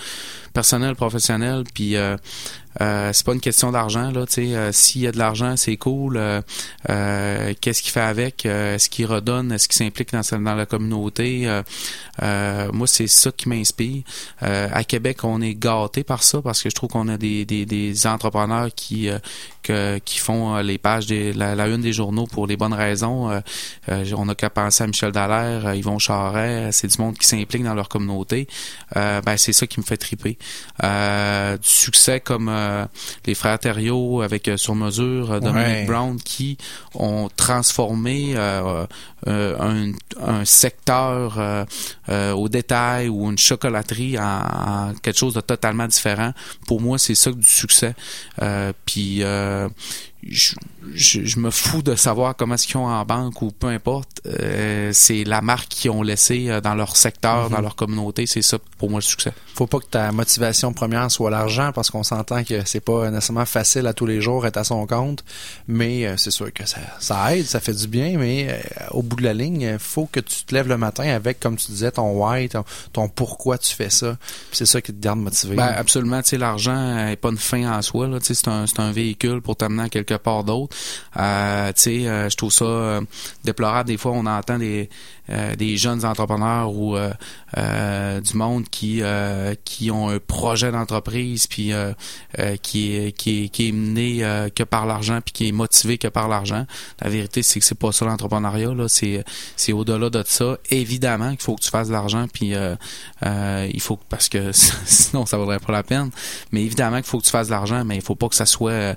personnelle, 0.54 0.96
professionnelle, 0.96 1.64
puis 1.74 1.96
euh, 2.82 3.12
c'est 3.14 3.26
pas 3.26 3.34
une 3.34 3.42
question 3.42 3.72
d'argent 3.72 4.12
là, 4.12 4.26
tu 4.26 4.34
sais. 4.34 4.56
Euh, 4.56 4.72
s'il 4.72 5.02
y 5.02 5.08
a 5.08 5.12
de 5.12 5.18
l'argent, 5.18 5.56
c'est 5.56 5.78
cool. 5.78 6.18
Euh, 6.18 7.54
qu'est-ce 7.62 7.82
qu'il 7.82 7.92
fait 7.92 8.02
avec 8.02 8.46
Est-ce 8.46 8.90
qu'il 8.90 9.06
redonne 9.06 9.52
Est-ce 9.52 9.68
qu'il 9.68 9.78
s'implique 9.78 10.12
dans, 10.12 10.22
dans 10.40 10.56
la 10.56 10.66
communauté 10.66 11.48
Moi, 12.22 12.88
c'est 12.88 13.08
ça 13.08 13.32
qui 13.32 13.50
m'inspire. 13.50 14.04
à 14.42 14.84
Québec, 14.84 15.24
on 15.24 15.42
est 15.42 15.56
gâté 15.56 16.04
par 16.04 16.24
ça 16.24 16.42
parce 16.42 16.62
que 16.62 16.70
je 16.70 16.76
trouve 16.76 16.90
qu'on 16.90 17.08
a 17.08 17.18
des, 17.18 17.46
des, 17.46 17.66
des 17.66 18.08
entrepreneurs 18.08 18.70
qui 18.76 19.10
qui 19.64 20.20
font 20.20 20.58
les 20.58 20.78
pages 20.78 21.08
de 21.08 21.34
la, 21.36 21.68
une 21.68 21.82
des 21.82 21.94
journaux 21.94 22.28
pour 22.28 22.46
les 22.46 22.56
bonnes 22.56 22.74
raisons. 22.74 23.42
on 23.88 24.30
a 24.30 24.36
qu'à 24.36 24.50
penser 24.50 24.84
à 24.84 24.88
Michel 24.88 25.12
Dallaire, 25.12 25.74
Yvon 25.74 25.98
Charret, 25.98 26.70
c'est 26.72 26.88
du 26.88 27.02
monde 27.02 27.18
qui 27.18 27.26
s'implique 27.26 27.64
dans 27.64 27.74
leur 27.74 27.90
communauté. 27.90 28.48
ben 28.94 29.38
c'est 29.38 29.54
ça 29.54 29.66
qui 29.66 29.80
me 29.80 29.86
fait 29.86 29.98
triper. 29.98 30.38
du 30.82 31.70
succès 31.70 32.20
comme 32.20 32.50
euh, 32.66 32.86
les 33.26 33.36
frères 33.36 33.60
Thériault 33.60 34.22
avec 34.22 34.48
euh, 34.48 34.58
Sur 34.58 34.76
mesure, 34.76 35.32
euh, 35.32 35.40
Dominic 35.40 35.86
Brown, 35.88 36.18
qui 36.18 36.58
ont 36.94 37.30
transformé 37.36 38.36
un, 38.36 38.86
secteur 40.44 41.66
au 42.10 42.50
détail 42.50 43.10
ou 43.10 43.30
une 43.30 43.38
chocolaterie 43.38 44.18
en, 44.20 44.94
quelque 45.02 45.18
chose 45.18 45.34
de 45.34 45.42
totalement 45.42 45.88
différent. 45.88 46.32
Pour 46.68 46.82
moi, 46.82 46.98
c'est 46.98 47.16
ça 47.16 47.32
du 47.32 47.44
succès. 47.44 47.96
puis 48.86 49.24
je, 50.28 50.56
je, 50.94 51.40
me 51.40 51.52
fous 51.52 51.84
de 51.84 51.96
savoir 51.96 52.36
comment 52.36 52.56
est-ce 52.56 52.66
qu'ils 52.66 52.78
ont 52.78 52.88
en 52.88 53.06
banque 53.06 53.42
ou 53.44 53.52
peu 53.52 53.68
importe. 53.68 54.22
Euh, 54.26 54.90
c'est 54.92 55.24
la 55.24 55.42
marque 55.42 55.68
qu'ils 55.68 55.92
ont 55.92 56.02
laissé 56.02 56.50
euh, 56.50 56.62
dans 56.62 56.74
leur 56.74 56.98
secteur, 56.98 57.50
dans 57.50 57.58
mhm. 57.58 57.64
leur 57.64 57.76
communauté. 57.76 58.26
C'est 58.26 58.42
ça 58.42 58.58
pour 58.80 58.90
moi 58.90 59.00
le 59.00 59.04
succès. 59.04 59.34
Faut 59.54 59.68
pas 59.68 59.80
que 59.80 59.86
ta 59.86 60.12
motivation 60.12 60.74
première 60.74 61.12
soit 61.12 61.30
l'argent 61.30 61.72
parce 61.74 61.92
qu'on 61.92 62.04
s'entend 62.04 62.44
que 62.44 62.66
c'est 62.66 62.80
pas 62.80 63.12
nécessairement 63.12 63.46
facile 63.46 63.86
à 63.86 63.94
tous 63.94 64.08
les 64.08 64.20
jours 64.20 64.48
être 64.48 64.58
à 64.58 64.64
son 64.64 64.88
compte. 64.88 65.24
Mais 65.68 66.08
euh, 66.08 66.18
c'est 66.18 66.32
sûr 66.32 66.52
que 66.52 66.68
ça, 66.68 66.80
ça 67.00 67.36
aide, 67.36 67.46
ça 67.46 67.60
fait 67.60 67.74
du 67.74 67.88
bien. 67.88 68.18
Mais 68.18 68.64
au 68.92 69.04
bout 69.04 69.18
de 69.18 69.24
la 69.24 69.34
ligne, 69.34 69.78
faut 69.78 70.08
que 70.08 70.20
tu 70.20 70.44
te 70.44 70.56
lèves 70.56 70.68
le 70.68 70.78
matin 70.78 71.08
avec, 71.08 71.40
comme 71.40 71.58
tu 71.58 71.68
disais, 71.68 71.92
ton 71.92 72.12
why, 72.14 72.50
ton, 72.50 73.10
pourquoi 73.10 73.60
tu 73.60 73.76
fais 73.76 73.92
ça. 73.92 74.18
C'est 74.52 74.66
ça 74.66 74.82
qui 74.82 74.92
te 74.92 75.02
garde 75.02 75.20
motivé. 75.20 75.56
Ben, 75.56 75.74
absolument. 75.78 76.22
Tu 76.24 76.30
sais, 76.30 76.38
l'argent 76.38 77.08
est 77.08 77.16
pas 77.16 77.30
une 77.30 77.38
fin 77.38 77.78
en 77.78 77.82
soi. 77.84 78.10
C'est 78.22 78.48
un, 78.48 78.66
c'est 78.66 78.80
un 78.80 78.92
véhicule 78.92 79.42
pour 79.42 79.56
t'amener 79.56 79.84
à 79.84 79.90
quelque 79.90 80.15
part 80.18 80.44
d'autre. 80.44 80.76
Euh, 81.18 81.72
tu 81.74 81.82
sais, 81.82 82.08
euh, 82.08 82.30
je 82.30 82.36
trouve 82.38 82.52
ça 82.52 82.66
euh, 82.66 83.02
déplorable. 83.44 83.88
Des 83.88 83.98
fois, 83.98 84.12
on 84.14 84.26
entend 84.26 84.58
des, 84.58 84.90
des 85.30 85.78
jeunes 85.78 86.06
entrepreneurs 86.06 86.72
ou 86.72 86.96
euh, 86.96 87.12
euh, 87.58 88.22
du 88.22 88.38
monde 88.38 88.66
qui 88.70 89.02
qui 89.64 89.92
ont 89.92 90.10
un 90.10 90.20
projet 90.20 90.72
d'entreprise 90.72 91.48
puis 91.48 91.72
qui 92.62 92.96
est 92.96 93.12
qui 93.12 93.46
est 93.46 93.50
qui 93.50 93.70
est 93.70 93.72
mené 93.72 94.50
que 94.56 94.64
par 94.64 94.86
l'argent 94.86 95.20
puis 95.24 95.34
qui 95.34 95.48
est 95.48 95.52
motivé 95.52 95.98
que 95.98 96.08
par 96.08 96.28
l'argent. 96.28 96.66
La 97.02 97.10
vérité 97.10 97.44
c'est 97.44 97.60
que 97.60 97.66
c'est 97.66 97.78
pas 97.78 97.92
ça 97.92 98.06
l'entrepreneuriat 98.06 98.74
là, 98.74 98.88
c'est 98.88 99.24
c'est 99.56 99.74
au-delà 99.74 100.10
de 100.10 100.24
ça. 100.26 100.58
Évidemment 100.70 101.32
qu'il 101.32 101.42
faut 101.42 101.56
que 101.56 101.64
tu 101.64 101.70
fasses 101.70 101.88
de 101.88 101.94
l'argent 101.94 102.28
puis 102.32 102.54
il 103.24 103.82
faut 103.82 104.00
parce 104.10 104.30
que 104.30 104.52
sinon 104.86 105.26
ça 105.26 105.38
vaudrait 105.38 105.60
pas 105.60 105.74
la 105.74 105.84
peine. 105.84 106.12
Mais 106.52 106.64
évidemment 106.64 106.98
qu'il 106.98 107.06
faut 107.06 107.20
que 107.20 107.26
tu 107.26 107.32
fasses 107.32 107.48
de 107.48 107.52
l'argent, 107.52 107.84
mais 107.84 107.96
il 107.96 108.02
faut 108.02 108.16
pas 108.16 108.30
que 108.30 108.36
ça 108.36 108.46
soit 108.46 108.96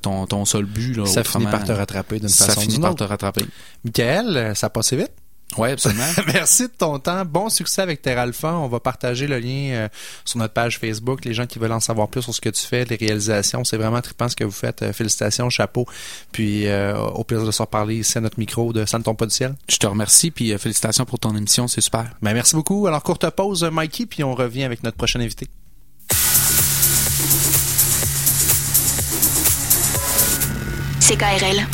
ton 0.00 0.26
ton 0.26 0.44
seul 0.44 0.64
but 0.64 0.94
là. 0.96 1.06
Ça 1.06 1.24
finit 1.24 1.46
par 1.46 1.64
te 1.64 1.72
rattraper 1.72 2.18
d'une 2.18 2.28
façon. 2.28 2.52
Ça 2.52 2.60
finit 2.60 2.78
par 2.78 2.94
te 2.94 3.04
rattraper. 3.04 3.44
Michael, 3.84 4.56
ça 4.56 4.70
passe 4.70 4.92
vite? 4.92 5.12
Oui, 5.56 5.70
absolument. 5.70 6.04
Merci 6.26 6.64
de 6.64 6.72
ton 6.76 6.98
temps. 6.98 7.24
Bon 7.24 7.48
succès 7.48 7.82
avec 7.82 8.02
Terre 8.02 8.18
Alpha. 8.18 8.54
On 8.54 8.68
va 8.68 8.80
partager 8.80 9.26
le 9.26 9.38
lien 9.38 9.70
euh, 9.72 9.88
sur 10.24 10.38
notre 10.38 10.54
page 10.54 10.78
Facebook. 10.78 11.24
Les 11.24 11.34
gens 11.34 11.46
qui 11.46 11.58
veulent 11.58 11.72
en 11.72 11.80
savoir 11.80 12.08
plus 12.08 12.22
sur 12.22 12.34
ce 12.34 12.40
que 12.40 12.48
tu 12.48 12.64
fais, 12.64 12.84
les 12.84 12.96
réalisations, 12.96 13.64
c'est 13.64 13.76
vraiment 13.76 14.00
trippant 14.00 14.28
ce 14.28 14.36
que 14.36 14.44
vous 14.44 14.50
faites. 14.50 14.82
Euh, 14.82 14.92
félicitations, 14.92 15.50
chapeau. 15.50 15.86
Puis 16.32 16.66
euh, 16.66 16.96
au 16.96 17.24
plaisir 17.24 17.46
de 17.46 17.50
se 17.50 17.62
reparler 17.62 17.96
ici 17.96 18.18
à 18.18 18.20
notre 18.20 18.38
micro 18.38 18.72
de 18.72 18.84
Ça 18.86 18.98
ne 18.98 19.02
tombe 19.02 19.16
pas 19.16 19.26
du 19.26 19.34
ciel. 19.34 19.54
Je 19.68 19.76
te 19.76 19.86
remercie, 19.86 20.30
puis 20.30 20.56
félicitations 20.58 21.04
pour 21.04 21.18
ton 21.18 21.34
émission, 21.36 21.68
c'est 21.68 21.80
super. 21.80 22.10
Ben, 22.22 22.32
merci 22.32 22.54
beaucoup. 22.54 22.86
Alors, 22.86 23.02
courte 23.02 23.28
pause, 23.30 23.68
Mikey, 23.70 24.06
puis 24.06 24.22
on 24.24 24.34
revient 24.34 24.64
avec 24.64 24.82
notre 24.82 24.96
prochain 24.96 25.20
invité. 25.20 25.48
C'est 31.00 31.16
KRL. 31.16 31.66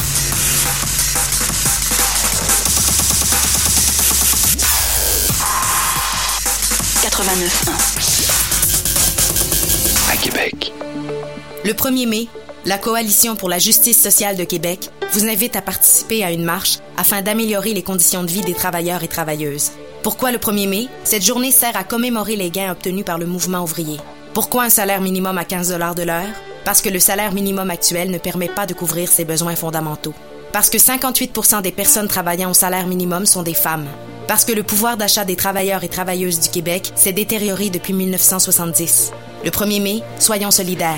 Le 11.65 11.73
1er 11.73 12.07
mai, 12.07 12.29
la 12.67 12.77
Coalition 12.77 13.37
pour 13.37 13.49
la 13.49 13.59
justice 13.59 14.03
sociale 14.03 14.37
de 14.37 14.45
Québec 14.45 14.91
vous 15.13 15.25
invite 15.25 15.57
à 15.57 15.63
participer 15.63 16.25
à 16.25 16.31
une 16.31 16.45
marche 16.45 16.81
afin 16.99 17.23
d'améliorer 17.23 17.73
les 17.73 17.83
conditions 17.83 18.23
de 18.23 18.31
vie 18.31 18.43
des 18.43 18.53
travailleurs 18.53 19.03
et 19.03 19.09
travailleuses. 19.09 19.71
Pourquoi 20.03 20.31
le 20.31 20.37
1er 20.37 20.69
mai? 20.69 20.89
Cette 21.05 21.25
journée 21.25 21.53
sert 21.53 21.75
à 21.79 21.85
commémorer 21.85 22.37
les 22.37 22.51
gains 22.51 22.73
obtenus 22.73 23.07
par 23.07 23.17
le 23.17 23.25
mouvement 23.25 23.63
ouvrier. 23.63 23.97
Pourquoi 24.35 24.65
un 24.65 24.71
salaire 24.71 25.01
minimum 25.01 25.39
à 25.39 25.47
15 25.47 25.71
de 25.71 26.03
l'heure? 26.03 26.27
Parce 26.67 26.83
que 26.83 26.91
le 26.91 26.99
salaire 26.99 27.33
minimum 27.33 27.71
actuel 27.71 28.11
ne 28.11 28.19
permet 28.19 28.49
pas 28.49 28.67
de 28.67 28.75
couvrir 28.75 29.09
ses 29.09 29.25
besoins 29.25 29.57
fondamentaux. 29.57 30.15
Parce 30.57 30.71
que 30.71 30.79
58% 30.79 31.61
des 31.61 31.71
personnes 31.71 32.09
travaillant 32.09 32.51
au 32.51 32.55
salaire 32.55 32.87
minimum 32.87 33.27
sont 33.27 33.43
des 33.43 33.53
femmes. 33.53 33.85
Parce 34.27 34.47
que 34.47 34.55
le 34.55 34.63
pouvoir 34.63 34.97
d'achat 34.97 35.27
des 35.27 35.37
travailleurs 35.37 35.85
et 35.85 35.89
travailleuses 35.91 36.41
du 36.41 36.49
Québec 36.49 36.93
s'est 36.97 37.13
détérioré 37.13 37.69
depuis 37.69 37.93
1970. 37.93 39.13
Le 39.45 39.51
1er 39.51 39.83
mai, 39.83 40.03
soyons 40.19 40.51
solidaires. 40.51 40.97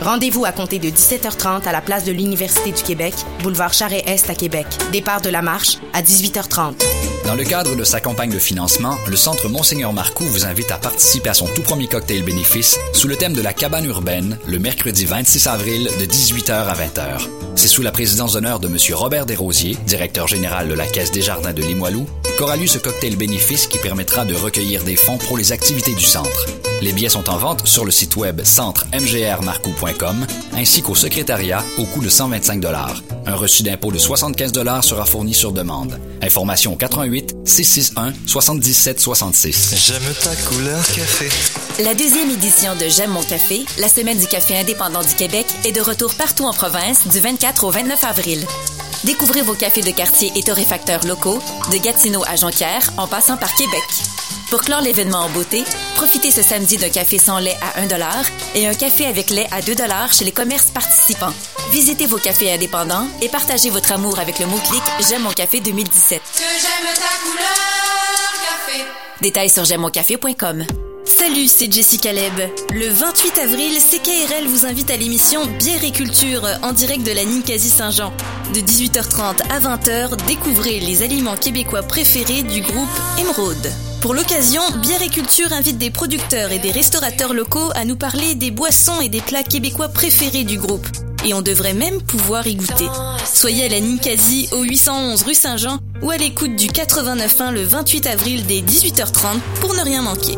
Rendez-vous 0.00 0.44
à 0.44 0.52
compter 0.52 0.78
de 0.78 0.88
17h30 0.88 1.66
à 1.66 1.72
la 1.72 1.80
place 1.80 2.04
de 2.04 2.12
l'Université 2.12 2.70
du 2.70 2.82
Québec, 2.82 3.14
boulevard 3.42 3.72
Charret-Est 3.72 4.28
à 4.28 4.34
Québec. 4.34 4.66
Départ 4.92 5.22
de 5.22 5.30
la 5.30 5.40
marche 5.40 5.78
à 5.94 6.02
18h30. 6.02 6.74
Dans 7.24 7.34
le 7.34 7.44
cadre 7.44 7.74
de 7.74 7.82
sa 7.82 8.00
campagne 8.00 8.30
de 8.30 8.38
financement, 8.38 8.96
le 9.08 9.16
Centre 9.16 9.48
Monseigneur 9.48 9.92
Marcoux 9.92 10.26
vous 10.26 10.44
invite 10.44 10.70
à 10.70 10.76
participer 10.76 11.30
à 11.30 11.34
son 11.34 11.46
tout 11.46 11.62
premier 11.62 11.88
cocktail 11.88 12.22
bénéfice 12.22 12.78
sous 12.92 13.08
le 13.08 13.16
thème 13.16 13.32
de 13.32 13.40
la 13.40 13.52
cabane 13.52 13.86
urbaine 13.86 14.38
le 14.46 14.58
mercredi 14.58 15.06
26 15.06 15.46
avril 15.48 15.90
de 15.98 16.04
18h 16.04 16.52
à 16.52 16.74
20h. 16.74 17.28
C'est 17.56 17.66
sous 17.66 17.82
la 17.82 17.90
présidence 17.90 18.34
d'honneur 18.34 18.60
de 18.60 18.68
M. 18.68 18.76
Robert 18.92 19.26
Desrosiers, 19.26 19.76
directeur 19.86 20.28
général 20.28 20.68
de 20.68 20.74
la 20.74 20.86
Caisse 20.86 21.10
des 21.10 21.22
Jardins 21.22 21.54
de 21.54 21.62
Limoilou, 21.62 22.06
qu'aura 22.38 22.56
lieu 22.56 22.66
ce 22.66 22.78
cocktail 22.78 23.16
bénéfice 23.16 23.66
qui 23.66 23.78
permettra 23.78 24.24
de 24.24 24.34
recueillir 24.34 24.84
des 24.84 24.96
fonds 24.96 25.18
pour 25.18 25.36
les 25.36 25.52
activités 25.52 25.94
du 25.94 26.04
centre. 26.04 26.46
Les 26.82 26.92
billets 26.92 27.08
sont 27.08 27.28
en 27.30 27.38
vente 27.38 27.66
sur 27.66 27.84
le 27.84 27.90
site 27.90 28.16
web 28.16 28.42
centremgrmarcoux.com 28.44 29.85
ainsi 30.54 30.82
qu'au 30.82 30.94
secrétariat 30.94 31.62
au 31.78 31.84
coût 31.84 32.00
de 32.00 32.08
125 32.08 32.64
Un 33.26 33.34
reçu 33.34 33.62
d'impôt 33.62 33.92
de 33.92 33.98
75 33.98 34.52
sera 34.82 35.04
fourni 35.04 35.34
sur 35.34 35.52
demande. 35.52 35.98
Information 36.22 36.72
au 36.72 36.76
88 36.76 37.36
661 37.44 38.12
77 38.26 39.00
66. 39.00 39.74
J'aime 39.86 40.14
ta 40.22 40.34
couleur 40.48 40.84
café. 40.86 41.28
La 41.82 41.94
deuxième 41.94 42.30
édition 42.30 42.74
de 42.74 42.88
J'aime 42.88 43.10
mon 43.10 43.22
café, 43.22 43.64
la 43.78 43.88
semaine 43.88 44.18
du 44.18 44.26
café 44.26 44.58
indépendant 44.58 45.02
du 45.02 45.14
Québec, 45.14 45.46
est 45.64 45.72
de 45.72 45.80
retour 45.80 46.14
partout 46.14 46.44
en 46.44 46.52
province 46.52 47.06
du 47.08 47.20
24 47.20 47.64
au 47.64 47.70
29 47.70 48.04
avril. 48.04 48.46
Découvrez 49.04 49.42
vos 49.42 49.54
cafés 49.54 49.82
de 49.82 49.90
quartier 49.90 50.32
et 50.34 50.42
torréfacteurs 50.42 51.04
locaux, 51.06 51.40
de 51.70 51.78
Gatineau 51.78 52.24
à 52.26 52.36
Jonquière, 52.36 52.90
en 52.96 53.06
passant 53.06 53.36
par 53.36 53.54
Québec. 53.54 53.84
Pour 54.50 54.60
clore 54.60 54.80
l'événement 54.80 55.18
en 55.18 55.28
beauté, 55.30 55.64
profitez 55.96 56.30
ce 56.30 56.42
samedi 56.42 56.76
d'un 56.76 56.88
café 56.88 57.18
sans 57.18 57.38
lait 57.38 57.56
à 57.60 57.80
1 57.80 57.88
et 58.54 58.66
un 58.68 58.74
café 58.74 59.06
avec 59.06 59.30
lait 59.30 59.48
à 59.50 59.60
2 59.60 59.74
chez 60.12 60.24
les 60.24 60.30
commerces 60.32 60.70
participants. 60.70 61.34
Visitez 61.72 62.06
vos 62.06 62.18
cafés 62.18 62.52
indépendants 62.52 63.08
et 63.20 63.28
partagez 63.28 63.70
votre 63.70 63.90
amour 63.90 64.20
avec 64.20 64.38
le 64.38 64.46
mot-clic 64.46 64.82
J'aime 65.08 65.22
mon 65.22 65.30
café 65.30 65.60
2017. 65.60 66.22
Que 66.22 66.38
j'aime 66.38 66.94
ta 66.94 67.26
couleur 67.26 67.56
café. 68.66 68.84
Détails 69.20 69.50
sur 69.50 69.64
j'aime-mon-café.com. 69.64 70.64
Salut, 71.06 71.46
c'est 71.46 71.72
Jessie 71.72 71.98
Caleb. 71.98 72.32
Le 72.74 72.88
28 72.88 73.38
avril, 73.38 73.72
CKRL 73.78 74.48
vous 74.48 74.66
invite 74.66 74.90
à 74.90 74.96
l'émission 74.96 75.46
Bière 75.46 75.84
et 75.84 75.92
Culture 75.92 76.42
en 76.62 76.72
direct 76.72 77.06
de 77.06 77.12
la 77.12 77.24
Ninkasi 77.24 77.68
Saint-Jean. 77.68 78.12
De 78.52 78.58
18h30 78.58 79.40
à 79.48 79.60
20h, 79.60 80.16
découvrez 80.26 80.80
les 80.80 81.04
aliments 81.04 81.36
québécois 81.36 81.84
préférés 81.84 82.42
du 82.42 82.60
groupe 82.60 82.88
Émeraude. 83.20 83.70
Pour 84.00 84.14
l'occasion, 84.14 84.62
Bière 84.82 85.00
et 85.00 85.08
Culture 85.08 85.52
invite 85.52 85.78
des 85.78 85.90
producteurs 85.90 86.50
et 86.50 86.58
des 86.58 86.72
restaurateurs 86.72 87.34
locaux 87.34 87.70
à 87.76 87.84
nous 87.84 87.96
parler 87.96 88.34
des 88.34 88.50
boissons 88.50 89.00
et 89.00 89.08
des 89.08 89.20
plats 89.20 89.44
québécois 89.44 89.88
préférés 89.88 90.44
du 90.44 90.58
groupe. 90.58 90.88
Et 91.24 91.34
on 91.34 91.42
devrait 91.42 91.74
même 91.74 92.02
pouvoir 92.02 92.48
y 92.48 92.56
goûter. 92.56 92.88
Soyez 93.32 93.66
à 93.66 93.68
la 93.68 93.80
Ninkasi 93.80 94.48
au 94.50 94.62
811 94.62 95.22
rue 95.22 95.34
Saint-Jean 95.34 95.78
ou 96.02 96.10
à 96.10 96.16
l'écoute 96.16 96.56
du 96.56 96.66
89.1 96.66 97.52
le 97.52 97.62
28 97.62 98.06
avril 98.08 98.44
dès 98.46 98.60
18h30 98.60 99.38
pour 99.60 99.72
ne 99.74 99.82
rien 99.82 100.02
manquer. 100.02 100.36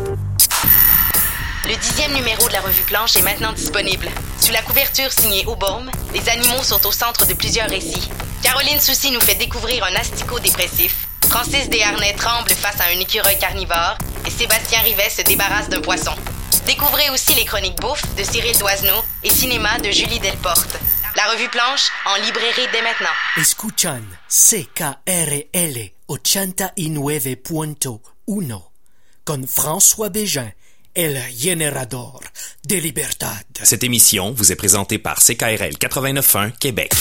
Le 1.69 1.75
dixième 1.75 2.13
numéro 2.13 2.47
de 2.47 2.53
la 2.53 2.61
revue 2.61 2.81
Planche 2.81 3.15
est 3.15 3.21
maintenant 3.21 3.53
disponible. 3.53 4.09
Sous 4.41 4.51
la 4.51 4.63
couverture 4.63 5.11
signée 5.11 5.45
Aubaume, 5.45 5.91
les 6.15 6.27
animaux 6.27 6.63
sont 6.63 6.83
au 6.87 6.91
centre 6.91 7.27
de 7.27 7.35
plusieurs 7.35 7.69
récits. 7.69 8.09
Caroline 8.41 8.79
Soucy 8.79 9.11
nous 9.11 9.21
fait 9.21 9.35
découvrir 9.35 9.83
un 9.83 9.93
asticot 9.93 10.39
dépressif. 10.39 11.07
Francis 11.29 11.69
Desharnais 11.69 12.15
tremble 12.15 12.49
face 12.49 12.81
à 12.81 12.85
un 12.85 12.99
écureuil 12.99 13.37
carnivore 13.37 13.99
et 14.25 14.31
Sébastien 14.31 14.81
Rivet 14.81 15.11
se 15.11 15.21
débarrasse 15.21 15.69
d'un 15.69 15.81
poisson. 15.81 16.15
Découvrez 16.65 17.11
aussi 17.11 17.35
les 17.35 17.45
chroniques 17.45 17.79
bouffe 17.79 18.15
de 18.15 18.23
Cyril 18.23 18.57
Doisneau 18.57 19.03
et 19.23 19.29
cinéma 19.29 19.77
de 19.77 19.91
Julie 19.91 20.19
Delporte. 20.19 20.75
La 21.15 21.29
revue 21.33 21.49
Planche 21.49 21.91
en 22.07 22.15
librairie 22.15 22.67
dès 22.73 22.81
maintenant. 22.81 23.13
Escuchan 23.37 24.01
CKRL 24.27 25.91
89.1 26.09 28.61
con 29.23 29.45
François 29.47 30.09
Bégin 30.09 30.49
El 30.95 31.21
Generador 31.37 32.21
de 32.65 32.75
Libertad. 32.75 33.45
Cette 33.61 33.83
émission 33.83 34.31
vous 34.31 34.51
est 34.51 34.55
présentée 34.55 34.97
par 34.97 35.19
CKRL 35.19 35.73
89.1 35.79 36.51
Québec. 36.57 36.91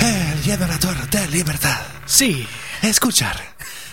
El 0.00 0.42
Generador 0.44 0.94
de 1.10 1.32
Libertad. 1.32 1.84
Si. 2.06 2.44
Escuchar. 2.82 3.51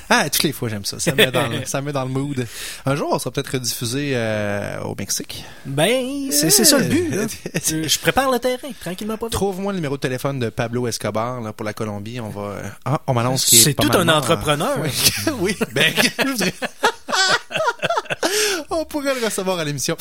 Ah, 0.10 0.30
toutes 0.30 0.44
les 0.44 0.52
fois, 0.52 0.70
j'aime 0.70 0.86
ça. 0.86 1.00
Ça 1.00 1.12
me, 1.12 1.18
met 1.18 1.32
dans 1.32 1.48
le, 1.48 1.60
ça 1.66 1.82
met 1.82 1.92
dans 1.92 2.04
le 2.04 2.10
mood. 2.10 2.48
Un 2.86 2.96
jour, 2.96 3.10
on 3.12 3.20
sera 3.20 3.32
peut-être 3.32 3.54
rediffusé 3.54 4.14
euh, 4.16 4.82
au 4.82 4.96
Mexique. 4.98 5.44
Ben, 5.66 6.32
c'est 6.32 6.50
ça 6.50 6.80
le 6.80 6.86
but. 6.86 7.14
Je 7.56 8.00
prépare 8.00 8.32
le 8.32 8.40
terrain, 8.40 8.70
tranquillement 8.80 9.18
pas 9.18 9.30
Trouve-moi 9.30 9.72
le 9.72 9.78
numéro 9.78 9.98
de 9.98 10.02
téléphone 10.02 10.40
de 10.40 10.50
Pablo 10.50 10.88
Escobar 10.88 11.42
là, 11.42 11.54
pour 11.54 11.66
la 11.66 11.74
Colombie. 11.74 12.20
On 12.20 12.30
va... 12.30 12.42
Euh, 12.42 12.64
ah, 12.86 13.02
on 13.08 13.14
m'annonce 13.14 13.46
qu'il 13.46 13.60
est 13.60 13.62
C'est 13.62 13.74
tout 13.76 13.92
un 13.94 14.08
entrepreneur. 14.10 14.78
Oui. 14.80 14.90
oui. 15.40 15.58
Ben, 15.74 15.94
on 18.70 18.86
pourrait 18.86 19.16
le 19.20 19.26
recevoir 19.26 19.60
à 19.60 19.64
l'émission. 19.64 19.98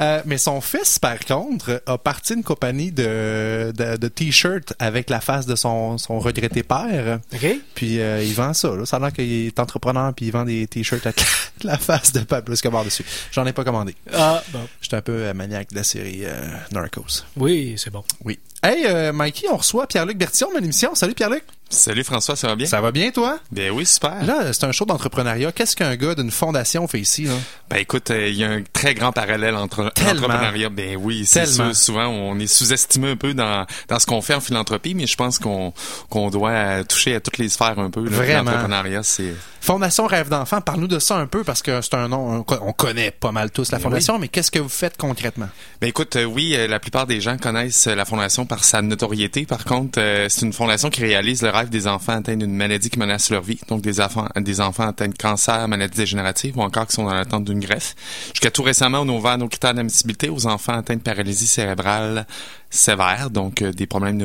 Euh, 0.00 0.22
mais 0.26 0.38
son 0.38 0.60
fils, 0.60 0.98
par 0.98 1.18
contre, 1.20 1.82
a 1.86 1.98
parti 1.98 2.34
une 2.34 2.42
compagnie 2.42 2.92
de, 2.92 3.72
de, 3.76 3.96
de 3.96 4.08
t-shirts 4.08 4.74
avec 4.78 5.10
la 5.10 5.20
face 5.20 5.46
de 5.46 5.56
son, 5.56 5.98
son 5.98 6.18
regretté 6.18 6.62
père. 6.62 7.20
OK. 7.32 7.46
Puis 7.74 8.00
euh, 8.00 8.22
il 8.22 8.34
vend 8.34 8.54
ça. 8.54 8.74
Là. 8.74 8.86
Ça 8.86 8.96
a 8.96 9.00
l'air 9.00 9.12
qu'il 9.12 9.46
est 9.46 9.58
entrepreneur 9.58 10.12
puis 10.14 10.26
il 10.26 10.32
vend 10.32 10.44
des 10.44 10.66
t-shirts 10.66 11.06
avec 11.06 11.24
la 11.62 11.78
face 11.78 12.12
de 12.12 12.20
Pablo 12.20 12.54
Escobar 12.54 12.84
dessus. 12.84 13.04
J'en 13.32 13.46
ai 13.46 13.52
pas 13.52 13.64
commandé. 13.64 13.94
Ah, 14.12 14.42
bon. 14.52 14.66
J'étais 14.80 14.96
un 14.96 15.02
peu 15.02 15.12
euh, 15.12 15.34
maniaque 15.34 15.70
de 15.70 15.76
la 15.76 15.84
série 15.84 16.22
euh, 16.24 16.32
Narcos. 16.72 17.24
Oui, 17.36 17.74
c'est 17.76 17.90
bon. 17.90 18.04
Oui. 18.24 18.38
Hey, 18.62 19.12
Mikey, 19.12 19.46
on 19.50 19.58
reçoit 19.58 19.86
Pierre-Luc 19.86 20.16
Bertillon 20.16 20.50
dans 20.54 20.60
l'émission. 20.60 20.94
Salut 20.94 21.12
Pierre-Luc. 21.12 21.44
Salut 21.70 22.04
François, 22.04 22.36
ça 22.36 22.46
va 22.46 22.56
bien? 22.56 22.66
Ça 22.66 22.80
va 22.80 22.92
bien, 22.92 23.10
toi? 23.10 23.38
Ben 23.50 23.70
oui, 23.72 23.84
super. 23.84 24.22
Là, 24.24 24.52
c'est 24.52 24.64
un 24.64 24.70
show 24.70 24.84
d'entrepreneuriat. 24.84 25.50
Qu'est-ce 25.50 25.74
qu'un 25.74 25.96
gars 25.96 26.14
d'une 26.14 26.30
fondation 26.30 26.86
fait 26.86 27.00
ici, 27.00 27.24
là? 27.24 27.34
Ben 27.68 27.78
écoute, 27.78 28.10
il 28.10 28.34
y 28.34 28.44
a 28.44 28.50
un 28.50 28.62
très 28.72 28.94
grand 28.94 29.10
parallèle 29.10 29.56
entre 29.56 29.82
l'entrepreneuriat. 29.82 30.68
Ben 30.68 30.96
oui, 30.96 31.26
c'est 31.26 31.46
sûr. 31.46 31.74
Souvent, 31.74 32.06
on 32.06 32.38
est 32.38 32.46
sous-estimé 32.46 33.10
un 33.10 33.16
peu 33.16 33.34
dans, 33.34 33.66
dans 33.88 33.98
ce 33.98 34.06
qu'on 34.06 34.22
fait 34.22 34.34
en 34.34 34.40
philanthropie, 34.40 34.94
mais 34.94 35.06
je 35.06 35.16
pense 35.16 35.38
qu'on 35.38 35.72
qu'on 36.10 36.30
doit 36.30 36.84
toucher 36.84 37.16
à 37.16 37.20
toutes 37.20 37.38
les 37.38 37.48
sphères 37.48 37.78
un 37.78 37.90
peu. 37.90 38.08
Vraiment. 38.08 38.50
L'entrepreneuriat, 38.50 39.02
c'est... 39.02 39.34
Fondation 39.60 40.06
Rêve 40.06 40.28
d'enfant, 40.28 40.60
parle-nous 40.60 40.88
de 40.88 40.98
ça 40.98 41.16
un 41.16 41.26
peu 41.26 41.42
parce 41.42 41.62
que 41.62 41.80
c'est 41.80 41.94
un 41.94 42.08
nom, 42.08 42.44
on 42.46 42.72
connaît 42.74 43.10
pas 43.10 43.32
mal 43.32 43.50
tous 43.50 43.72
la 43.72 43.78
fondation, 43.78 44.18
mais 44.18 44.28
qu'est-ce 44.28 44.50
que 44.50 44.58
vous 44.58 44.68
faites 44.68 44.98
concrètement? 44.98 45.48
Ben 45.80 45.86
écoute, 45.86 46.18
oui, 46.28 46.54
la 46.68 46.78
plupart 46.78 47.06
des 47.06 47.22
gens 47.22 47.38
connaissent 47.38 47.86
la 47.86 48.04
fondation 48.04 48.44
par 48.44 48.62
sa 48.62 48.82
notoriété. 48.82 49.46
Par 49.46 49.64
contre, 49.64 49.98
c'est 50.28 50.42
une 50.42 50.52
fondation 50.52 50.90
qui 50.90 51.00
réalise 51.00 51.40
le 51.40 51.48
rêve 51.48 51.63
des 51.70 51.86
enfants 51.86 52.12
atteints 52.12 52.36
d'une 52.36 52.54
maladie 52.54 52.90
qui 52.90 52.98
menace 52.98 53.30
leur 53.30 53.42
vie, 53.42 53.60
donc 53.68 53.80
des 53.82 54.00
enfants, 54.00 54.28
des 54.36 54.60
enfants 54.60 54.88
atteints 54.88 55.08
de 55.08 55.16
cancer, 55.16 55.66
maladies 55.68 55.96
dégénératives 55.96 56.56
ou 56.56 56.62
encore 56.62 56.86
qui 56.86 56.94
sont 56.94 57.04
dans 57.04 57.14
l'attente 57.14 57.44
d'une 57.44 57.60
greffe. 57.60 57.94
Jusqu'à 58.28 58.50
tout 58.50 58.62
récemment, 58.62 59.00
on 59.00 59.08
a 59.08 59.12
ouvert 59.12 59.38
nos 59.38 59.48
critères 59.48 59.74
d'admissibilité 59.74 60.28
aux 60.28 60.46
enfants 60.46 60.74
atteints 60.74 60.96
de 60.96 61.02
paralysie 61.02 61.46
cérébrale 61.46 62.26
sévères, 62.74 63.30
donc 63.30 63.62
euh, 63.62 63.72
des 63.72 63.86
problèmes 63.86 64.16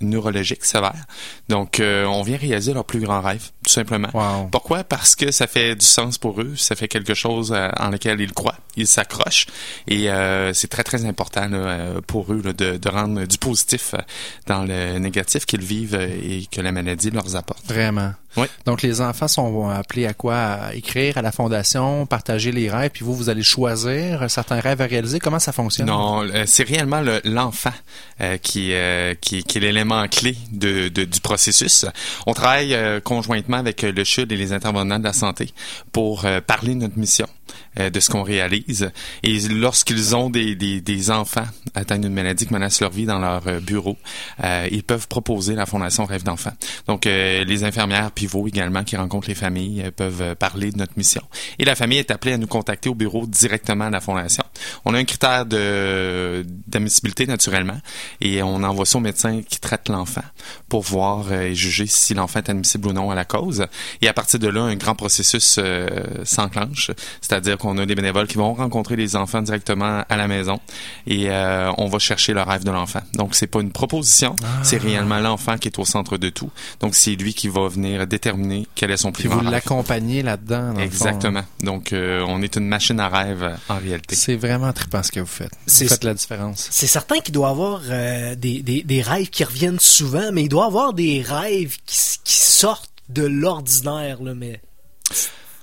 neurologiques 0.00 0.64
sévères. 0.64 1.04
Donc, 1.48 1.80
euh, 1.80 2.04
on 2.06 2.22
vient 2.22 2.36
réaliser 2.36 2.72
leur 2.72 2.84
plus 2.84 3.00
grand 3.00 3.20
rêve, 3.20 3.50
tout 3.64 3.72
simplement. 3.72 4.08
Pourquoi? 4.50 4.84
Parce 4.84 5.14
que 5.14 5.30
ça 5.30 5.46
fait 5.46 5.74
du 5.76 5.84
sens 5.84 6.18
pour 6.18 6.40
eux, 6.40 6.54
ça 6.56 6.74
fait 6.74 6.88
quelque 6.88 7.14
chose 7.14 7.52
euh, 7.54 7.68
en 7.78 7.90
lequel 7.90 8.20
ils 8.20 8.32
croient, 8.32 8.58
ils 8.76 8.86
s'accrochent, 8.86 9.46
et 9.86 10.08
c'est 10.52 10.68
très, 10.68 10.82
très 10.82 11.04
important 11.04 11.48
pour 12.06 12.32
eux 12.32 12.42
de, 12.42 12.76
de, 12.76 12.88
rendre 12.88 13.24
du 13.24 13.38
positif 13.38 13.94
dans 14.46 14.64
le 14.64 14.98
négatif 14.98 15.46
qu'ils 15.46 15.62
vivent 15.62 15.94
et 15.94 16.46
que 16.50 16.60
la 16.60 16.72
maladie 16.72 17.10
leur 17.10 17.36
apporte. 17.36 17.64
Vraiment. 17.66 18.12
Oui. 18.36 18.46
Donc, 18.64 18.82
les 18.82 19.00
enfants 19.00 19.28
sont 19.28 19.68
appelés 19.68 20.06
à 20.06 20.14
quoi? 20.14 20.36
À 20.36 20.74
écrire 20.74 21.18
à 21.18 21.22
la 21.22 21.32
fondation, 21.32 22.06
partager 22.06 22.52
les 22.52 22.70
rêves, 22.70 22.90
puis 22.92 23.04
vous, 23.04 23.14
vous 23.14 23.28
allez 23.28 23.42
choisir 23.42 24.30
certains 24.30 24.60
rêves 24.60 24.80
à 24.80 24.86
réaliser. 24.86 25.18
Comment 25.18 25.38
ça 25.40 25.52
fonctionne? 25.52 25.86
Non, 25.86 26.22
euh, 26.22 26.44
c'est 26.46 26.62
réellement 26.64 27.00
le- 27.00 27.20
l'enfant 27.24 27.72
euh, 28.20 28.36
qui, 28.36 28.72
euh, 28.72 29.14
qui, 29.20 29.42
qui 29.42 29.58
est 29.58 29.60
l'élément 29.60 30.06
clé 30.08 30.36
de, 30.52 30.88
de- 30.88 31.04
du 31.04 31.20
processus. 31.20 31.86
On 32.26 32.32
travaille 32.34 32.74
euh, 32.74 33.00
conjointement 33.00 33.56
avec 33.56 33.82
le 33.82 34.04
CHUD 34.04 34.30
et 34.32 34.36
les 34.36 34.52
intervenants 34.52 34.98
de 34.98 35.04
la 35.04 35.12
santé 35.12 35.52
pour 35.92 36.24
euh, 36.24 36.40
parler 36.40 36.74
de 36.74 36.80
notre 36.80 36.98
mission, 36.98 37.26
euh, 37.78 37.90
de 37.90 38.00
ce 38.00 38.10
qu'on 38.10 38.22
réalise. 38.22 38.90
Et 39.22 39.38
lorsqu'ils 39.48 40.16
ont 40.16 40.30
des, 40.30 40.54
des, 40.54 40.80
des 40.80 41.10
enfants 41.10 41.46
atteints 41.74 41.98
d'une 41.98 42.12
maladie 42.12 42.46
qui 42.46 42.52
menace 42.52 42.80
leur 42.80 42.90
vie 42.90 43.06
dans 43.06 43.18
leur 43.18 43.46
euh, 43.46 43.60
bureau, 43.60 43.96
euh, 44.44 44.68
ils 44.70 44.82
peuvent 44.82 45.08
proposer 45.08 45.54
la 45.54 45.66
Fondation 45.66 46.04
Rêve 46.04 46.22
d'enfant. 46.22 46.52
Donc, 46.86 47.06
euh, 47.06 47.44
les 47.44 47.64
infirmières 47.64 48.10
pivots 48.10 48.46
également 48.46 48.84
qui 48.84 48.96
rencontrent 48.96 49.28
les 49.28 49.34
familles 49.34 49.82
euh, 49.82 49.90
peuvent 49.90 50.22
euh, 50.22 50.34
parler 50.34 50.70
de 50.70 50.78
notre 50.78 50.92
mission. 50.96 51.22
Et 51.58 51.64
la 51.64 51.74
famille 51.74 51.98
est 51.98 52.10
appelée 52.10 52.32
à 52.32 52.38
nous 52.38 52.46
contacter 52.46 52.88
au 52.88 52.94
bureau 52.94 53.26
directement 53.26 53.86
à 53.86 53.90
la 53.90 54.00
Fondation. 54.00 54.44
On 54.84 54.94
a 54.94 54.98
un 54.98 55.04
critère 55.04 55.46
de 55.46 56.44
d'admissibilité 56.66 57.26
naturellement 57.26 57.78
et 58.20 58.42
on 58.42 58.62
envoie 58.62 58.86
ça 58.86 58.98
au 58.98 59.00
médecin 59.00 59.42
qui 59.42 59.58
traite 59.58 59.88
l'enfant 59.88 60.22
pour 60.68 60.82
voir 60.82 61.32
et 61.32 61.54
juger 61.54 61.86
si 61.86 62.14
l'enfant 62.14 62.38
est 62.40 62.50
admissible 62.50 62.88
ou 62.88 62.92
non 62.92 63.10
à 63.10 63.14
la 63.14 63.24
cause. 63.24 63.66
Et 64.02 64.08
à 64.08 64.12
partir 64.12 64.38
de 64.38 64.48
là, 64.48 64.62
un 64.62 64.76
grand 64.76 64.94
processus 64.94 65.58
s'enclenche, 66.24 66.90
c'est-à-dire 67.20 67.39
qu'on 67.58 67.76
a 67.78 67.86
des 67.86 67.94
bénévoles 67.94 68.26
qui 68.26 68.36
vont 68.36 68.54
rencontrer 68.54 68.96
les 68.96 69.16
enfants 69.16 69.42
directement 69.42 70.04
à 70.08 70.16
la 70.16 70.28
maison 70.28 70.60
et 71.06 71.30
euh, 71.30 71.70
on 71.78 71.86
va 71.88 71.98
chercher 71.98 72.32
le 72.32 72.42
rêve 72.42 72.64
de 72.64 72.70
l'enfant. 72.70 73.00
Donc 73.14 73.34
c'est 73.34 73.46
pas 73.46 73.60
une 73.60 73.72
proposition, 73.72 74.36
c'est 74.62 74.78
réellement 74.78 75.18
l'enfant 75.18 75.56
qui 75.58 75.68
est 75.68 75.78
au 75.78 75.84
centre 75.84 76.16
de 76.18 76.28
tout. 76.30 76.50
Donc 76.80 76.94
c'est 76.94 77.14
lui 77.16 77.34
qui 77.34 77.48
va 77.48 77.68
venir 77.68 78.06
déterminer 78.06 78.66
quel 78.74 78.90
est 78.90 78.96
son 78.96 79.12
plus 79.12 79.24
vous 79.24 79.30
grand 79.30 79.40
rêve. 79.42 79.50
l'accompagnez 79.52 80.22
là-dedans. 80.22 80.76
Exactement. 80.78 81.42
Donc 81.62 81.92
euh, 81.92 82.24
on 82.28 82.42
est 82.42 82.56
une 82.56 82.66
machine 82.68 83.00
à 83.00 83.08
rêve 83.08 83.58
en 83.68 83.78
réalité. 83.78 84.14
C'est 84.16 84.36
vraiment 84.36 84.72
trippant 84.72 85.02
ce 85.02 85.12
que 85.12 85.20
vous 85.20 85.26
faites. 85.26 85.52
C'est- 85.66 85.84
Vous 85.84 85.90
faites 85.90 86.04
la 86.04 86.14
différence. 86.14 86.68
C'est 86.70 86.86
certain 86.86 87.20
qu'il 87.20 87.34
doit 87.34 87.48
y 87.48 87.50
avoir 87.50 87.80
euh, 87.88 88.34
des, 88.34 88.62
des, 88.62 88.82
des 88.82 89.02
rêves 89.02 89.30
qui 89.30 89.44
reviennent 89.44 89.80
souvent, 89.80 90.30
mais 90.32 90.42
il 90.44 90.48
doit 90.48 90.64
y 90.64 90.66
avoir 90.66 90.92
des 90.92 91.22
rêves 91.22 91.76
qui 91.86 91.98
sortent 92.24 92.90
de 93.08 93.24
l'ordinaire, 93.24 94.22
là, 94.22 94.34
mais... 94.34 94.60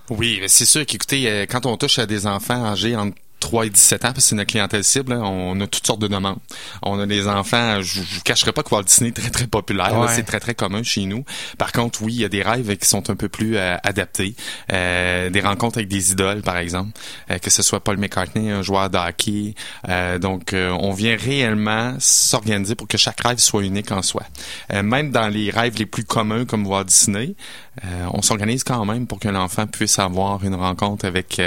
Oui, 0.09 0.41
c'est 0.47 0.65
sûr 0.65 0.85
qu'écoutez, 0.85 1.29
euh, 1.29 1.45
quand 1.45 1.65
on 1.65 1.75
touche 1.75 1.99
à 1.99 2.05
des 2.05 2.27
enfants 2.27 2.65
âgés 2.65 2.95
entre 2.95 3.17
3 3.39 3.65
et 3.67 3.69
17 3.69 4.03
ans, 4.05 4.07
parce 4.07 4.15
que 4.15 4.21
c'est 4.21 4.35
notre 4.35 4.49
clientèle 4.49 4.83
cible, 4.83 5.13
hein, 5.13 5.21
on 5.23 5.59
a 5.61 5.67
toutes 5.67 5.85
sortes 5.85 5.99
de 6.01 6.07
demandes. 6.07 6.37
On 6.81 6.99
a 6.99 7.05
des 7.05 7.27
enfants, 7.27 7.81
je 7.81 8.01
vous 8.01 8.21
cacherai 8.23 8.51
pas 8.51 8.63
que 8.63 8.73
Walt 8.73 8.83
Disney 8.83 9.09
est 9.09 9.13
très 9.13 9.29
très 9.29 9.47
populaire, 9.47 9.97
Ouais. 9.97 10.07
c'est 10.15 10.23
très 10.23 10.39
très 10.39 10.55
commun 10.55 10.83
chez 10.83 11.05
nous. 11.05 11.23
Par 11.57 11.71
contre, 11.71 12.01
oui, 12.01 12.13
il 12.15 12.21
y 12.21 12.25
a 12.25 12.29
des 12.29 12.41
rêves 12.41 12.75
qui 12.77 12.87
sont 12.87 13.09
un 13.09 13.15
peu 13.15 13.29
plus 13.29 13.57
euh, 13.57 13.77
adaptés. 13.83 14.35
Euh, 14.73 15.29
des 15.29 15.41
rencontres 15.41 15.77
avec 15.77 15.87
des 15.87 16.11
idoles, 16.11 16.41
par 16.41 16.57
exemple, 16.57 16.91
euh, 17.31 17.37
que 17.37 17.49
ce 17.49 17.61
soit 17.63 17.79
Paul 17.79 17.97
McCartney, 17.97 18.49
un 18.49 18.61
joueur 18.61 18.89
de 18.89 18.97
hockey. 18.97 19.53
Euh, 19.87 20.17
donc, 20.19 20.53
on 20.53 20.91
vient 20.93 21.15
réellement 21.15 21.95
s'organiser 21.99 22.75
pour 22.75 22.87
que 22.87 22.97
chaque 22.97 23.21
rêve 23.21 23.37
soit 23.37 23.63
unique 23.63 23.91
en 23.91 24.01
soi. 24.01 24.23
Même 24.73 25.11
dans 25.11 25.27
les 25.27 25.49
rêves 25.51 25.75
les 25.77 25.85
plus 25.85 26.03
communs 26.03 26.45
comme 26.45 26.65
Walt 26.65 26.85
Disney, 26.85 27.35
on 28.11 28.21
s'organise 28.21 28.63
quand 28.63 28.83
même 28.85 29.05
pour 29.07 29.19
que 29.19 29.27
l'enfant 29.27 29.67
puisse 29.67 29.99
avoir 29.99 30.43
une 30.43 30.55
rencontre 30.55 31.05
avec 31.05 31.41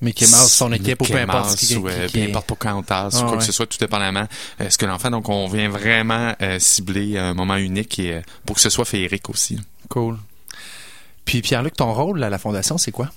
Mickey 0.00 0.24
Mouse, 0.26 0.50
son 0.50 0.72
équipe 0.72 1.02
ou 1.02 1.04
peu 1.04 1.16
importe 1.18 1.50
Mouse, 1.50 1.56
qui, 1.56 1.76
ou, 1.76 1.86
qui- 1.88 2.06
qui- 2.06 2.18
peu 2.24 2.28
importe 2.30 2.46
pour 2.46 2.58
quand 2.58 2.82
Ah, 2.90 3.08
ou 3.08 3.10
quoi 3.20 3.30
ouais. 3.32 3.36
que 3.38 3.44
ce 3.44 3.52
soit, 3.52 3.66
tout 3.66 3.78
dépendamment 3.78 4.26
euh, 4.60 4.70
ce 4.70 4.78
que 4.78 4.86
l'enfant. 4.86 5.10
Donc, 5.10 5.28
on 5.28 5.46
vient 5.48 5.68
vraiment 5.68 6.34
euh, 6.40 6.58
cibler 6.58 7.18
un 7.18 7.34
moment 7.34 7.56
unique 7.56 7.98
et 7.98 8.14
euh, 8.14 8.20
pour 8.46 8.56
que 8.56 8.62
ce 8.62 8.70
soit 8.70 8.84
féerique 8.86 9.28
aussi. 9.28 9.58
Cool. 9.88 10.16
Puis 11.26 11.42
Pierre-Luc, 11.42 11.76
ton 11.76 11.92
rôle 11.92 12.24
à 12.24 12.30
la 12.30 12.38
Fondation, 12.38 12.76
c'est 12.78 12.90
quoi? 12.90 13.08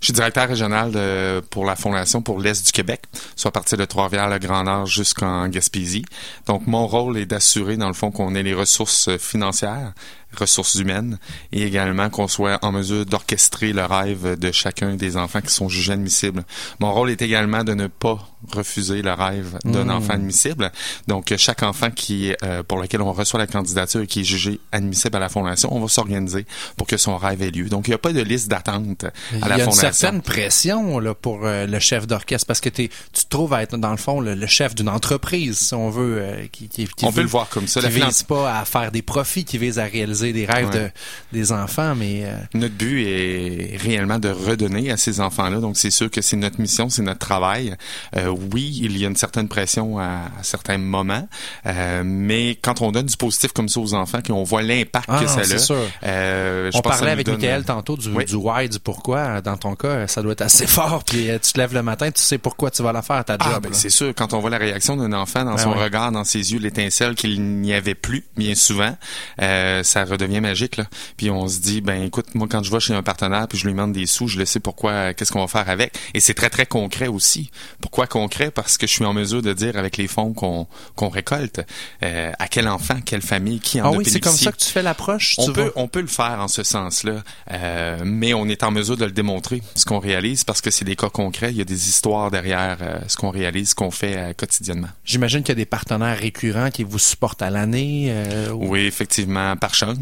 Je 0.00 0.06
suis 0.06 0.12
directeur 0.14 0.48
régional 0.48 0.90
de- 0.90 1.40
pour 1.50 1.64
la 1.64 1.76
Fondation 1.76 2.20
pour 2.22 2.40
l'Est 2.40 2.64
du 2.66 2.72
Québec, 2.72 3.02
soit 3.36 3.50
à 3.50 3.52
partir 3.52 3.78
de 3.78 3.84
Trois-Rivières, 3.84 4.28
le 4.28 4.38
Grand 4.38 4.64
Nord 4.64 4.86
jusqu'en 4.86 5.46
Gaspésie. 5.48 6.04
Donc, 6.46 6.66
mon 6.66 6.88
rôle 6.88 7.18
est 7.18 7.26
d'assurer, 7.26 7.76
dans 7.76 7.86
le 7.88 7.94
fond, 7.94 8.10
qu'on 8.10 8.34
ait 8.34 8.42
les 8.42 8.54
ressources 8.54 9.16
financières, 9.18 9.92
ressources 10.36 10.74
humaines, 10.76 11.18
et 11.52 11.62
également 11.64 12.10
qu'on 12.10 12.28
soit 12.28 12.58
en 12.62 12.72
mesure 12.72 13.04
d'orchestrer 13.06 13.72
le 13.72 13.84
rêve 13.84 14.38
de 14.38 14.52
chacun 14.52 14.94
des 14.94 15.16
enfants 15.16 15.40
qui 15.40 15.52
sont 15.52 15.68
jugés 15.68 15.92
admissibles. 15.92 16.44
Mon 16.80 16.92
rôle 16.92 17.10
est 17.10 17.22
également 17.22 17.64
de 17.64 17.74
ne 17.74 17.86
pas 17.86 18.18
refuser 18.52 19.02
le 19.02 19.12
rêve 19.12 19.58
d'un 19.64 19.84
Mmh. 19.84 19.90
enfant 19.90 20.12
admissible. 20.14 20.72
Donc, 21.06 21.32
chaque 21.36 21.62
enfant 21.62 21.90
qui, 21.90 22.34
euh, 22.42 22.62
pour 22.62 22.78
lequel 22.80 23.00
on 23.02 23.12
reçoit 23.12 23.38
la 23.38 23.46
candidature 23.46 24.00
et 24.00 24.06
qui 24.06 24.20
est 24.20 24.24
jugé 24.24 24.58
admissible 24.72 25.16
à 25.16 25.20
la 25.20 25.28
Fondation, 25.28 25.72
on 25.74 25.80
va 25.80 25.88
s'organiser 25.88 26.46
pour 26.76 26.86
que 26.86 26.96
son 26.96 27.16
rêve 27.16 27.40
ait 27.42 27.50
lieu. 27.50 27.68
Donc, 27.68 27.86
il 27.86 27.90
n'y 27.90 27.94
a 27.94 27.98
pas 27.98 28.12
de 28.12 28.20
liste 28.22 28.48
d'attente 28.48 29.06
Il 29.32 29.38
y 29.38 29.42
à 29.42 29.48
la 29.48 29.54
a 29.54 29.58
une 29.58 29.64
Fondation. 29.66 29.92
certaine 29.92 30.22
pression 30.22 30.98
là, 30.98 31.14
pour 31.14 31.40
euh, 31.46 31.66
le 31.66 31.78
chef 31.78 32.06
d'orchestre 32.06 32.46
parce 32.46 32.60
que 32.60 32.68
tu 32.68 32.88
te 32.88 33.20
trouves 33.28 33.52
à 33.54 33.62
être, 33.62 33.76
dans 33.76 33.90
le 33.92 33.96
fond, 33.96 34.20
le, 34.20 34.34
le 34.34 34.46
chef 34.46 34.74
d'une 34.74 34.88
entreprise, 34.88 35.58
si 35.58 35.74
on 35.74 35.90
veut. 35.90 36.18
euh, 36.20 36.46
qui, 36.50 36.68
qui, 36.68 36.86
qui 36.86 37.04
On 37.04 37.08
peut 37.10 37.16
veut- 37.18 37.22
le 37.22 37.28
voir 37.28 37.48
comme 37.48 37.66
ça. 37.68 37.80
Qui 37.80 37.86
La 37.86 38.06
vise 38.06 38.22
pas 38.24 38.58
à 38.58 38.64
faire 38.64 38.90
des 38.90 39.02
profits, 39.02 39.44
qui 39.44 39.58
vise 39.58 39.78
à 39.78 39.84
réaliser 39.84 40.21
des 40.30 40.44
rêves 40.46 40.68
Ouais. 40.68 40.78
de, 40.78 40.90
des 41.32 41.50
enfants, 41.52 41.94
mais... 41.96 42.22
euh, 42.24 42.36
Notre 42.54 42.74
but 42.74 43.04
est 43.06 43.76
réellement 43.78 44.18
de 44.18 44.28
redonner 44.28 44.90
à 44.90 44.96
ces 44.96 45.20
enfants-là. 45.20 45.58
Donc, 45.58 45.76
c'est 45.76 45.90
sûr 45.90 46.10
que 46.10 46.20
c'est 46.22 46.36
notre 46.36 46.60
mission, 46.60 46.88
c'est 46.90 47.02
notre 47.02 47.18
travail. 47.18 47.74
Euh, 48.16 48.28
oui, 48.52 48.78
il 48.82 48.96
y 48.98 49.04
a 49.04 49.08
une 49.08 49.16
certaine 49.16 49.48
pression 49.48 49.98
à, 49.98 50.04
à 50.38 50.42
certains 50.42 50.78
moments, 50.78 51.26
euh, 51.66 52.02
mais 52.04 52.58
quand 52.62 52.82
on 52.82 52.92
donne 52.92 53.06
du 53.06 53.16
positif 53.16 53.52
comme 53.52 53.68
ça 53.68 53.80
aux 53.80 53.94
enfants, 53.94 54.20
qu'on 54.24 54.44
voit 54.44 54.62
l'impact 54.62 55.06
Ah 55.08 55.20
que 55.22 55.26
ça 55.28 55.40
a, 55.40 55.58
sûr. 55.58 55.76
je 56.02 56.76
on 56.76 56.80
parlait 56.82 57.10
avec 57.10 57.26
donne- 57.26 57.36
Michael 57.36 57.64
tantôt 57.64 57.96
du, 57.96 58.08
Oui. 58.10 58.24
du 58.24 58.34
why, 58.34 58.68
du 58.68 58.78
pourquoi. 58.78 59.40
Dans 59.40 59.56
ton 59.56 59.74
cas, 59.74 60.06
ça 60.06 60.22
doit 60.22 60.32
être 60.32 60.42
assez 60.42 60.66
fort. 60.68 61.02
Puis 61.04 61.28
tu 61.42 61.52
te 61.52 61.58
lèves 61.58 61.72
le 61.74 61.82
matin, 61.82 62.10
tu 62.10 62.20
sais 62.22 62.38
pourquoi 62.38 62.70
tu 62.70 62.82
vas 62.82 62.92
la 62.92 63.02
faire, 63.02 63.24
ta 63.24 63.36
Ah, 63.40 63.52
job. 63.54 63.62
ben, 63.64 63.72
c'est 63.72 63.88
sûr, 63.90 64.12
quand 64.14 64.34
on 64.34 64.40
voit 64.40 64.50
la 64.50 64.58
réaction 64.58 64.96
d'un 64.96 65.12
enfant 65.12 65.44
dans 65.44 65.52
Ben 65.54 65.62
son 65.62 65.72
regard, 65.72 66.12
dans 66.12 66.24
ses 66.24 66.52
yeux, 66.52 66.58
l'étincelle 66.58 67.14
qu'il 67.14 67.42
n'y 67.42 67.72
avait 67.72 67.94
plus, 67.94 68.24
bien 68.36 68.54
souvent, 68.54 68.96
ça 69.38 70.04
redevient 70.12 70.40
magique. 70.40 70.76
Là. 70.76 70.84
Puis 71.16 71.30
on 71.30 71.48
se 71.48 71.58
dit, 71.60 71.80
ben 71.80 72.02
écoute, 72.02 72.34
moi 72.34 72.46
quand 72.50 72.62
je 72.62 72.70
vais 72.70 72.80
chez 72.80 72.94
un 72.94 73.02
partenaire 73.02 73.48
puis 73.48 73.58
je 73.58 73.64
lui 73.66 73.72
demande 73.72 73.92
des 73.92 74.06
sous, 74.06 74.28
je 74.28 74.38
le 74.38 74.44
sais 74.44 74.60
pourquoi, 74.60 74.90
euh, 74.92 75.12
qu'est-ce 75.16 75.32
qu'on 75.32 75.40
va 75.40 75.46
faire 75.48 75.68
avec. 75.68 75.94
Et 76.14 76.20
c'est 76.20 76.34
très 76.34 76.50
très 76.50 76.66
concret 76.66 77.08
aussi. 77.08 77.50
Pourquoi 77.80 78.06
concret? 78.06 78.50
Parce 78.50 78.76
que 78.78 78.86
je 78.86 78.92
suis 78.92 79.04
en 79.04 79.12
mesure 79.12 79.42
de 79.42 79.52
dire 79.52 79.76
avec 79.76 79.96
les 79.96 80.08
fonds 80.08 80.32
qu'on 80.32 80.66
qu'on 80.94 81.08
récolte, 81.08 81.60
euh, 82.02 82.32
à 82.38 82.48
quel 82.48 82.68
enfant, 82.68 82.96
quelle 83.04 83.22
famille, 83.22 83.60
qui 83.60 83.80
en 83.80 83.86
Ah 83.92 83.96
oui, 83.96 84.04
c'est 84.06 84.20
comme 84.20 84.32
ça 84.36 84.52
que 84.52 84.56
tu 84.58 84.68
fais 84.70 84.82
l'approche. 84.82 85.34
On 85.38 85.46
tu 85.46 85.52
peut, 85.52 85.72
on 85.76 85.88
peut 85.88 86.00
le 86.00 86.06
faire 86.06 86.38
en 86.40 86.48
ce 86.48 86.62
sens-là, 86.62 87.22
euh, 87.50 87.98
mais 88.04 88.34
on 88.34 88.46
est 88.48 88.62
en 88.62 88.70
mesure 88.70 88.96
de 88.96 89.04
le 89.04 89.12
démontrer, 89.12 89.62
ce 89.74 89.84
qu'on 89.84 89.98
réalise, 89.98 90.44
parce 90.44 90.60
que 90.60 90.70
c'est 90.70 90.84
des 90.84 90.96
cas 90.96 91.08
concrets, 91.10 91.50
il 91.50 91.56
y 91.56 91.60
a 91.60 91.64
des 91.64 91.88
histoires 91.88 92.30
derrière 92.30 92.78
euh, 92.82 92.98
ce 93.08 93.16
qu'on 93.16 93.30
réalise, 93.30 93.70
ce 93.70 93.74
qu'on 93.74 93.90
fait 93.90 94.36
quotidiennement. 94.36 94.88
J'imagine 95.04 95.40
qu'il 95.40 95.50
y 95.50 95.52
a 95.52 95.56
des 95.56 95.66
partenaires 95.66 96.18
récurrents 96.18 96.70
qui 96.70 96.84
vous 96.84 96.98
supportent 96.98 97.42
à 97.42 97.50
l'année. 97.50 98.12
ou- 98.52 98.68
Oui, 98.72 98.80
effectivement, 98.80 99.56
par 99.56 99.74
chance, 99.74 99.96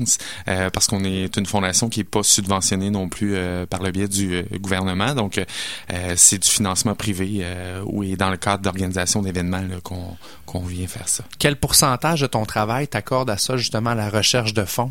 euh, 0.48 0.70
parce 0.70 0.86
qu'on 0.86 1.04
est 1.04 1.36
une 1.36 1.46
fondation 1.46 1.88
qui 1.88 2.00
est 2.00 2.04
pas 2.04 2.22
subventionnée 2.22 2.90
non 2.90 3.08
plus 3.08 3.34
euh, 3.34 3.66
par 3.66 3.82
le 3.82 3.90
biais 3.90 4.08
du 4.08 4.34
euh, 4.34 4.42
gouvernement, 4.58 5.14
donc 5.14 5.40
c'est 6.16 6.38
du 6.38 6.48
financement 6.48 6.94
privé 6.94 7.44
ou 7.84 8.02
est 8.02 8.16
dans 8.16 8.30
le 8.30 8.36
cadre 8.36 8.62
d'organisation 8.62 9.22
d'événements 9.22 9.62
qu'on 10.46 10.60
vient 10.60 10.86
faire 10.86 11.08
ça. 11.08 11.24
Quel 11.38 11.56
pourcentage 11.56 12.20
de 12.20 12.26
ton 12.26 12.44
travail 12.44 12.88
t'accorde 12.88 13.30
à 13.30 13.38
ça, 13.38 13.56
justement, 13.56 13.90
à 13.90 13.94
la 13.94 14.08
recherche 14.08 14.54
de 14.54 14.64
fonds? 14.64 14.90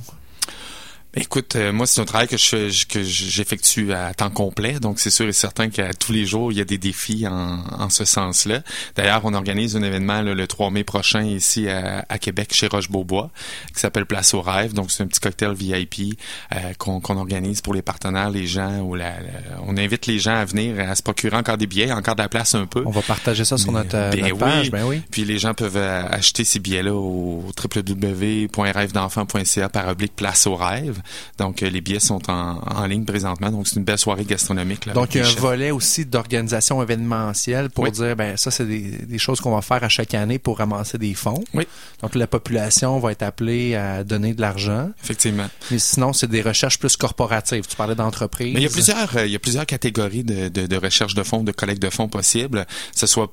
Écoute, 1.16 1.56
euh, 1.56 1.74
moi, 1.74 1.88
c'est 1.88 2.00
un 2.02 2.06
travail 2.06 2.28
que 2.28 2.38
je 2.38 2.46
fais- 2.46 2.70
que 2.88 3.02
j'effectue 3.04 3.92
à 3.94 4.14
temps 4.14 4.30
complet, 4.30 4.80
donc 4.80 5.00
c'est 5.00 5.10
sûr 5.10 5.28
et 5.28 5.34
certain 5.34 5.70
qu'à 5.70 5.92
tous 5.96 6.12
les 6.12 6.24
jours, 6.28 6.52
il 6.52 6.60
y 6.60 6.62
a 6.62 6.66
des 6.66 6.78
défis 6.78 7.26
en, 7.28 7.64
en 7.80 7.90
ce 7.90 8.06
sens-là. 8.06 8.62
D'ailleurs, 8.96 9.22
on 9.24 9.34
organise 9.34 9.76
un 9.76 9.82
événement 9.82 10.22
là, 10.22 10.36
le 10.36 10.46
3 10.48 10.70
mai 10.70 10.84
prochain 10.84 11.24
ici 11.24 11.68
à, 11.68 12.06
à 12.10 12.20
Québec, 12.20 12.50
chez 12.54 12.68
Roche-Beaubois, 12.68 13.32
qui 13.74 13.80
s'appelle 13.80 14.06
Place 14.06 14.36
au 14.36 14.42
rêve. 14.42 14.74
Donc, 14.74 14.92
c'est 14.92 15.02
un 15.02 15.08
petit 15.08 15.20
cocktail 15.20 15.54
VIP 15.56 16.16
euh, 16.54 16.74
qu'on 16.78 17.02
organise 17.18 17.62
pour 17.62 17.74
les 17.74 17.82
partenaires, 17.82 18.30
les 18.30 18.46
gens. 18.46 18.78
Ou 18.82 18.94
la, 18.94 19.20
la- 19.20 19.62
on 19.66 19.78
invite 19.78 20.06
les 20.06 20.20
gens 20.20 20.36
à 20.36 20.46
venir, 20.46 20.80
à 20.80 20.94
se 20.94 21.02
procurer 21.02 21.36
encore 21.38 21.58
des 21.58 21.66
billets, 21.66 21.92
encore 21.92 22.16
de 22.16 22.22
la 22.22 22.30
place 22.30 22.54
un 22.54 22.68
peu. 22.68 22.84
On 22.86 22.92
va 22.92 23.02
partager 23.02 23.46
ça 23.46 23.58
sur 23.58 23.72
notre, 23.72 23.96
euh, 23.96 24.12
Ben 24.12 24.22
notre 24.22 24.38
page. 24.38 24.66
oui. 24.66 24.70
Ben 24.70 24.86
oui. 24.86 25.02
Puis 25.10 25.26
les 25.26 25.40
gens 25.40 25.56
peuvent 25.56 25.76
euh, 25.76 26.04
acheter 26.08 26.44
ces 26.46 26.60
billets-là 26.60 26.94
au 26.94 27.44
www.rêvedenfant.ca 27.76 29.70
par 29.70 29.88
oblique 29.88 30.16
place 30.16 30.46
au 30.46 30.56
rêve. 30.56 30.98
Donc 31.38 31.64
euh, 31.64 31.70
les 31.70 31.82
billets 31.82 32.00
sont 32.00 32.30
en, 32.30 32.60
en 32.60 32.86
ligne 32.86 33.06
présentement. 33.06 33.50
Donc 33.52 33.68
c'est 33.68 33.76
une 33.78 33.84
belle 33.84 33.98
soirée 33.98 34.26
gastronomique. 34.26 34.86
Là, 34.86 34.94
Donc, 34.94 35.14
il 35.16 35.20
y 35.20 35.22
a 35.22 35.26
un 35.26 35.30
chefs. 35.30 35.40
volet 35.40 35.72
aussi 35.72 36.06
d'organisation 36.06 36.82
événementielle 36.84 37.70
pour 37.70 37.86
Oui. 37.86 37.92
dire, 37.92 38.16
ben 38.16 38.38
ça, 38.38 38.52
c'est 38.52 38.66
des, 38.66 38.82
des 38.82 39.18
choses 39.18 39.42
qu'on 39.42 39.56
va 39.56 39.62
faire 39.62 39.84
à 39.84 39.90
chaque 39.90 40.14
année 40.14 40.40
pour 40.40 40.58
ramasser 40.58 40.98
des 40.98 41.14
fonds. 41.14 41.44
Oui. 41.54 41.68
Donc, 42.02 42.16
la 42.16 42.28
population 42.28 43.00
va 43.00 43.12
être 43.12 43.24
appelée 43.24 43.76
à 43.76 44.04
donner 44.04 44.34
de 44.34 44.42
l'argent. 44.42 44.90
Effectivement. 45.04 45.48
Mais 45.72 45.80
sinon, 45.80 46.14
c'est 46.14 46.28
des 46.30 46.42
recherches 46.42 46.80
plus 46.80 46.96
corporatives. 46.98 47.66
Tu 47.68 47.76
parlais 47.76 47.96
d'entreprise. 47.96 48.54
Mais 48.54 48.60
il 48.62 48.64
y 48.64 48.68
a 48.68 48.70
plusieurs, 48.70 49.16
euh, 49.18 49.26
il 49.26 49.32
y 49.32 49.36
a 49.36 49.40
plusieurs 49.40 49.66
catégories 49.66 50.24
de, 50.24 50.48
de, 50.50 50.68
de 50.68 50.76
recherche 50.78 51.14
de 51.16 51.24
fonds, 51.24 51.44
de 51.44 51.52
collecte 51.52 51.82
de 51.82 51.90
fonds 51.90 52.08
possibles. 52.08 52.66
Que 52.94 53.00
ce 53.00 53.08
soit 53.08 53.32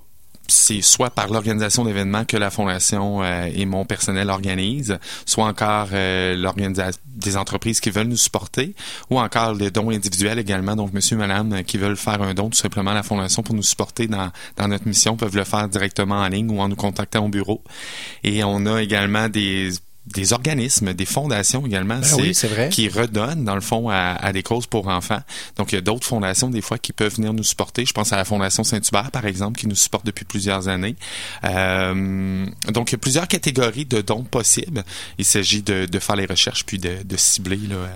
c'est 0.49 0.83
soit 0.83 1.11
par 1.11 1.29
l'organisation 1.29 1.85
d'événements 1.85 2.25
que 2.25 2.37
la 2.37 2.51
fondation 2.51 3.23
euh, 3.23 3.49
et 3.55 3.67
mon 3.67 3.85
personnel 3.85 4.31
organisent, 4.31 4.99
soit 5.25 5.45
encore 5.45 5.89
euh, 5.93 6.37
l'organisation 6.37 7.01
des 7.07 7.37
entreprises 7.37 7.81
qui 7.81 7.91
veulent 7.91 8.09
nous 8.09 8.17
supporter, 8.17 8.75
ou 9.11 9.19
encore 9.19 9.55
les 9.55 9.71
dons 9.71 9.91
individuels 9.91 10.39
également. 10.39 10.77
Donc, 10.77 10.93
monsieur, 10.93 11.17
madame, 11.17 11.53
euh, 11.53 11.63
qui 11.63 11.79
veulent 11.79 11.97
faire 11.97 12.23
un 12.23 12.35
don 12.35 12.51
tout 12.51 12.59
simplement 12.59 12.91
à 12.91 12.95
la 12.95 13.03
fondation 13.03 13.43
pour 13.43 13.55
nous 13.55 13.63
supporter 13.63 14.07
dans, 14.07 14.31
dans 14.57 14.69
notre 14.69 14.87
mission, 14.87 15.17
peuvent 15.17 15.37
le 15.37 15.45
faire 15.45 15.69
directement 15.69 16.17
en 16.17 16.29
ligne 16.29 16.51
ou 16.51 16.61
en 16.61 16.69
nous 16.69 16.77
contactant 16.77 17.25
au 17.25 17.29
bureau. 17.29 17.63
Et 18.23 18.45
on 18.45 18.67
a 18.67 18.83
également 18.83 19.29
des 19.29 19.71
des 20.07 20.33
organismes, 20.33 20.95
des 20.95 21.05
fondations 21.05 21.67
également, 21.67 21.99
ben 21.99 22.33
c'est 22.33 22.69
qui 22.71 22.89
redonnent 22.89 23.45
dans 23.45 23.55
le 23.55 23.61
fond 23.61 23.89
à, 23.91 24.33
des 24.33 24.43
causes 24.43 24.67
pour 24.67 24.89
enfants. 24.89 25.21
Donc 25.57 25.73
il 25.73 25.75
y 25.75 25.79
a 25.79 25.81
d'autres 25.81 26.07
fondations 26.07 26.49
des 26.49 26.61
fois 26.61 26.79
qui 26.79 26.93
peuvent 26.93 27.15
venir 27.15 27.33
nous 27.33 27.43
supporter. 27.43 27.85
Je 27.85 27.93
pense 27.93 28.13
à 28.13 28.17
la 28.17 28.25
Fondation 28.25 28.65
Saint-Hubert 28.65 29.11
par 29.11 29.27
exemple 29.27 29.59
qui 29.59 29.67
nous 29.67 29.75
supporte 29.75 30.07
depuis 30.07 30.25
plusieurs 30.25 30.69
années. 30.69 30.97
Euh, 31.45 32.47
donc 32.73 32.91
il 32.91 32.95
y 32.95 32.97
a 32.97 32.99
plusieurs 32.99 33.29
catégories 33.29 33.85
de 33.85 34.01
dons 34.01 34.25
possibles. 34.25 34.85
Il 35.19 35.25
s'agit 35.25 35.63
de, 35.63 35.87
de, 35.87 35.99
faire 35.99 36.17
les 36.17 36.27
recherches 36.27 36.65
puis 36.65 36.79
de, 36.79 37.03
de 37.05 37.17
cibler 37.17 37.57
là, 37.57 37.89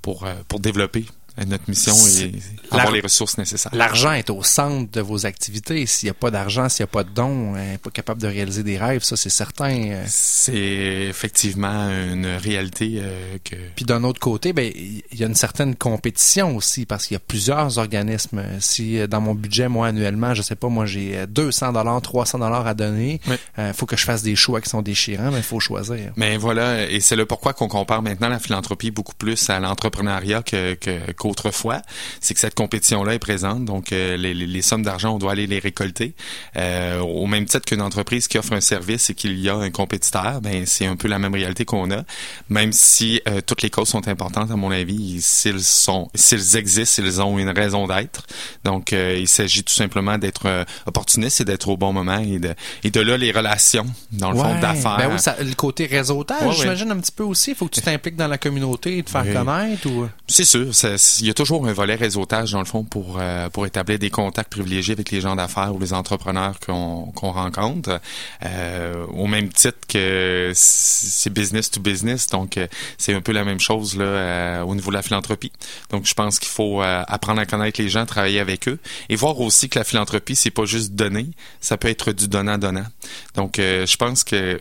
pour 0.00 0.24
euh, 0.24 0.34
pour 0.46 0.60
développer 0.60 1.06
notre 1.46 1.64
mission 1.68 1.94
est 1.94 2.32
avoir 2.70 2.92
les 2.92 3.00
ressources 3.00 3.38
nécessaires. 3.38 3.72
L'argent 3.74 4.12
est 4.12 4.30
au 4.30 4.42
centre 4.42 4.90
de 4.90 5.00
vos 5.00 5.26
activités. 5.26 5.86
S'il 5.86 6.06
n'y 6.06 6.10
a 6.10 6.14
pas 6.14 6.30
d'argent, 6.30 6.68
s'il 6.68 6.84
n'y 6.84 6.88
a 6.88 6.92
pas 6.92 7.04
de 7.04 7.10
dons, 7.10 7.54
hein, 7.54 7.76
pas 7.82 7.90
capable 7.90 8.20
de 8.20 8.26
réaliser 8.26 8.62
des 8.62 8.78
rêves, 8.78 9.02
ça 9.02 9.16
c'est 9.16 9.30
certain. 9.30 9.90
Euh. 9.90 10.04
C'est 10.06 11.06
effectivement 11.08 11.88
une 11.88 12.26
réalité 12.26 13.00
euh, 13.02 13.38
que. 13.44 13.56
Puis 13.76 13.84
d'un 13.84 14.04
autre 14.04 14.20
côté, 14.20 14.52
ben 14.52 14.70
il 14.74 15.18
y 15.18 15.24
a 15.24 15.26
une 15.26 15.34
certaine 15.34 15.74
compétition 15.76 16.56
aussi 16.56 16.86
parce 16.86 17.06
qu'il 17.06 17.14
y 17.14 17.16
a 17.16 17.20
plusieurs 17.20 17.78
organismes. 17.78 18.42
Si 18.60 18.98
euh, 18.98 19.06
dans 19.06 19.20
mon 19.20 19.34
budget 19.34 19.68
moi 19.68 19.88
annuellement, 19.88 20.34
je 20.34 20.42
sais 20.42 20.56
pas, 20.56 20.68
moi 20.68 20.86
j'ai 20.86 21.26
200 21.26 21.72
dollars, 21.72 22.02
300 22.02 22.38
dollars 22.38 22.66
à 22.66 22.74
donner, 22.74 23.20
il 23.58 23.72
faut 23.74 23.86
que 23.86 23.96
je 23.96 24.04
fasse 24.04 24.22
des 24.22 24.36
choix 24.36 24.60
qui 24.60 24.68
sont 24.68 24.82
déchirants, 24.82 25.30
mais 25.30 25.38
il 25.38 25.42
faut 25.42 25.60
choisir. 25.60 26.12
Mais 26.16 26.36
voilà, 26.36 26.88
et 26.90 27.00
c'est 27.00 27.16
le 27.16 27.26
pourquoi 27.26 27.52
qu'on 27.52 27.68
compare 27.68 28.02
maintenant 28.02 28.28
la 28.28 28.38
philanthropie 28.38 28.90
beaucoup 28.90 29.14
plus 29.14 29.50
à 29.50 29.60
l'entrepreneuriat 29.60 30.42
que, 30.42 30.74
que 30.74 31.12
autrefois, 31.28 31.82
c'est 32.20 32.34
que 32.34 32.40
cette 32.40 32.54
compétition-là 32.54 33.14
est 33.14 33.18
présente. 33.18 33.64
Donc, 33.64 33.92
euh, 33.92 34.16
les, 34.16 34.34
les, 34.34 34.62
sommes 34.62 34.82
d'argent, 34.82 35.14
on 35.14 35.18
doit 35.18 35.32
aller 35.32 35.46
les 35.46 35.58
récolter. 35.58 36.14
Euh, 36.56 37.00
au 37.00 37.26
même 37.26 37.46
titre 37.46 37.64
qu'une 37.64 37.82
entreprise 37.82 38.28
qui 38.28 38.38
offre 38.38 38.52
un 38.52 38.60
service 38.60 39.10
et 39.10 39.14
qu'il 39.14 39.38
y 39.38 39.48
a 39.48 39.54
un 39.54 39.70
compétiteur, 39.70 40.40
ben 40.40 40.66
c'est 40.66 40.86
un 40.86 40.96
peu 40.96 41.08
la 41.08 41.18
même 41.18 41.34
réalité 41.34 41.64
qu'on 41.64 41.90
a. 41.90 42.02
Même 42.48 42.72
si 42.72 43.20
euh, 43.28 43.40
toutes 43.44 43.62
les 43.62 43.70
causes 43.70 43.88
sont 43.88 44.08
importantes, 44.08 44.50
à 44.50 44.56
mon 44.56 44.70
avis, 44.70 45.20
s'ils 45.20 45.62
sont, 45.62 46.08
s'ils 46.14 46.56
existent, 46.56 47.02
ils 47.04 47.20
ont 47.20 47.38
une 47.38 47.50
raison 47.50 47.86
d'être. 47.86 48.26
Donc, 48.64 48.92
il 48.92 49.28
s'agit 49.28 49.62
tout 49.62 49.74
simplement 49.74 50.18
d'être 50.18 50.66
opportuniste 50.86 51.40
et 51.40 51.44
d'être 51.44 51.68
au 51.68 51.76
bon 51.76 51.92
moment 51.92 52.18
et 52.18 52.38
de, 52.38 52.54
et 52.84 52.90
de 52.90 53.00
là 53.00 53.16
les 53.16 53.32
relations, 53.32 53.86
dans 54.12 54.30
le 54.30 54.38
fond, 54.38 54.58
d'affaires. 54.60 54.98
Ben 54.98 55.10
oui, 55.12 55.18
ça, 55.18 55.36
le 55.40 55.54
côté 55.54 55.86
réseautage, 55.86 56.56
j'imagine 56.56 56.90
un 56.90 56.98
petit 56.98 57.12
peu 57.12 57.24
aussi. 57.24 57.50
Il 57.50 57.56
faut 57.56 57.66
que 57.66 57.74
tu 57.74 57.80
t'impliques 57.80 58.16
dans 58.16 58.28
la 58.28 58.38
communauté 58.38 58.98
et 58.98 59.02
te 59.02 59.10
faire 59.10 59.24
connaître 59.32 59.86
ou. 59.88 60.08
C'est 60.26 60.44
sûr. 60.44 60.74
Il 61.20 61.26
y 61.26 61.30
a 61.30 61.34
toujours 61.34 61.66
un 61.66 61.72
volet 61.72 61.94
réseautage, 61.94 62.52
dans 62.52 62.58
le 62.60 62.64
fond, 62.64 62.84
pour, 62.84 63.18
euh, 63.18 63.48
pour 63.50 63.66
établir 63.66 63.98
des 63.98 64.10
contacts 64.10 64.50
privilégiés 64.50 64.92
avec 64.92 65.10
les 65.10 65.20
gens 65.20 65.36
d'affaires 65.36 65.74
ou 65.74 65.78
les 65.78 65.92
entrepreneurs 65.92 66.58
qu'on 66.60 67.12
qu'on 67.14 67.32
rencontre. 67.32 68.00
Euh, 68.44 69.06
au 69.06 69.26
même 69.26 69.48
titre 69.48 69.78
que 69.88 70.52
c'est 70.54 71.32
business 71.32 71.70
to 71.70 71.80
business, 71.80 72.28
donc 72.28 72.56
euh, 72.56 72.66
c'est 72.96 73.14
un 73.14 73.20
peu 73.20 73.32
la 73.32 73.44
même 73.44 73.60
chose 73.60 73.96
là 73.96 74.04
euh, 74.04 74.62
au 74.62 74.74
niveau 74.74 74.90
de 74.90 74.96
la 74.96 75.02
philanthropie. 75.02 75.52
Donc 75.90 76.06
je 76.06 76.14
pense 76.14 76.38
qu'il 76.38 76.48
faut 76.48 76.80
apprendre 76.82 77.40
à 77.40 77.46
connaître 77.46 77.80
les 77.80 77.88
gens, 77.88 78.06
travailler 78.06 78.40
avec 78.40 78.68
eux 78.68 78.78
et 79.08 79.16
voir 79.16 79.40
aussi 79.40 79.68
que 79.68 79.78
la 79.78 79.84
philanthropie, 79.84 80.36
c'est 80.36 80.50
pas 80.50 80.64
juste 80.64 80.92
donner, 80.92 81.26
ça 81.60 81.76
peut 81.76 81.88
être 81.88 82.12
du 82.12 82.28
donnant-donnant. 82.28 82.86
Donc 83.34 83.54
je 83.56 83.96
pense 83.96 84.24
que 84.24 84.58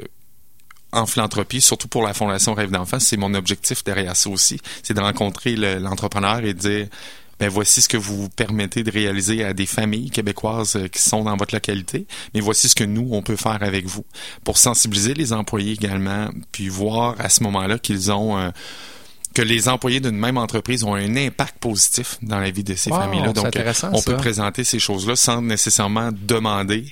en 0.92 1.06
philanthropie, 1.06 1.62
surtout 1.62 1.88
pour 1.88 2.04
la 2.04 2.14
Fondation 2.14 2.54
Rêve 2.54 2.72
d'enfants, 2.72 3.00
c'est 3.00 3.18
mon 3.18 3.34
objectif 3.34 3.84
derrière 3.84 4.16
ça 4.16 4.30
aussi, 4.30 4.60
c'est 4.84 4.94
de 4.94 5.02
rencontrer 5.02 5.56
l'entrepreneur 5.56 6.40
et 6.40 6.54
de 6.54 6.60
dire 6.60 6.88
ben 7.40 7.50
voici 7.50 7.82
ce 7.82 7.88
que 7.88 7.98
vous 7.98 8.30
permettez 8.30 8.84
de 8.84 8.92
réaliser 8.92 9.44
à 9.44 9.54
des 9.54 9.68
familles 9.68 10.10
québécoises 10.10 10.76
euh, 10.76 10.88
qui 10.88 11.00
sont 11.00 11.24
dans 11.24 11.38
votre 11.38 11.54
localité, 11.54 12.08
mais 12.34 12.40
voici 12.40 12.68
ce 12.68 12.74
que 12.74 12.84
nous 12.84 13.10
on 13.12 13.22
peut 13.22 13.36
faire 13.36 13.62
avec 13.62 13.86
vous 13.86 14.06
pour 14.44 14.58
sensibiliser 14.58 15.14
les 15.14 15.34
employés 15.34 15.74
également, 15.74 16.30
puis 16.52 16.68
voir 16.68 17.16
à 17.20 17.30
ce 17.30 17.44
moment-là 17.44 17.78
qu'ils 17.78 18.12
ont 18.12 18.38
euh, 18.40 18.50
que 19.36 19.44
les 19.44 19.70
employés 19.70 20.00
d'une 20.00 20.18
même 20.18 20.38
entreprise 20.38 20.84
ont 20.84 20.96
un 20.96 21.16
impact 21.16 21.60
positif 21.60 22.18
dans 22.24 22.40
la 22.40 22.50
vie 22.50 22.64
de 22.64 22.74
ces 22.74 22.90
familles-là. 22.90 23.34
Donc, 23.34 23.56
on 23.94 24.02
peut 24.02 24.18
présenter 24.18 24.64
ces 24.64 24.80
choses-là 24.80 25.16
sans 25.16 25.44
nécessairement 25.44 26.10
demander 26.12 26.92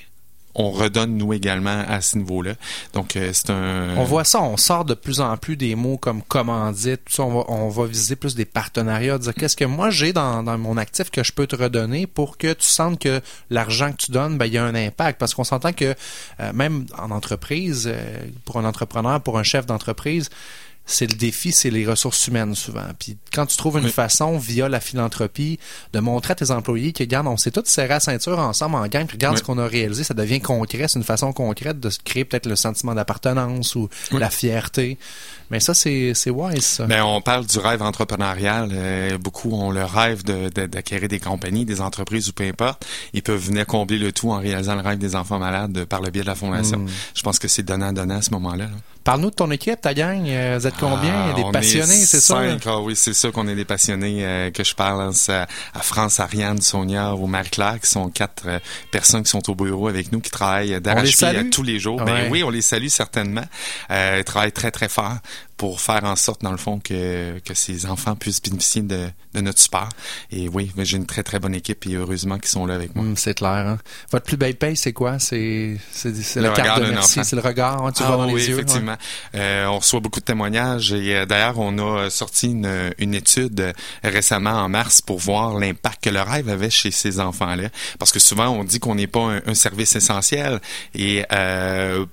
on 0.55 0.71
redonne 0.71 1.17
nous 1.17 1.33
également 1.33 1.83
à 1.87 2.01
ce 2.01 2.17
niveau-là. 2.17 2.53
Donc 2.93 3.15
euh, 3.15 3.31
c'est 3.33 3.49
un. 3.49 3.95
On 3.97 4.03
voit 4.03 4.23
ça, 4.23 4.41
on 4.41 4.57
sort 4.57 4.85
de 4.85 4.93
plus 4.93 5.19
en 5.19 5.35
plus 5.37 5.57
des 5.57 5.75
mots 5.75 5.97
comme 5.97 6.21
commandite, 6.21 7.01
tout 7.05 7.13
ça, 7.13 7.23
on 7.23 7.39
va, 7.39 7.45
on 7.49 7.69
va 7.69 7.85
viser 7.85 8.15
plus 8.15 8.35
des 8.35 8.45
partenariats, 8.45 9.17
dire 9.17 9.33
qu'est-ce 9.33 9.57
que 9.57 9.65
moi 9.65 9.89
j'ai 9.89 10.13
dans, 10.13 10.43
mon 10.57 10.77
actif 10.77 11.09
que 11.11 11.23
je 11.23 11.33
peux 11.33 11.47
te 11.47 11.55
redonner 11.55 12.07
pour 12.07 12.37
que 12.37 12.53
tu 12.53 12.67
sentes 12.67 12.99
que 12.99 13.21
l'argent 13.49 13.91
que 13.91 13.97
tu 13.97 14.11
donnes, 14.11 14.37
ben 14.37 14.45
il 14.45 14.53
y 14.53 14.57
a 14.57 14.63
un 14.63 14.75
impact. 14.75 15.19
Parce 15.19 15.33
qu'on 15.33 15.43
s'entend 15.43 15.73
que 15.73 15.93
euh, 16.39 16.53
même 16.53 16.85
en 16.97 17.11
entreprise, 17.11 17.87
euh, 17.87 18.25
pour 18.45 18.57
un 18.57 18.65
entrepreneur, 18.65 19.19
pour 19.21 19.37
un 19.37 19.43
chef 19.43 19.65
d'entreprise, 19.65 20.29
c'est 20.85 21.07
le 21.07 21.15
défi, 21.15 21.51
c'est 21.51 21.69
les 21.69 21.85
ressources 21.85 22.27
humaines 22.27 22.55
souvent. 22.55 22.85
Puis 22.99 23.17
quand 23.33 23.45
tu 23.45 23.57
trouves 23.57 23.77
une 23.77 23.89
façon 23.89 24.37
via 24.37 24.69
la 24.69 24.79
philanthropie 24.79 25.59
de 25.93 25.99
montrer 25.99 26.33
à 26.33 26.35
tes 26.35 26.51
employés 26.51 26.93
que 26.93 27.03
regarde, 27.03 27.27
on 27.27 27.37
s'est 27.37 27.51
tous 27.51 27.65
serré 27.65 27.89
la 27.89 27.99
ceinture 27.99 28.39
ensemble 28.39 28.75
en 28.75 28.87
gang, 28.87 29.05
puis 29.05 29.15
regarde 29.15 29.37
ce 29.37 29.43
qu'on 29.43 29.57
a 29.57 29.67
réalisé, 29.67 30.03
ça 30.03 30.13
devient 30.13 30.41
concret, 30.41 30.87
c'est 30.87 30.99
une 30.99 31.05
façon 31.05 31.33
concrète 31.33 31.79
de 31.79 31.89
créer 32.03 32.25
peut-être 32.25 32.45
le 32.45 32.55
sentiment 32.55 32.93
d'appartenance 32.93 33.75
ou 33.75 33.89
la 34.11 34.29
fierté. 34.29 34.97
Mais 35.51 35.59
ça, 35.59 35.73
c'est 35.73 36.13
c'est 36.15 36.31
wise. 36.31 36.63
Ça. 36.65 36.87
Mais 36.87 37.01
on 37.01 37.21
parle 37.21 37.45
du 37.45 37.59
rêve 37.59 37.81
entrepreneurial. 37.81 38.69
Euh, 38.73 39.17
beaucoup 39.17 39.51
ont 39.51 39.69
le 39.69 39.83
rêve 39.83 40.23
d'acquérir 40.23 41.03
de, 41.03 41.07
des 41.07 41.19
compagnies, 41.19 41.65
des 41.65 41.81
entreprises 41.81 42.29
ou 42.29 42.33
peu 42.33 42.45
importe. 42.45 42.85
Ils 43.13 43.21
peuvent 43.21 43.39
venir 43.39 43.65
combler 43.65 43.97
le 43.97 44.11
tout 44.11 44.31
en 44.31 44.39
réalisant 44.39 44.75
le 44.75 44.81
rêve 44.81 44.97
des 44.97 45.15
enfants 45.15 45.39
malades 45.39 45.85
par 45.85 46.01
le 46.01 46.09
biais 46.09 46.23
de 46.23 46.27
la 46.27 46.35
fondation. 46.35 46.79
Hmm. 46.79 46.89
Je 47.13 47.21
pense 47.21 47.37
que 47.37 47.47
c'est 47.47 47.63
donnant-donnant 47.63 48.17
à 48.17 48.21
ce 48.21 48.31
moment-là. 48.31 48.65
là 48.65 48.77
Parle-nous 49.03 49.29
de 49.29 49.35
ton 49.35 49.51
équipe, 49.51 49.79
ta 49.81 49.93
gang. 49.93 50.23
Euh, 50.27 50.57
vous 50.59 50.65
êtes 50.65 50.74
combien? 50.79 51.31
Ah, 51.31 51.33
des 51.33 51.43
passionnés, 51.51 52.05
c'est 52.05 52.19
ça? 52.19 52.41
Ah, 52.65 52.79
oui, 52.79 52.95
c'est 52.95 53.13
ça 53.13 53.31
qu'on 53.31 53.47
est 53.47 53.55
des 53.55 53.65
passionnés 53.65 54.25
euh, 54.25 54.51
que 54.51 54.63
je 54.63 54.75
parle 54.75 55.01
hein, 55.01 55.45
à, 55.73 55.79
France, 55.81 56.19
Ariane, 56.19 56.61
Sonia 56.61 57.15
ou 57.15 57.27
Marie-Claire, 57.27 57.79
qui 57.81 57.89
sont 57.89 58.09
quatre 58.09 58.43
euh, 58.47 58.59
personnes 58.91 59.23
qui 59.23 59.29
sont 59.29 59.49
au 59.49 59.55
bureau 59.55 59.87
avec 59.87 60.11
nous, 60.11 60.19
qui 60.19 60.31
travaillent 60.31 60.79
d'arrache-pied 60.81 61.49
tous 61.49 61.63
les 61.63 61.79
jours. 61.79 62.03
Ben 62.03 62.29
oui, 62.29 62.43
on 62.43 62.49
les 62.49 62.61
salue 62.61 62.87
certainement. 62.87 63.45
ils 63.89 64.23
travaillent 64.23 64.51
très, 64.51 64.71
très 64.71 64.89
fort 64.89 65.15
pour 65.57 65.79
faire 65.79 66.03
en 66.03 66.15
sorte, 66.15 66.41
dans 66.41 66.51
le 66.51 66.57
fond, 66.57 66.79
que, 66.79 67.39
que 67.39 67.53
ces 67.53 67.85
enfants 67.85 68.15
puissent 68.15 68.41
bénéficier 68.41 68.81
de, 68.81 69.07
de 69.33 69.41
notre 69.41 69.59
support. 69.59 69.89
Et 70.31 70.49
oui, 70.49 70.71
j'ai 70.77 70.97
une 70.97 71.05
très, 71.05 71.23
très 71.23 71.39
bonne 71.39 71.55
équipe 71.55 71.85
et 71.87 71.95
heureusement 71.95 72.37
qu'ils 72.37 72.49
sont 72.49 72.65
là 72.65 72.75
avec 72.75 72.95
moi. 72.95 73.05
Hum, 73.05 73.15
c'est 73.15 73.35
clair. 73.35 73.51
Hein? 73.51 73.77
Votre 74.11 74.25
plus 74.25 74.37
belle 74.37 74.55
paye, 74.55 74.75
c'est 74.75 74.93
quoi? 74.93 75.19
C'est, 75.19 75.77
le 76.03 76.53
carte 76.53 76.81
de 76.81 76.91
merci, 76.91 77.23
c'est 77.23 77.35
le 77.35 77.41
regard, 77.41 77.85
hein, 77.85 77.91
tu 77.91 78.03
vois 78.03 78.17
dans 78.17 78.23
ah 78.23 78.27
les 78.27 78.49
yeux. 78.49 78.55
effectivement. 78.55 78.95
Euh, 79.35 79.65
on 79.67 79.79
reçoit 79.79 79.99
beaucoup 79.99 80.19
de 80.19 80.25
témoignages 80.25 80.91
et 80.91 81.15
euh, 81.15 81.25
d'ailleurs, 81.25 81.59
on 81.59 81.77
a 81.77 82.09
sorti 82.09 82.47
une, 82.47 82.93
une 82.97 83.13
étude 83.13 83.59
euh, 83.59 83.73
récemment 84.03 84.51
en 84.51 84.69
mars 84.69 85.01
pour 85.01 85.19
voir 85.19 85.57
l'impact 85.57 86.03
que 86.03 86.09
le 86.09 86.21
rêve 86.21 86.49
avait 86.49 86.69
chez 86.69 86.91
ces 86.91 87.19
enfants-là. 87.19 87.69
Parce 87.99 88.11
que 88.11 88.19
souvent, 88.19 88.49
on 88.49 88.63
dit 88.63 88.79
qu'on 88.79 88.95
n'est 88.95 89.07
pas 89.07 89.21
un, 89.21 89.41
un, 89.45 89.53
service 89.53 89.95
essentiel 89.95 90.59
et 90.93 91.25
euh, 91.31 92.05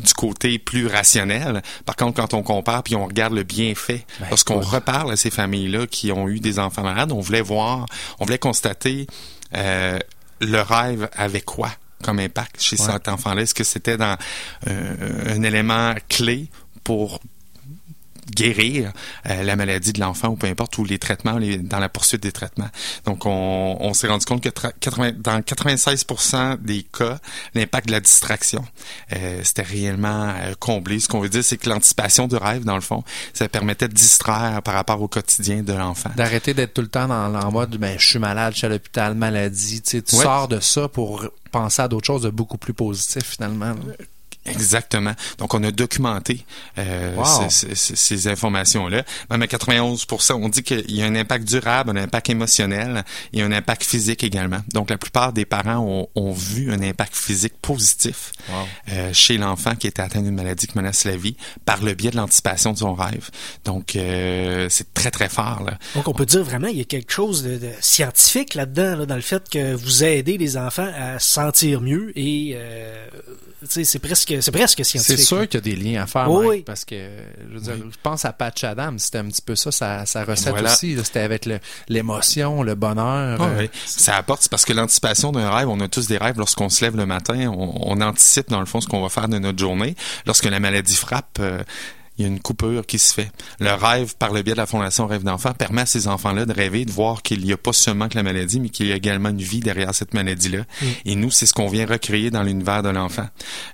du 0.00 0.12
côté 0.14 0.58
plus 0.58 0.86
rationnel. 0.86 1.62
Par 1.84 1.96
contre, 1.96 2.20
quand 2.20 2.34
on 2.34 2.42
compare 2.42 2.82
puis 2.82 2.96
on 2.96 3.06
regarde 3.06 3.34
le 3.34 3.42
bienfait, 3.42 4.04
ben, 4.20 4.26
lorsqu'on 4.30 4.60
reparle 4.60 5.12
à 5.12 5.16
ces 5.16 5.30
familles-là 5.30 5.86
qui 5.86 6.12
ont 6.12 6.28
eu 6.28 6.40
des 6.40 6.58
enfants 6.58 6.82
malades, 6.82 7.12
on 7.12 7.20
voulait 7.20 7.40
voir, 7.40 7.86
on 8.18 8.24
voulait 8.24 8.38
constater 8.38 9.06
euh, 9.54 9.98
le 10.40 10.60
rêve 10.60 11.08
avec 11.16 11.44
quoi 11.44 11.70
comme 12.02 12.18
impact 12.18 12.60
chez 12.60 12.76
cet 12.76 13.08
enfant-là? 13.08 13.42
Est-ce 13.42 13.54
que 13.54 13.64
c'était 13.64 13.98
dans 13.98 14.16
euh, 14.68 15.36
un 15.36 15.42
élément 15.42 15.94
clé 16.08 16.48
pour 16.82 17.20
guérir 18.30 18.92
euh, 19.28 19.42
la 19.42 19.56
maladie 19.56 19.92
de 19.92 20.00
l'enfant 20.00 20.28
ou 20.28 20.36
peu 20.36 20.46
importe, 20.46 20.78
ou 20.78 20.84
les 20.84 20.98
traitements, 20.98 21.38
les, 21.38 21.58
dans 21.58 21.78
la 21.78 21.88
poursuite 21.88 22.22
des 22.22 22.32
traitements. 22.32 22.68
Donc, 23.04 23.26
on, 23.26 23.76
on 23.80 23.94
s'est 23.94 24.08
rendu 24.08 24.24
compte 24.24 24.42
que 24.42 24.48
80, 24.48 25.12
dans 25.18 25.40
96% 25.40 26.58
des 26.60 26.82
cas, 26.82 27.18
l'impact 27.54 27.88
de 27.88 27.92
la 27.92 28.00
distraction, 28.00 28.64
euh, 29.12 29.40
c'était 29.44 29.62
réellement 29.62 30.34
euh, 30.36 30.54
comblé. 30.58 31.00
Ce 31.00 31.08
qu'on 31.08 31.20
veut 31.20 31.28
dire, 31.28 31.44
c'est 31.44 31.56
que 31.56 31.68
l'anticipation 31.68 32.28
du 32.28 32.36
rêve, 32.36 32.64
dans 32.64 32.74
le 32.74 32.80
fond, 32.80 33.02
ça 33.34 33.48
permettait 33.48 33.88
de 33.88 33.94
distraire 33.94 34.62
par 34.62 34.74
rapport 34.74 35.00
au 35.00 35.08
quotidien 35.08 35.62
de 35.62 35.72
l'enfant. 35.72 36.10
D'arrêter 36.16 36.54
d'être 36.54 36.74
tout 36.74 36.82
le 36.82 36.88
temps 36.88 37.08
dans, 37.08 37.28
le 37.28 37.50
mode, 37.50 37.76
ben, 37.76 37.98
je 37.98 38.06
suis 38.06 38.18
malade, 38.18 38.52
je 38.52 38.58
suis 38.58 38.66
à 38.66 38.70
l'hôpital, 38.70 39.14
maladie. 39.14 39.82
Tu, 39.82 39.90
sais, 39.90 40.02
tu 40.02 40.16
sors 40.16 40.48
de 40.48 40.60
ça 40.60 40.88
pour 40.88 41.26
penser 41.50 41.82
à 41.82 41.88
d'autres 41.88 42.06
choses 42.06 42.22
de 42.22 42.30
beaucoup 42.30 42.58
plus 42.58 42.74
positif, 42.74 43.24
finalement. 43.24 43.74
Exactement. 44.46 45.12
Donc, 45.38 45.54
on 45.54 45.62
a 45.62 45.70
documenté 45.70 46.44
euh, 46.78 47.14
Wow. 47.16 47.48
ces, 47.50 47.74
ces- 47.74 47.96
ces 47.96 48.28
informations-là. 48.28 49.04
Même 49.30 49.42
à 49.42 49.46
91 49.46 50.06
on 50.30 50.48
dit 50.48 50.62
qu'il 50.62 50.90
y 50.90 51.02
a 51.02 51.06
un 51.06 51.14
impact 51.14 51.46
durable, 51.46 51.90
un 51.90 52.02
impact 52.02 52.30
émotionnel 52.30 53.04
et 53.32 53.42
un 53.42 53.52
impact 53.52 53.84
physique 53.84 54.24
également. 54.24 54.60
Donc, 54.72 54.90
la 54.90 54.96
plupart 54.98 55.32
des 55.32 55.44
parents 55.44 55.78
ont, 55.78 56.08
ont 56.14 56.32
vu 56.32 56.72
un 56.72 56.82
impact 56.82 57.14
physique 57.14 57.54
positif 57.60 58.32
euh, 58.90 59.12
chez 59.12 59.36
l'enfant 59.38 59.74
qui 59.76 59.86
était 59.86 60.02
atteint 60.02 60.22
d'une 60.22 60.34
maladie 60.34 60.66
qui 60.66 60.76
menace 60.76 61.04
la 61.04 61.16
vie 61.16 61.36
par 61.64 61.82
le 61.82 61.94
biais 61.94 62.10
de 62.10 62.16
l'anticipation 62.16 62.72
de 62.72 62.78
son 62.78 62.94
rêve. 62.94 63.28
Donc, 63.64 63.94
euh, 63.96 64.68
c'est 64.70 64.92
très, 64.94 65.10
très 65.10 65.28
fort. 65.28 65.62
Là. 65.66 65.78
Donc, 65.94 66.08
on 66.08 66.12
peut 66.14 66.26
dire 66.26 66.42
vraiment, 66.44 66.68
il 66.68 66.78
y 66.78 66.80
a 66.80 66.84
quelque 66.84 67.12
chose 67.12 67.42
de, 67.42 67.56
de 67.58 67.70
scientifique 67.80 68.54
là-dedans, 68.54 68.96
là, 68.96 69.06
dans 69.06 69.16
le 69.16 69.20
fait 69.20 69.48
que 69.48 69.74
vous 69.74 70.02
aidez 70.04 70.38
les 70.38 70.56
enfants 70.56 70.90
à 70.96 71.18
se 71.18 71.30
sentir 71.30 71.80
mieux 71.82 72.12
et, 72.18 72.56
c'est 73.68 73.98
presque, 73.98 74.29
c'est 74.40 74.50
presque 74.52 74.84
scientifique. 74.84 75.16
C'est 75.18 75.24
sûr 75.24 75.48
qu'il 75.48 75.54
y 75.54 75.72
a 75.72 75.74
des 75.74 75.76
liens 75.76 76.02
à 76.02 76.06
faire, 76.06 76.30
Oui, 76.30 76.38
Mike, 76.46 76.50
oui. 76.58 76.62
parce 76.64 76.84
que 76.84 76.94
je, 77.48 77.54
veux 77.54 77.60
dire, 77.60 77.74
je 77.76 77.96
pense 78.02 78.24
à 78.24 78.32
Patch 78.32 78.64
Adams, 78.64 78.98
c'était 78.98 79.18
un 79.18 79.26
petit 79.28 79.42
peu 79.42 79.56
ça, 79.56 79.70
sa, 79.72 80.06
sa 80.06 80.24
recette 80.24 80.50
Voilà. 80.50 80.72
aussi. 80.72 80.94
là. 80.94 81.04
C'était 81.04 81.20
avec 81.20 81.46
le- 81.46 81.58
l'émotion, 81.88 82.62
le, 82.62 82.74
bonheur. 82.74 83.38
Ah 83.40 83.44
euh, 83.48 83.58
oui. 83.60 83.70
Ça 83.86 84.16
apporte, 84.16 84.42
c'est 84.42 84.50
parce 84.50 84.64
que 84.64 84.72
l'anticipation 84.72 85.32
d'un 85.32 85.50
rêve, 85.50 85.68
on 85.68 85.80
a 85.80 85.88
tous 85.88 86.06
des 86.06 86.18
rêves 86.18 86.38
lorsqu'on 86.38 86.68
se 86.68 86.84
lève 86.84 86.96
le 86.96 87.06
matin, 87.06 87.48
on, 87.48 87.72
on 87.96 88.00
anticipe 88.00 88.48
dans 88.50 88.60
le 88.60 88.66
fond 88.66 88.80
ce 88.80 88.86
qu'on 88.88 89.02
va 89.02 89.08
faire 89.08 89.28
de 89.28 89.38
notre 89.38 89.58
journée. 89.58 89.96
Lorsque 90.26 90.44
la 90.44 90.60
maladie 90.60 90.96
frappe, 90.96 91.38
euh, 91.40 91.62
il 92.20 92.24
y 92.24 92.26
a 92.26 92.28
une 92.28 92.40
coupure 92.40 92.84
qui 92.84 92.98
se 92.98 93.14
fait. 93.14 93.30
Le 93.60 93.72
rêve, 93.72 94.14
par 94.16 94.32
le 94.32 94.42
biais 94.42 94.52
de 94.52 94.58
la 94.58 94.66
Fondation 94.66 95.06
Rêve 95.06 95.22
d'enfant, 95.22 95.54
permet 95.54 95.82
à 95.82 95.86
ces 95.86 96.06
enfants-là 96.06 96.44
de 96.44 96.52
rêver, 96.52 96.84
de 96.84 96.90
voir 96.90 97.22
qu'il 97.22 97.42
n'y 97.42 97.52
a 97.52 97.56
pas 97.56 97.72
seulement 97.72 98.08
que 98.08 98.16
la 98.16 98.22
maladie, 98.22 98.60
mais 98.60 98.68
qu'il 98.68 98.88
y 98.88 98.92
a 98.92 98.96
également 98.96 99.30
une 99.30 99.40
vie 99.40 99.60
derrière 99.60 99.94
cette 99.94 100.12
maladie-là. 100.12 100.60
Mm. 100.60 100.86
Et 101.06 101.14
nous, 101.16 101.30
c'est 101.30 101.46
ce 101.46 101.54
qu'on 101.54 101.68
vient 101.68 101.86
recréer 101.86 102.30
dans 102.30 102.42
l'univers 102.42 102.82
de 102.82 102.90
l'enfant, 102.90 103.26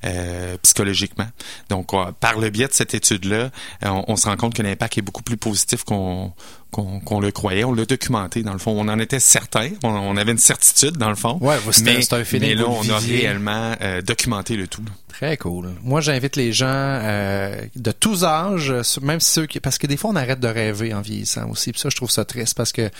euh, 0.04 0.56
psychologiquement. 0.62 1.26
Donc, 1.70 1.92
euh, 1.92 2.12
par 2.20 2.38
le 2.38 2.50
biais 2.50 2.68
de 2.68 2.72
cette 2.72 2.94
étude-là, 2.94 3.50
euh, 3.84 3.88
on, 3.88 4.04
on 4.06 4.16
se 4.16 4.26
rend 4.26 4.36
compte 4.36 4.54
que 4.54 4.62
l'impact 4.62 4.98
est 4.98 5.02
beaucoup 5.02 5.24
plus 5.24 5.36
positif 5.36 5.82
qu'on 5.82 6.32
qu'on 6.70 7.20
le 7.20 7.30
croyait. 7.30 7.64
On 7.64 7.72
l'a 7.72 7.84
documenté, 7.84 8.42
dans 8.42 8.52
le 8.52 8.58
fond. 8.58 8.72
On 8.76 8.88
en 8.88 8.98
était 8.98 9.20
certain. 9.20 9.70
On, 9.82 9.88
on 9.88 10.16
avait 10.16 10.32
une 10.32 10.38
certitude, 10.38 10.96
dans 10.98 11.08
le 11.08 11.14
fond. 11.14 11.38
Ouais, 11.40 11.56
mais, 11.82 11.98
un 12.12 12.24
mais 12.38 12.54
là, 12.54 12.64
on 12.68 12.88
a 12.90 12.98
réellement 12.98 13.74
euh, 13.80 14.02
documenté 14.02 14.56
le 14.56 14.68
tout. 14.68 14.82
Très 15.08 15.36
cool. 15.38 15.72
Moi, 15.82 16.02
j'invite 16.02 16.36
les 16.36 16.52
gens 16.52 16.66
euh, 16.68 17.62
de 17.74 17.92
tous 17.92 18.24
âges, 18.24 18.74
même 19.00 19.20
ceux 19.20 19.46
qui... 19.46 19.60
Parce 19.60 19.78
que 19.78 19.86
des 19.86 19.96
fois, 19.96 20.10
on 20.10 20.16
arrête 20.16 20.40
de 20.40 20.48
rêver 20.48 20.92
en 20.92 21.00
vieillissant 21.00 21.48
aussi. 21.48 21.72
Puis 21.72 21.80
ça, 21.80 21.88
je 21.88 21.96
trouve 21.96 22.10
ça 22.10 22.26
triste 22.26 22.54
parce 22.54 22.72
que 22.72 22.90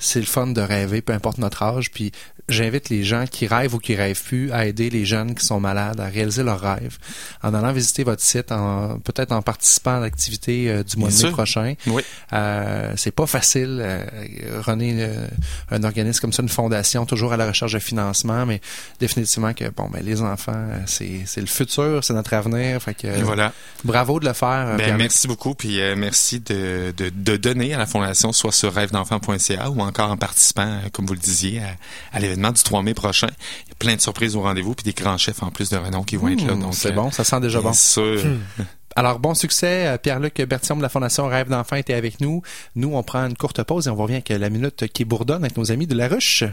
c'est 0.00 0.18
le 0.18 0.26
fun 0.26 0.48
de 0.48 0.60
rêver, 0.60 1.00
peu 1.02 1.12
importe 1.12 1.38
notre 1.38 1.62
âge. 1.62 1.92
Puis 1.92 2.10
j'invite 2.48 2.88
les 2.88 3.04
gens 3.04 3.26
qui 3.30 3.46
rêvent 3.46 3.74
ou 3.74 3.78
qui 3.78 3.94
rêvent 3.94 4.20
plus 4.20 4.50
à 4.50 4.66
aider 4.66 4.90
les 4.90 5.04
jeunes 5.04 5.36
qui 5.36 5.44
sont 5.46 5.60
malades 5.60 6.00
à 6.00 6.06
réaliser 6.06 6.42
leurs 6.42 6.60
rêves 6.60 6.98
en 7.44 7.54
allant 7.54 7.72
visiter 7.72 8.02
votre 8.02 8.22
site, 8.22 8.50
en 8.50 8.98
peut-être 8.98 9.30
en 9.30 9.40
participant 9.42 9.98
à 9.98 10.00
l'activité 10.00 10.68
euh, 10.68 10.82
du 10.82 10.96
mois 10.96 11.08
Bien 11.10 11.16
de 11.18 11.22
mai 11.22 11.28
sûr. 11.28 11.32
prochain. 11.36 11.74
Oui. 11.86 12.02
Euh, 12.32 12.92
c'est 12.96 13.12
pas 13.12 13.26
facile. 13.26 13.78
Euh, 13.80 14.04
euh, 14.68 15.26
un 15.70 15.84
organisme 15.84 16.20
comme 16.20 16.32
ça, 16.32 16.42
une 16.42 16.48
fondation, 16.48 17.06
toujours 17.06 17.32
à 17.32 17.36
la 17.36 17.46
recherche 17.46 17.72
de 17.72 17.78
financement, 17.78 18.46
mais 18.46 18.60
définitivement 18.98 19.52
que 19.54 19.68
bon, 19.70 19.88
ben 19.92 20.02
les 20.04 20.22
enfants, 20.22 20.52
euh, 20.54 20.78
c'est 20.86 21.20
c'est 21.26 21.40
le 21.40 21.46
futur, 21.46 22.02
c'est 22.02 22.14
notre 22.14 22.32
avenir. 22.34 22.80
Fait 22.82 22.94
que 22.94 23.06
Et 23.06 23.22
voilà. 23.22 23.52
bravo 23.84 24.18
de 24.20 24.26
le 24.26 24.32
faire. 24.32 24.76
Ben, 24.76 24.96
merci 24.96 25.28
beaucoup, 25.28 25.54
puis 25.54 25.80
euh, 25.80 25.94
merci 25.96 26.40
de, 26.40 26.92
de, 26.96 27.10
de 27.14 27.36
donner 27.36 27.74
à 27.74 27.78
la 27.78 27.86
Fondation, 27.86 28.32
soit 28.32 28.52
sur 28.52 28.72
rêvedenfant.ca 28.74 29.70
ou 29.70 29.82
encore 29.90 30.10
en 30.10 30.16
participant, 30.16 30.62
euh, 30.66 30.88
comme 30.92 31.04
vous 31.06 31.12
le 31.14 31.20
disiez, 31.20 31.60
à, 31.60 31.76
à 32.12 32.20
l'événement 32.20 32.50
du 32.52 32.62
3 32.62 32.82
mai 32.82 32.94
prochain. 32.94 33.28
Il 33.66 33.68
y 33.68 33.72
a 33.72 33.74
plein 33.78 33.94
de 33.96 34.00
surprises 34.00 34.34
au 34.36 34.40
rendez-vous, 34.42 34.74
puis 34.74 34.84
des 34.84 34.92
grands 34.92 35.18
chefs 35.18 35.42
en 35.42 35.50
plus 35.50 35.68
de 35.68 35.76
renom 35.76 36.02
qui 36.02 36.16
vont 36.16 36.28
être 36.28 36.46
là. 36.46 36.54
Mmh, 36.54 36.60
Donc, 36.60 36.74
c'est 36.74 36.88
euh, 36.90 36.92
bon, 36.92 37.10
ça 37.10 37.24
sent 37.24 37.40
déjà 37.40 37.60
bien 37.60 37.70
bon. 37.70 37.74
sûr. 37.76 38.22
Alors, 38.96 39.18
bon 39.20 39.34
succès. 39.34 39.86
Euh, 39.86 39.98
Pierre-Luc 39.98 40.40
Bertillon 40.42 40.76
de 40.76 40.82
la 40.82 40.88
Fondation 40.88 41.26
Rêve 41.28 41.48
d'enfant 41.48 41.76
était 41.76 41.94
avec 41.94 42.20
nous. 42.20 42.42
Nous, 42.74 42.94
on 42.94 43.02
prend 43.02 43.20
une 43.26 43.36
courte 43.36 43.62
pause 43.62 43.86
et 43.86 43.90
on 43.90 43.96
revient 43.96 44.14
avec 44.14 44.30
la 44.30 44.50
minute 44.50 44.88
qui 44.92 45.04
bourdonne 45.04 45.44
avec 45.44 45.56
nos 45.56 45.70
amis 45.70 45.86
de 45.86 45.94
La 45.94 46.08
Ruche. 46.08 46.44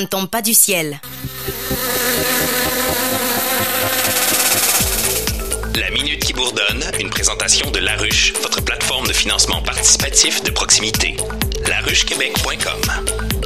Ne 0.00 0.06
tombe 0.06 0.28
pas 0.28 0.42
du 0.42 0.54
ciel. 0.54 1.00
La 5.74 5.90
Minute 5.90 6.24
qui 6.24 6.32
bourdonne, 6.32 6.84
une 7.00 7.10
présentation 7.10 7.68
de 7.72 7.80
La 7.80 7.96
Ruche, 7.96 8.32
votre 8.42 8.62
plateforme 8.62 9.08
de 9.08 9.12
financement 9.12 9.60
participatif 9.60 10.42
de 10.44 10.52
proximité. 10.52 11.16
laruchequebec.com. 11.66 13.37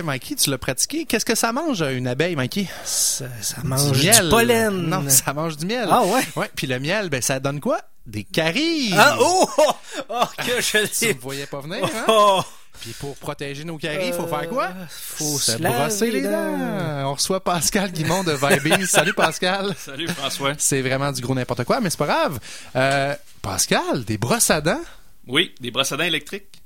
Hey, 0.00 0.06
Mikey, 0.06 0.34
tu 0.34 0.48
l'as 0.48 0.56
pratiqué? 0.56 1.04
Qu'est-ce 1.04 1.26
que 1.26 1.34
ça 1.34 1.52
mange, 1.52 1.82
une 1.82 2.06
abeille, 2.06 2.34
Mikey? 2.34 2.66
Ça, 2.86 3.26
ça 3.42 3.58
mange 3.62 4.00
du, 4.00 4.08
pollen. 4.30 4.88
Non, 4.88 5.06
ça 5.10 5.34
mange 5.34 5.58
du 5.58 5.66
miel. 5.66 5.86
Ah 5.90 6.02
ouais? 6.06 6.22
Ouais, 6.36 6.50
puis 6.56 6.66
le 6.66 6.80
miel, 6.80 7.10
ben 7.10 7.20
ça 7.20 7.38
donne 7.38 7.60
quoi? 7.60 7.82
Des 8.06 8.24
caries. 8.24 8.94
Ah, 8.96 9.18
oh, 9.20 9.46
oh, 9.58 9.72
oh, 10.08 10.24
que 10.38 10.58
je 10.62 10.86
Tu 10.98 11.04
l'ai. 11.04 11.12
me 11.14 11.20
voyais 11.20 11.44
pas 11.44 11.60
venir, 11.60 11.84
hein? 11.84 12.04
Oh, 12.08 12.40
Puis 12.80 12.94
pour 12.98 13.14
protéger 13.16 13.64
nos 13.64 13.76
caries, 13.76 14.06
il 14.06 14.14
faut 14.14 14.26
faire 14.26 14.48
quoi? 14.48 14.70
faut 14.88 15.38
Se 15.38 15.58
brosser 15.58 16.10
les 16.10 16.22
dents. 16.22 17.04
On 17.04 17.12
reçoit 17.12 17.44
Pascal 17.44 17.92
Guimond 17.92 18.24
de 18.24 18.32
Vibes. 18.32 18.84
Salut 18.86 19.12
Pascal. 19.12 19.74
Salut 19.76 20.08
François. 20.08 20.54
C'est 20.56 20.80
vraiment 20.80 21.12
du 21.12 21.20
gros 21.20 21.34
n'importe 21.34 21.64
quoi, 21.64 21.82
mais 21.82 21.90
c'est 21.90 21.98
pas 21.98 22.06
grave. 22.06 22.38
Euh, 22.74 23.14
Pascal, 23.42 24.06
des 24.06 24.16
brosses 24.16 24.50
à 24.50 24.62
dents? 24.62 24.80
Oui, 25.26 25.54
des 25.60 25.70
brosses 25.70 25.92
à 25.92 25.98
dents 25.98 26.04
électriques. 26.04 26.59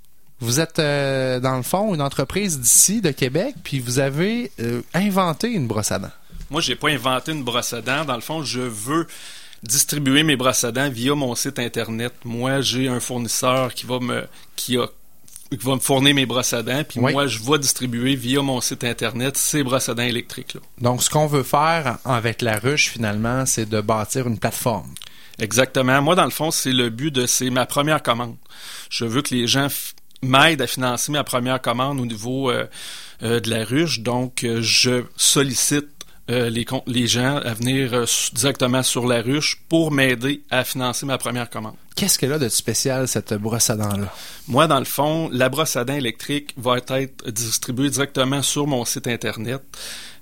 Vous 0.44 0.60
êtes, 0.60 0.78
euh, 0.78 1.40
dans 1.40 1.56
le 1.56 1.62
fond, 1.62 1.94
une 1.94 2.02
entreprise 2.02 2.60
d'ici, 2.60 3.00
de 3.00 3.10
Québec, 3.10 3.54
puis 3.64 3.80
vous 3.80 3.98
avez 3.98 4.52
euh, 4.60 4.82
inventé 4.92 5.48
une 5.48 5.66
brosse 5.66 5.90
à 5.90 5.98
dents. 5.98 6.10
Moi, 6.50 6.60
j'ai 6.60 6.76
pas 6.76 6.90
inventé 6.90 7.32
une 7.32 7.42
brosse 7.42 7.72
à 7.72 7.80
dents. 7.80 8.04
Dans 8.04 8.14
le 8.14 8.20
fond, 8.20 8.42
je 8.42 8.60
veux 8.60 9.06
distribuer 9.62 10.22
mes 10.22 10.36
brosses 10.36 10.64
à 10.64 10.70
dents 10.72 10.90
via 10.90 11.14
mon 11.14 11.34
site 11.34 11.58
internet. 11.58 12.12
Moi, 12.24 12.60
j'ai 12.60 12.88
un 12.88 13.00
fournisseur 13.00 13.72
qui 13.72 13.86
va 13.86 13.98
me 14.00 14.24
qui 14.56 14.76
a 14.76 14.86
qui 15.50 15.56
va 15.64 15.74
me 15.76 15.80
fournir 15.80 16.14
mes 16.14 16.26
brosses 16.26 16.52
à 16.52 16.62
dents, 16.62 16.82
puis 16.86 17.00
Oui. 17.00 17.12
moi, 17.12 17.26
je 17.26 17.38
vais 17.38 17.58
distribuer 17.58 18.14
via 18.16 18.42
mon 18.42 18.60
site 18.60 18.84
internet 18.84 19.36
ces 19.38 19.62
brosses 19.62 19.88
à 19.88 19.94
dents 19.94 20.02
électriques 20.02 20.54
là. 20.54 20.60
Donc, 20.80 21.02
ce 21.02 21.08
qu'on 21.08 21.26
veut 21.26 21.42
faire 21.44 21.98
avec 22.04 22.42
la 22.42 22.58
ruche, 22.58 22.90
finalement, 22.90 23.46
c'est 23.46 23.68
de 23.68 23.80
bâtir 23.80 24.26
une 24.26 24.38
plateforme. 24.38 24.92
Exactement. 25.38 26.02
Moi, 26.02 26.14
dans 26.14 26.24
le 26.24 26.30
fond, 26.30 26.50
c'est 26.50 26.72
le 26.72 26.90
but 26.90 27.10
de 27.10 27.26
c'est 27.26 27.50
ma 27.50 27.66
première 27.66 28.02
commande. 28.02 28.36
Je 28.90 29.04
veux 29.04 29.22
que 29.22 29.34
les 29.34 29.46
gens 29.46 29.68
m'aident 30.24 30.62
à 30.62 30.66
financer 30.66 31.12
ma 31.12 31.24
première 31.24 31.60
commande 31.60 32.00
au 32.00 32.06
niveau 32.06 32.50
euh, 32.50 32.66
euh, 33.22 33.40
de 33.40 33.50
la 33.50 33.64
ruche. 33.64 34.00
Donc, 34.00 34.44
euh, 34.44 34.60
je 34.60 35.04
sollicite 35.16 35.88
euh, 36.30 36.48
les, 36.48 37.06
gens 37.06 37.36
à 37.36 37.52
venir 37.52 37.92
euh, 37.92 38.06
directement 38.32 38.82
sur 38.82 39.06
la 39.06 39.20
ruche 39.20 39.60
pour 39.68 39.90
m'aider 39.90 40.42
à 40.50 40.64
financer 40.64 41.04
ma 41.04 41.18
première 41.18 41.50
commande. 41.50 41.74
Qu'est-ce 41.96 42.18
qu'elle 42.18 42.32
a 42.32 42.38
de 42.38 42.48
spécial, 42.48 43.06
cette 43.08 43.34
brosse 43.34 43.68
à 43.68 43.76
dents-là? 43.76 44.10
Moi, 44.48 44.66
dans 44.66 44.78
le 44.78 44.86
fond, 44.86 45.28
la 45.30 45.50
brosse 45.50 45.76
à 45.76 45.84
dents 45.84 45.94
électrique 45.94 46.54
va 46.56 46.78
être 46.78 47.30
distribuée 47.30 47.90
directement 47.90 48.40
sur 48.40 48.66
mon 48.66 48.86
site 48.86 49.06
Internet. 49.06 49.60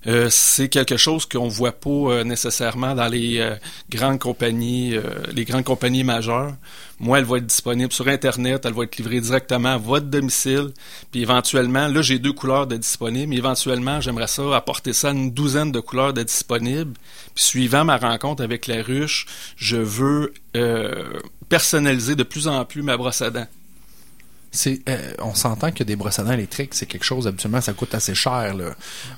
Euh, 0.07 0.29
c'est 0.31 0.69
quelque 0.69 0.97
chose 0.97 1.27
qu'on 1.27 1.49
voit 1.49 1.73
pas 1.73 1.91
euh, 1.91 2.25
nécessairement 2.25 2.95
dans 2.95 3.07
les 3.07 3.39
euh, 3.39 3.55
grandes 3.89 4.19
compagnies, 4.19 4.95
les 5.33 5.45
grandes 5.45 5.65
compagnies 5.65 6.05
majeures. 6.05 6.55
Moi, 6.99 7.19
elle 7.19 7.25
va 7.25 7.39
être 7.39 7.47
disponible 7.47 7.93
sur 7.93 8.09
Internet, 8.09 8.65
elle 8.65 8.75
va 8.75 8.85
être 8.85 8.97
livrée 8.97 9.21
directement 9.21 9.75
à 9.75 9.79
votre 9.79 10.07
domicile. 10.07 10.71
Puis 11.11 11.23
éventuellement, 11.23 11.89
là, 11.89 12.03
j'ai 12.03 12.19
deux 12.19 12.33
couleurs 12.33 12.67
de 12.67 12.77
disponibles. 12.77 13.35
Éventuellement, 13.35 14.01
j'aimerais 14.01 14.29
ça 14.29 14.57
apporter 14.57 14.93
ça 14.93 15.09
à 15.09 15.13
une 15.13 15.33
douzaine 15.33 15.73
de 15.73 15.81
couleurs 15.81 16.13
de 16.13 16.23
disponibles. 16.23 16.95
Puis 17.35 17.45
suivant 17.45 17.85
ma 17.85 17.97
rencontre 17.97 18.43
avec 18.43 18.67
la 18.67 18.83
ruche, 18.83 19.27
je 19.57 19.77
veux 19.77 20.33
personnaliser 21.49 22.15
de 22.15 22.23
plus 22.23 22.49
en 22.49 22.65
plus 22.65 22.83
ma 22.83 22.97
brosse 22.97 23.23
à 23.23 23.31
dents. 23.31 23.49
Euh, 24.67 25.13
on 25.21 25.35
s'entend 25.35 25.73
que 25.73 25.83
des 25.83 25.97
brosses 25.97 26.21
dents 26.21 26.33
électriques, 26.33 26.75
c'est 26.75 26.87
quelque 26.87 27.05
chose, 27.05 27.27
habituellement, 27.27 27.61
ça 27.61 27.73
coûte 27.73 27.95
assez 27.95 28.15
cher. 28.15 28.55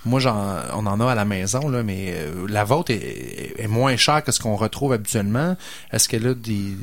Moi, 0.04 0.20
j'en, 0.20 0.36
on 0.72 0.86
en 0.86 1.00
a 1.00 1.12
à 1.12 1.14
la 1.14 1.24
maison, 1.24 1.68
mais 1.82 2.14
euh, 2.14 2.46
la 2.48 2.64
vôtre 2.64 2.92
est, 2.92 3.66
moins 3.68 3.96
chère 3.96 4.22
que 4.22 4.30
ce 4.30 4.40
qu'on 4.40 4.56
retrouve 4.56 4.92
habituellement. 4.92 5.56
Est-ce 5.90 6.08
qu'elle 6.08 6.26
a 6.28 6.34
des, 6.34 6.76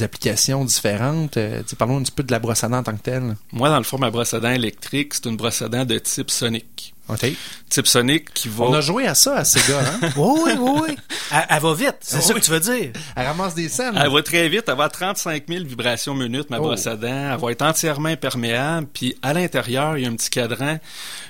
applications 0.00 0.64
différentes? 0.64 1.36
Euh, 1.36 1.62
parlons 1.76 1.98
un 1.98 2.02
petit 2.02 2.12
peu 2.12 2.22
de 2.22 2.32
la 2.32 2.38
brosse 2.38 2.64
à 2.64 2.68
dents 2.68 2.78
en 2.78 2.82
tant 2.82 2.96
que 2.96 3.02
telle. 3.02 3.36
Moi, 3.52 3.68
dans 3.68 3.78
le 3.78 3.84
fond, 3.84 3.98
ma 3.98 4.10
brosse 4.10 4.32
à 4.32 4.40
dents 4.40 4.50
électrique, 4.50 5.14
c'est 5.14 5.26
une 5.26 5.36
brosse 5.36 5.62
dents 5.62 5.84
de 5.84 5.98
type 5.98 6.30
Sonic. 6.30 6.94
Type 7.16 7.86
Sonic 7.86 8.32
qui 8.34 8.48
va... 8.48 8.64
On 8.64 8.72
a 8.72 8.80
joué 8.80 9.06
à 9.06 9.14
ça 9.14 9.36
à 9.36 9.44
Sega, 9.44 9.80
hein? 9.80 10.10
oui, 10.16 10.52
oui, 10.58 10.80
oui. 10.88 10.96
Elle, 11.48 11.60
va 11.60 11.74
vite, 11.74 11.96
c'est 12.00 12.20
ça 12.20 12.34
que 12.34 12.40
tu 12.40 12.50
veux 12.50 12.60
dire. 12.60 12.90
Elle 13.14 13.26
ramasse 13.26 13.54
des 13.54 13.68
scènes. 13.68 13.96
Elle 13.96 14.10
va 14.10 14.22
très 14.22 14.48
vite. 14.48 14.64
Elle 14.66 14.76
va 14.76 14.84
à 14.84 14.88
35 14.88 15.44
000 15.48 15.64
vibrations 15.64 16.14
minutes, 16.14 16.50
ma 16.50 16.58
oh. 16.58 16.62
brosse 16.62 16.86
à 16.86 16.96
dents. 16.96 17.32
Elle 17.32 17.40
va 17.40 17.52
être 17.52 17.62
entièrement 17.62 18.08
imperméable. 18.08 18.88
Puis 18.92 19.16
à 19.22 19.32
l'intérieur, 19.32 19.96
il 19.96 20.02
y 20.02 20.06
a 20.06 20.10
un 20.10 20.16
petit 20.16 20.30
cadran 20.30 20.78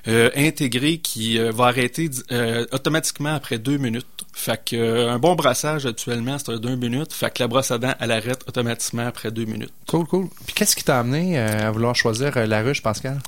euh, 0.08 0.30
intégré 0.34 0.98
qui 0.98 1.38
euh, 1.38 1.50
va 1.52 1.66
arrêter 1.66 2.08
euh, 2.32 2.64
automatiquement 2.72 3.34
après 3.34 3.58
deux 3.58 3.76
minutes. 3.76 4.06
Fait 4.40 4.64
que 4.64 5.08
un 5.08 5.18
bon 5.18 5.34
brassage 5.34 5.84
actuellement, 5.84 6.38
c'est 6.38 6.58
deux 6.58 6.74
minutes. 6.74 7.12
Fait 7.12 7.30
que 7.30 7.42
la 7.42 7.46
brosse 7.46 7.70
à 7.70 7.76
dents, 7.76 7.94
elle 8.00 8.10
arrête 8.10 8.42
automatiquement 8.48 9.06
après 9.06 9.30
deux 9.30 9.44
minutes. 9.44 9.72
Cool, 9.86 10.06
cool. 10.06 10.28
Puis 10.46 10.54
qu'est-ce 10.54 10.74
qui 10.74 10.82
t'a 10.82 10.98
amené 10.98 11.38
à 11.38 11.70
vouloir 11.70 11.94
choisir 11.94 12.46
la 12.46 12.62
ruche, 12.62 12.80
Pascal? 12.80 13.18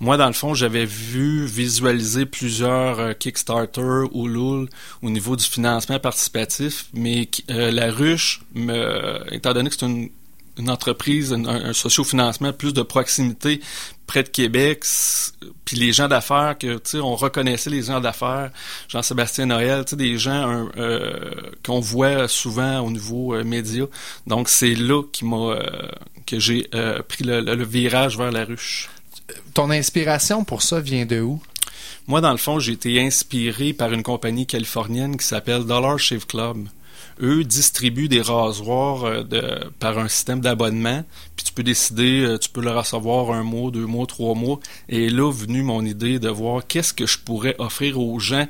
Moi, 0.00 0.18
dans 0.18 0.26
le 0.26 0.34
fond, 0.34 0.52
j'avais 0.52 0.84
vu 0.84 1.46
visualiser 1.46 2.26
plusieurs 2.26 3.16
Kickstarter 3.16 4.02
ou 4.12 4.28
Lul 4.28 4.68
au 5.02 5.08
niveau 5.08 5.34
du 5.34 5.44
financement 5.44 5.98
participatif, 5.98 6.88
mais 6.92 7.28
la 7.48 7.90
ruche, 7.90 8.42
me, 8.54 9.24
étant 9.32 9.54
donné 9.54 9.70
que 9.70 9.76
c'est 9.78 9.86
une 9.86 10.10
une 10.58 10.70
entreprise, 10.70 11.32
un, 11.32 11.44
un 11.46 11.72
sociofinancement 11.72 12.52
plus 12.52 12.74
de 12.74 12.82
proximité 12.82 13.60
près 14.10 14.24
de 14.24 14.28
Québec, 14.28 14.84
puis 15.64 15.76
les 15.76 15.92
gens 15.92 16.08
d'affaires 16.08 16.58
que 16.58 16.78
tu 16.78 16.90
sais 16.90 16.98
on 16.98 17.14
reconnaissait 17.14 17.70
les 17.70 17.82
gens 17.82 18.00
d'affaires, 18.00 18.50
Jean-Sébastien 18.88 19.46
Noël, 19.46 19.84
tu 19.84 19.90
sais 19.90 19.96
des 19.96 20.18
gens 20.18 20.68
euh, 20.76 21.30
qu'on 21.64 21.78
voit 21.78 22.26
souvent 22.26 22.80
au 22.80 22.90
niveau 22.90 23.34
euh, 23.34 23.44
média. 23.44 23.84
Donc 24.26 24.48
c'est 24.48 24.74
là 24.74 25.04
qui 25.12 25.24
m'a 25.24 25.36
euh, 25.36 25.88
que 26.26 26.40
j'ai 26.40 26.64
pris 27.06 27.22
le, 27.22 27.64
virage 27.64 28.18
vers 28.18 28.32
la 28.32 28.44
ruche. 28.44 28.90
Ton 29.54 29.70
inspiration 29.70 30.42
pour 30.42 30.62
ça 30.62 30.80
vient 30.80 31.06
de 31.06 31.20
où? 31.20 31.40
Moi 32.08 32.20
dans 32.20 32.32
le 32.32 32.38
fond, 32.38 32.58
j'ai 32.58 32.72
été 32.72 33.00
inspiré 33.00 33.72
par 33.72 33.92
une 33.92 34.02
compagnie 34.02 34.46
californienne 34.46 35.16
qui 35.16 35.24
s'appelle 35.24 35.64
Dollar 35.66 36.00
Shave 36.00 36.26
Club 36.26 36.66
eux 37.20 37.44
distribuent 37.44 38.08
des 38.08 38.22
rasoirs 38.22 39.04
euh, 39.04 39.22
de, 39.22 39.70
par 39.78 39.98
un 39.98 40.08
système 40.08 40.40
d'abonnement. 40.40 41.04
Puis 41.36 41.44
tu 41.44 41.52
peux 41.52 41.62
décider, 41.62 42.22
euh, 42.22 42.38
tu 42.38 42.48
peux 42.48 42.60
le 42.60 42.70
recevoir 42.70 43.32
un 43.32 43.42
mois, 43.42 43.70
deux 43.70 43.86
mois, 43.86 44.06
trois 44.06 44.34
mois. 44.34 44.60
Et 44.88 45.08
là, 45.08 45.30
venu 45.30 45.62
mon 45.62 45.84
idée 45.84 46.18
de 46.18 46.28
voir 46.28 46.66
qu'est-ce 46.66 46.92
que 46.92 47.06
je 47.06 47.18
pourrais 47.18 47.54
offrir 47.58 48.00
aux 48.00 48.18
gens 48.18 48.46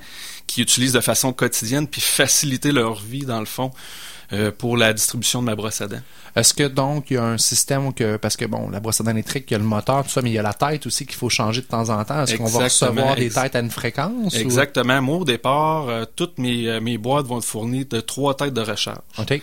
qui 0.46 0.62
utilisent 0.62 0.94
de 0.94 1.00
façon 1.00 1.32
quotidienne, 1.32 1.86
puis 1.86 2.00
faciliter 2.00 2.72
leur 2.72 3.00
vie 3.00 3.24
dans 3.24 3.40
le 3.40 3.46
fond. 3.46 3.70
Euh, 4.32 4.52
pour 4.56 4.76
la 4.76 4.92
distribution 4.92 5.40
de 5.40 5.46
ma 5.46 5.56
brosse 5.56 5.80
à 5.80 5.88
dents. 5.88 6.02
Est-ce 6.36 6.54
que 6.54 6.62
donc 6.62 7.10
il 7.10 7.14
y 7.14 7.16
a 7.16 7.24
un 7.24 7.36
système 7.36 7.92
que 7.92 8.16
parce 8.16 8.36
que 8.36 8.44
bon 8.44 8.70
la 8.70 8.78
brosse 8.78 9.00
à 9.00 9.04
dents 9.04 9.10
électrique 9.10 9.46
il 9.48 9.54
y 9.54 9.54
a 9.56 9.58
le 9.58 9.64
moteur 9.64 10.04
tout 10.04 10.10
ça 10.10 10.22
mais 10.22 10.30
il 10.30 10.34
y 10.34 10.38
a 10.38 10.42
la 10.42 10.54
tête 10.54 10.86
aussi 10.86 11.04
qu'il 11.04 11.16
faut 11.16 11.28
changer 11.28 11.62
de 11.62 11.66
temps 11.66 11.88
en 11.88 12.04
temps. 12.04 12.22
Est-ce 12.22 12.36
qu'on 12.36 12.44
va 12.44 12.64
recevoir 12.64 13.16
des 13.16 13.28
têtes 13.28 13.56
à 13.56 13.58
une 13.58 13.72
fréquence 13.72 14.36
Exactement. 14.36 15.02
Moi 15.02 15.16
au 15.16 15.24
départ 15.24 15.88
euh, 15.88 16.04
toutes 16.14 16.38
mes 16.38 16.68
euh, 16.68 16.80
mes 16.80 16.96
boîtes 16.96 17.26
vont 17.26 17.38
être 17.38 17.44
fournies 17.44 17.86
de 17.86 18.00
trois 18.00 18.36
têtes 18.36 18.54
de 18.54 18.60
recharge. 18.60 19.00
OK. 19.18 19.42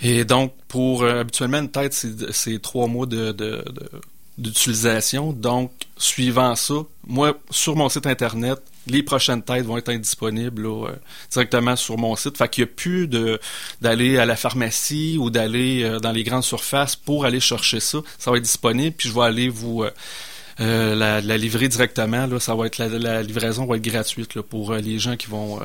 Et 0.00 0.24
donc 0.24 0.52
pour 0.68 1.04
habituellement 1.04 1.58
une 1.58 1.70
tête 1.70 1.92
c'est 2.30 2.62
trois 2.62 2.86
mois 2.86 3.06
de, 3.06 3.32
de, 3.32 3.64
de 3.66 3.90
d'utilisation. 4.38 5.32
Donc, 5.32 5.70
suivant 5.96 6.54
ça, 6.56 6.74
moi, 7.06 7.38
sur 7.50 7.76
mon 7.76 7.88
site 7.88 8.06
Internet, 8.06 8.60
les 8.86 9.02
prochaines 9.02 9.42
têtes 9.42 9.64
vont 9.64 9.76
être 9.76 9.90
indisponibles 9.90 10.66
euh, 10.66 10.92
directement 11.30 11.76
sur 11.76 11.98
mon 11.98 12.16
site. 12.16 12.36
Fait 12.38 12.48
qu'il 12.48 12.64
n'y 12.64 12.70
a 12.70 12.74
plus 12.74 13.08
d'aller 13.80 14.18
à 14.18 14.26
la 14.26 14.36
pharmacie 14.36 15.16
ou 15.18 15.30
d'aller 15.30 15.82
euh, 15.82 15.98
dans 15.98 16.12
les 16.12 16.24
grandes 16.24 16.44
surfaces 16.44 16.96
pour 16.96 17.24
aller 17.24 17.40
chercher 17.40 17.80
ça. 17.80 17.98
Ça 18.18 18.30
va 18.30 18.38
être 18.38 18.44
disponible, 18.44 18.94
puis 18.96 19.08
je 19.08 19.14
vais 19.14 19.22
aller 19.22 19.48
vous 19.48 19.84
euh, 20.60 20.94
la, 20.94 21.20
livrer 21.20 21.68
directement. 21.68 22.26
Là, 22.26 22.40
ça 22.40 22.54
va 22.54 22.66
être 22.66 22.78
la, 22.78 23.22
livraison 23.22 23.66
va 23.66 23.76
être 23.76 23.82
gratuite 23.82 24.40
pour 24.40 24.74
les 24.74 24.98
gens 24.98 25.16
qui 25.16 25.26
vont 25.26 25.60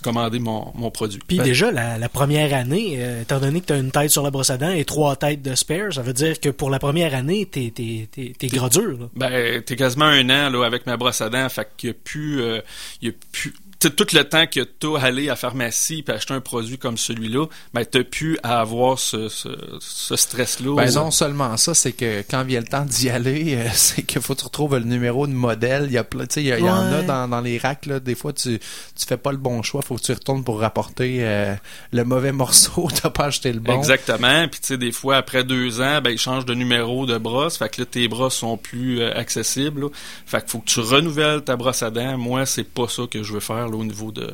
commander 0.00 0.38
mon, 0.38 0.72
mon 0.74 0.90
produit. 0.90 1.20
Puis 1.26 1.38
ben, 1.38 1.44
déjà, 1.44 1.70
la, 1.70 2.08
première 2.08 2.54
année, 2.54 2.96
euh, 2.98 3.22
étant 3.22 3.40
donné 3.40 3.60
que 3.60 3.66
tu 3.66 3.72
as 3.72 3.76
une 3.76 3.90
tête 3.90 4.10
sur 4.10 4.22
la 4.22 4.30
brosse 4.30 4.50
à 4.50 4.56
dents 4.56 4.70
et 4.70 4.84
trois 4.84 5.16
têtes 5.16 5.42
de 5.42 5.54
spare, 5.54 5.92
ça 5.92 6.02
veut 6.02 6.12
dire 6.12 6.40
que 6.40 6.48
pour 6.48 6.70
la 6.70 6.78
première 6.78 7.14
année, 7.14 7.46
t'es 7.46 7.72
es, 7.78 8.08
es, 8.16 8.46
gros 8.48 8.68
dur. 8.68 8.98
Là. 8.98 9.06
Ben, 9.14 9.62
t'es 9.62 9.76
quasiment 9.76 10.06
un 10.06 10.28
an 10.30 10.50
là, 10.50 10.64
avec 10.64 10.86
ma 10.86 10.96
brosse 10.96 11.20
à 11.20 11.28
dents, 11.28 11.48
fait 11.48 11.68
qu'il 11.76 11.90
n'y 11.90 11.96
a 11.96 11.98
plus... 12.02 12.42
Euh, 12.42 12.60
y 13.02 13.08
a 13.08 13.12
plus 13.32 13.54
tout 13.88 14.06
le 14.12 14.24
temps 14.24 14.46
que 14.46 14.60
tu 14.60 14.96
as 14.96 15.00
allé 15.00 15.24
à 15.26 15.32
la 15.32 15.36
pharmacie 15.36 16.04
et 16.06 16.10
acheter 16.10 16.34
un 16.34 16.40
produit 16.40 16.78
comme 16.78 16.96
celui-là, 16.96 17.46
ben, 17.74 17.84
tu 17.84 18.04
pu 18.04 18.38
avoir 18.42 18.98
ce, 18.98 19.28
ce, 19.28 20.16
stress-là. 20.16 20.76
Ben, 20.76 20.90
non 20.94 21.10
seulement 21.10 21.56
ça, 21.56 21.74
c'est 21.74 21.92
que 21.92 22.22
quand 22.30 22.44
vient 22.44 22.60
le 22.60 22.66
temps 22.66 22.84
d'y 22.84 23.10
aller, 23.10 23.56
euh, 23.56 23.68
c'est 23.74 24.02
qu'il 24.02 24.20
faut 24.20 24.34
que 24.34 24.40
tu 24.40 24.44
retrouves 24.44 24.76
le 24.76 24.84
numéro 24.84 25.26
de 25.26 25.32
modèle. 25.32 25.86
Il 25.86 25.92
y, 25.92 25.98
a, 25.98 26.04
il 26.36 26.64
y, 26.64 26.68
en 26.68 26.92
a 26.92 27.02
dans, 27.02 27.28
dans 27.28 27.40
les 27.40 27.58
racks. 27.58 27.86
Là, 27.86 28.00
des 28.00 28.14
fois, 28.14 28.32
tu 28.32 28.58
tu 28.96 29.06
fais 29.06 29.16
pas 29.16 29.32
le 29.32 29.38
bon 29.38 29.62
choix. 29.62 29.82
faut 29.82 29.96
que 29.96 30.02
tu 30.02 30.12
retournes 30.12 30.44
pour 30.44 30.60
rapporter 30.60 31.18
euh, 31.20 31.54
le 31.92 32.04
mauvais 32.04 32.32
morceau. 32.36 32.88
tu 32.94 33.08
pas 33.10 33.26
acheté 33.26 33.52
le 33.52 33.60
bon. 33.60 33.76
Exactement. 33.76 34.48
Puis, 34.48 34.60
tu 34.60 34.66
sais, 34.68 34.78
des 34.78 34.92
fois, 34.92 35.16
après 35.16 35.44
deux 35.44 35.80
ans, 35.80 36.00
ben, 36.00 36.10
ils 36.10 36.18
changent 36.18 36.46
de 36.46 36.54
numéro 36.54 37.06
de 37.06 37.18
brosse. 37.18 37.56
Fait 37.58 37.68
que 37.68 37.82
là, 37.82 37.86
tes 37.86 38.08
brosses 38.08 38.36
sont 38.36 38.56
plus 38.56 39.00
euh, 39.00 39.12
accessibles. 39.14 39.88
Fait 40.26 40.42
que 40.44 40.50
faut 40.50 40.58
que 40.58 40.66
tu 40.66 40.80
renouvelles 40.80 41.42
ta 41.42 41.56
brosse 41.56 41.82
à 41.82 41.90
dents. 41.90 42.18
Moi, 42.18 42.46
c'est 42.46 42.64
pas 42.64 42.88
ça 42.88 43.02
que 43.10 43.22
je 43.22 43.32
veux 43.32 43.40
faire 43.40 43.68
au 43.76 43.84
niveau 43.84 44.12
de, 44.12 44.30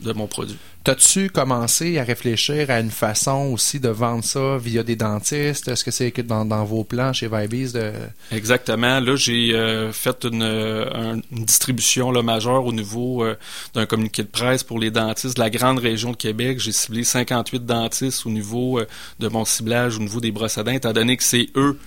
de 0.00 0.12
mon 0.12 0.26
produit. 0.26 0.56
T'as-tu 0.84 1.28
commencé 1.28 1.98
à 1.98 2.04
réfléchir 2.04 2.70
à 2.70 2.80
une 2.80 2.90
façon 2.90 3.50
aussi 3.52 3.78
de 3.80 3.88
vendre 3.88 4.24
ça 4.24 4.56
via 4.56 4.82
des 4.82 4.96
dentistes? 4.96 5.68
Est-ce 5.68 5.84
que 5.84 5.90
c'est 5.90 6.12
dans, 6.22 6.44
dans 6.44 6.64
vos 6.64 6.84
plans 6.84 7.12
chez 7.12 7.28
Vibes? 7.28 7.72
De... 7.72 7.92
Exactement. 8.32 9.00
Là, 9.00 9.16
j'ai 9.16 9.52
euh, 9.54 9.92
fait 9.92 10.24
une, 10.24 11.22
distribution 11.32 12.10
là, 12.10 12.22
majeure 12.22 12.64
au 12.64 12.72
niveau 12.72 13.22
euh, 13.22 13.36
d'un 13.74 13.86
communiqué 13.86 14.22
de 14.22 14.28
presse 14.28 14.62
pour 14.62 14.78
les 14.78 14.90
dentistes 14.90 15.36
de 15.36 15.40
la 15.40 15.50
grande 15.50 15.78
région 15.78 16.12
de 16.12 16.16
Québec. 16.16 16.58
J'ai 16.58 16.72
ciblé 16.72 17.04
58 17.04 17.66
dentistes 17.66 18.24
au 18.24 18.30
niveau 18.30 18.78
euh, 18.78 18.86
de 19.18 19.28
mon 19.28 19.44
ciblage, 19.44 19.96
au 19.96 20.00
niveau 20.00 20.20
des 20.20 20.30
brosses 20.30 20.58
à 20.58 20.62
dents, 20.62 20.72
étant 20.72 20.92
donné 20.92 21.16
que 21.16 21.24
c'est 21.24 21.48
eux 21.56 21.78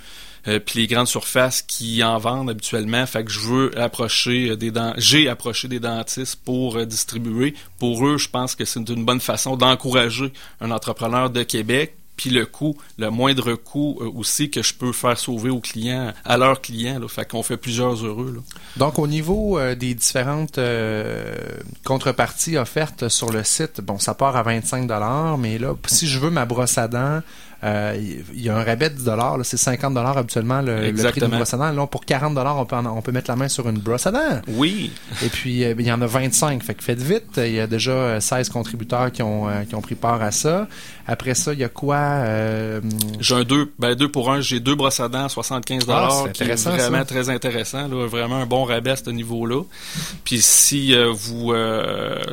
euh, 0.47 0.59
puis 0.59 0.79
les 0.79 0.87
grandes 0.87 1.07
surfaces 1.07 1.61
qui 1.61 2.03
en 2.03 2.17
vendent 2.17 2.49
habituellement. 2.49 3.05
Fait 3.05 3.23
que 3.23 3.31
je 3.31 3.39
veux 3.39 3.79
approcher 3.79 4.49
euh, 4.49 4.55
des 4.55 4.71
dents, 4.71 4.93
j'ai 4.97 5.29
approché 5.29 5.67
des 5.67 5.79
dentistes 5.79 6.39
pour 6.43 6.77
euh, 6.77 6.85
distribuer. 6.85 7.53
Pour 7.77 8.05
eux, 8.07 8.17
je 8.17 8.29
pense 8.29 8.55
que 8.55 8.65
c'est 8.65 8.79
une 8.89 9.05
bonne 9.05 9.19
façon 9.19 9.55
d'encourager 9.55 10.33
un 10.59 10.71
entrepreneur 10.71 11.29
de 11.29 11.43
Québec 11.43 11.95
puis 12.17 12.29
le 12.29 12.45
coût, 12.45 12.77
le 12.99 13.09
moindre 13.09 13.55
coût 13.55 13.97
aussi 14.15 14.51
que 14.51 14.61
je 14.61 14.75
peux 14.75 14.91
faire 14.91 15.17
sauver 15.17 15.49
aux 15.49 15.59
clients, 15.59 16.13
à 16.23 16.37
leurs 16.37 16.61
clients. 16.61 16.99
Fait 17.07 17.27
qu'on 17.27 17.41
fait 17.41 17.57
plusieurs 17.57 18.05
heureux. 18.05 18.43
Donc, 18.77 18.99
au 18.99 19.07
niveau 19.07 19.59
des 19.73 19.95
différentes 19.95 20.59
contreparties 21.83 22.57
offertes 22.57 23.09
sur 23.09 23.31
le 23.31 23.43
site, 23.43 23.81
bon, 23.81 23.97
ça 23.97 24.13
part 24.13 24.35
à 24.35 24.43
25 24.43 24.87
mais 25.39 25.57
là, 25.57 25.73
si 25.87 26.05
je 26.05 26.19
veux 26.19 26.29
ma 26.29 26.45
brosse 26.45 26.77
à 26.77 26.87
dents, 26.87 27.21
il 27.63 28.41
y 28.41 28.49
a 28.49 28.57
un 28.57 28.63
rabais 28.63 28.89
de 28.89 28.95
10 28.95 29.09
c'est 29.43 29.57
50 29.57 29.97
habituellement 29.97 30.61
le, 30.61 30.91
prix 30.93 31.21
d'une 31.21 31.29
brosse 31.29 31.53
à 31.53 31.57
dents. 31.57 31.71
Là, 31.71 31.87
pour 31.87 32.05
40 32.05 32.37
on 32.37 32.65
peut, 32.65 32.75
on 32.75 33.01
peut 33.01 33.11
mettre 33.11 33.29
la 33.29 33.35
main 33.35 33.47
sur 33.47 33.67
une 33.69 33.79
brosse 33.79 34.07
à 34.07 34.11
dents. 34.11 34.41
Oui. 34.47 34.91
Et 35.23 35.29
puis, 35.29 35.63
euh, 35.63 35.75
il 35.77 35.85
y 35.85 35.91
en 35.91 36.01
a 36.01 36.07
25. 36.07 36.63
Fait 36.63 36.73
que 36.73 36.83
faites 36.83 37.01
vite. 37.01 37.37
Il 37.37 37.53
y 37.53 37.59
a 37.59 37.67
déjà 37.67 38.19
16 38.19 38.49
euh, 38.49 38.51
contributeurs 38.51 39.11
qui 39.11 39.21
ont, 39.21 39.47
qui 39.67 39.75
ont 39.75 39.81
pris 39.81 39.95
part 39.95 40.21
à 40.21 40.31
ça. 40.31 40.67
Après 41.07 41.35
ça, 41.35 41.53
il 41.53 41.59
y 41.59 41.63
a 41.63 41.69
quoi? 41.69 42.23
J'ai 43.19 43.35
un 43.35 43.43
2 43.43 43.73
ben, 43.79 43.95
deux 43.95 44.09
pour 44.09 44.31
un. 44.31 44.41
J'ai 44.41 44.59
deux 44.59 44.75
brosses 44.75 44.99
à 44.99 45.09
dents 45.09 45.25
à 45.25 45.29
75 45.29 45.83
ah, 45.89 46.09
qui 46.33 46.43
est 46.43 46.67
vraiment 46.67 47.05
très 47.05 47.29
intéressant. 47.29 47.87
Là, 47.87 48.07
vraiment 48.07 48.37
un 48.37 48.45
bon 48.45 48.63
rabais 48.63 48.91
à 48.91 48.95
ce 48.95 49.09
niveau-là. 49.09 49.63
Puis 50.23 50.41
si 50.41 50.95
vous... 51.13 51.53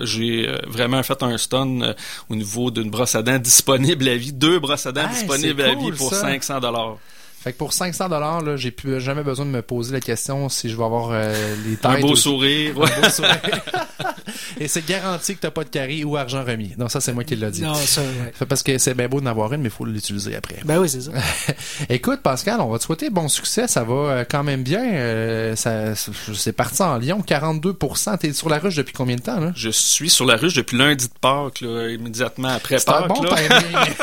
j'ai 0.02 0.48
vraiment 0.66 1.02
fait 1.02 1.22
un 1.22 1.36
stun 1.38 1.94
au 2.28 2.36
niveau 2.36 2.70
d'une 2.70 2.90
brosse 2.90 3.14
à 3.14 3.22
dents 3.22 3.38
disponible 3.38 4.08
à 4.08 4.16
vie. 4.16 4.32
Deux 4.32 4.58
brosses 4.58 4.86
à 4.86 4.92
dents 4.92 5.08
disponible 5.18 5.62
à 5.62 5.74
vie 5.74 5.92
pour 5.92 6.14
500 6.14 6.60
dollars. 6.60 6.96
Fait 7.40 7.52
que 7.52 7.58
pour 7.58 7.72
500 7.72 8.08
dollars, 8.08 8.42
là, 8.42 8.56
j'ai 8.56 8.72
plus 8.72 9.00
jamais 9.00 9.22
besoin 9.22 9.46
de 9.46 9.50
me 9.50 9.62
poser 9.62 9.92
la 9.92 10.00
question 10.00 10.48
si 10.48 10.68
je 10.68 10.76
vais 10.76 10.84
avoir 10.84 11.10
euh, 11.12 11.54
les 11.66 11.76
têtes. 11.76 11.86
Un 11.86 12.00
beau 12.00 12.16
sourire. 12.16 12.74
Un 12.76 13.00
beau 13.00 13.08
sourire. 13.08 13.40
Et 14.60 14.66
c'est 14.66 14.84
garanti 14.84 15.36
que 15.36 15.40
t'as 15.40 15.50
pas 15.50 15.64
de 15.64 15.68
carré 15.68 16.04
ou 16.04 16.16
argent 16.16 16.44
remis. 16.44 16.72
Non, 16.76 16.88
ça 16.88 17.00
c'est 17.00 17.12
moi 17.12 17.24
qui 17.24 17.36
l'ai 17.36 17.50
dit. 17.50 17.62
Non, 17.62 17.74
ça. 17.74 18.02
Parce 18.48 18.62
que 18.62 18.78
c'est 18.78 18.94
bien 18.94 19.08
beau 19.08 19.20
d'en 19.20 19.30
avoir 19.30 19.52
une, 19.52 19.62
mais 19.62 19.68
il 19.68 19.74
faut 19.74 19.84
l'utiliser 19.84 20.34
après. 20.34 20.56
Ben 20.64 20.78
oui, 20.78 20.88
c'est 20.88 21.02
ça. 21.02 21.12
Écoute, 21.88 22.20
Pascal, 22.22 22.60
on 22.60 22.68
va 22.68 22.78
te 22.78 22.84
souhaiter 22.84 23.10
bon 23.10 23.28
succès. 23.28 23.68
Ça 23.68 23.84
va 23.84 23.94
euh, 23.94 24.24
quand 24.28 24.42
même 24.42 24.62
bien. 24.62 24.84
Euh, 24.84 25.54
ça, 25.56 25.94
c'est 25.94 26.52
parti 26.52 26.82
en 26.82 26.98
Lyon, 26.98 27.22
42% 27.26 28.18
T'es 28.18 28.32
sur 28.32 28.48
la 28.48 28.58
ruche 28.58 28.74
depuis 28.74 28.94
combien 28.94 29.16
de 29.16 29.22
temps 29.22 29.38
là? 29.38 29.52
Je 29.54 29.70
suis 29.70 30.10
sur 30.10 30.26
la 30.26 30.36
ruche 30.36 30.54
depuis 30.54 30.76
lundi 30.76 31.06
de 31.06 31.12
Pâques, 31.20 31.60
là, 31.60 31.88
immédiatement 31.88 32.48
après 32.48 32.76
Pâques. 32.76 32.84
C'est 32.86 33.04
un 33.04 33.06
bon 33.06 33.22
timing. 33.22 33.94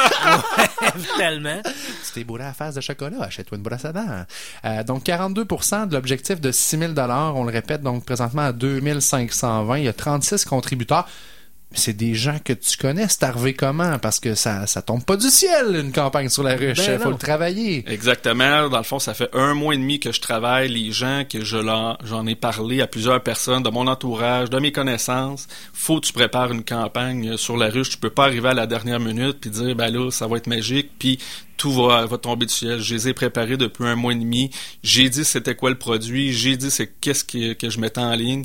tellement. 1.17 1.61
C'était 2.03 2.23
beau 2.23 2.37
la 2.37 2.53
face 2.53 2.75
de 2.75 2.81
chocolat 2.81 3.24
achète-toi 3.25 3.57
une 3.57 3.63
brosse 3.63 3.85
à 3.85 3.93
dents. 3.93 4.25
Euh, 4.65 4.83
donc, 4.83 5.03
42% 5.03 5.87
de 5.87 5.95
l'objectif 5.95 6.41
de 6.41 6.51
6 6.51 6.77
000 6.77 6.93
on 7.35 7.43
le 7.43 7.51
répète, 7.51 7.81
donc 7.81 8.05
présentement 8.05 8.43
à 8.43 8.51
2 8.51 8.99
520. 8.99 9.77
Il 9.77 9.83
y 9.85 9.87
a 9.87 9.93
36 9.93 10.45
contributeurs. 10.45 11.07
C'est 11.75 11.93
des 11.93 12.15
gens 12.15 12.37
que 12.43 12.53
tu 12.53 12.77
connais. 12.77 13.07
C'est 13.07 13.23
arrivé 13.23 13.53
comment? 13.53 13.99
Parce 13.99 14.19
que 14.19 14.35
ça, 14.35 14.65
ça 14.67 14.81
tombe 14.81 15.03
pas 15.03 15.17
du 15.17 15.29
ciel, 15.29 15.75
une 15.75 15.91
campagne 15.91 16.29
sur 16.29 16.43
la 16.43 16.55
ruche. 16.55 16.77
Ben 16.87 16.99
faut 16.99 17.11
le 17.11 17.17
travailler. 17.17 17.83
Exactement. 17.87 18.69
Dans 18.69 18.77
le 18.77 18.83
fond, 18.83 18.99
ça 18.99 19.13
fait 19.13 19.29
un 19.33 19.53
mois 19.53 19.73
et 19.73 19.77
demi 19.77 19.99
que 19.99 20.11
je 20.11 20.21
travaille. 20.21 20.69
Les 20.69 20.91
gens 20.91 21.23
que 21.29 21.43
je 21.43 21.57
l'en- 21.57 21.97
j'en 22.03 22.25
ai 22.27 22.35
parlé 22.35 22.81
à 22.81 22.87
plusieurs 22.87 23.21
personnes 23.21 23.63
de 23.63 23.69
mon 23.69 23.87
entourage, 23.87 24.49
de 24.49 24.59
mes 24.59 24.71
connaissances. 24.71 25.47
Faut 25.73 25.99
que 25.99 26.05
tu 26.07 26.13
prépares 26.13 26.51
une 26.51 26.63
campagne 26.63 27.37
sur 27.37 27.57
la 27.57 27.69
ruche. 27.69 27.89
Tu 27.91 27.97
peux 27.97 28.09
pas 28.09 28.25
arriver 28.25 28.49
à 28.49 28.53
la 28.53 28.67
dernière 28.67 28.99
minute 28.99 29.37
puis 29.41 29.49
dire 29.49 29.75
ben 29.75 29.89
là 29.93 30.09
ça 30.11 30.27
va 30.27 30.37
être 30.37 30.47
magique 30.47 30.91
puis 30.97 31.19
tout 31.57 31.71
va, 31.71 32.05
va 32.05 32.17
tomber 32.17 32.45
du 32.45 32.53
ciel. 32.53 32.81
Je 32.81 32.93
les 32.95 33.07
ai 33.07 33.13
préparés 33.13 33.55
depuis 33.55 33.85
un 33.85 33.95
mois 33.95 34.11
et 34.11 34.15
demi. 34.17 34.49
J'ai 34.83 35.09
dit 35.09 35.23
c'était 35.23 35.55
quoi 35.55 35.69
le 35.69 35.77
produit. 35.77 36.33
J'ai 36.33 36.57
dit 36.57 36.69
c'est 36.69 36.91
qu'est-ce 36.99 37.23
que, 37.23 37.53
que 37.53 37.69
je 37.69 37.79
mettais 37.79 38.01
en 38.01 38.13
ligne. 38.13 38.43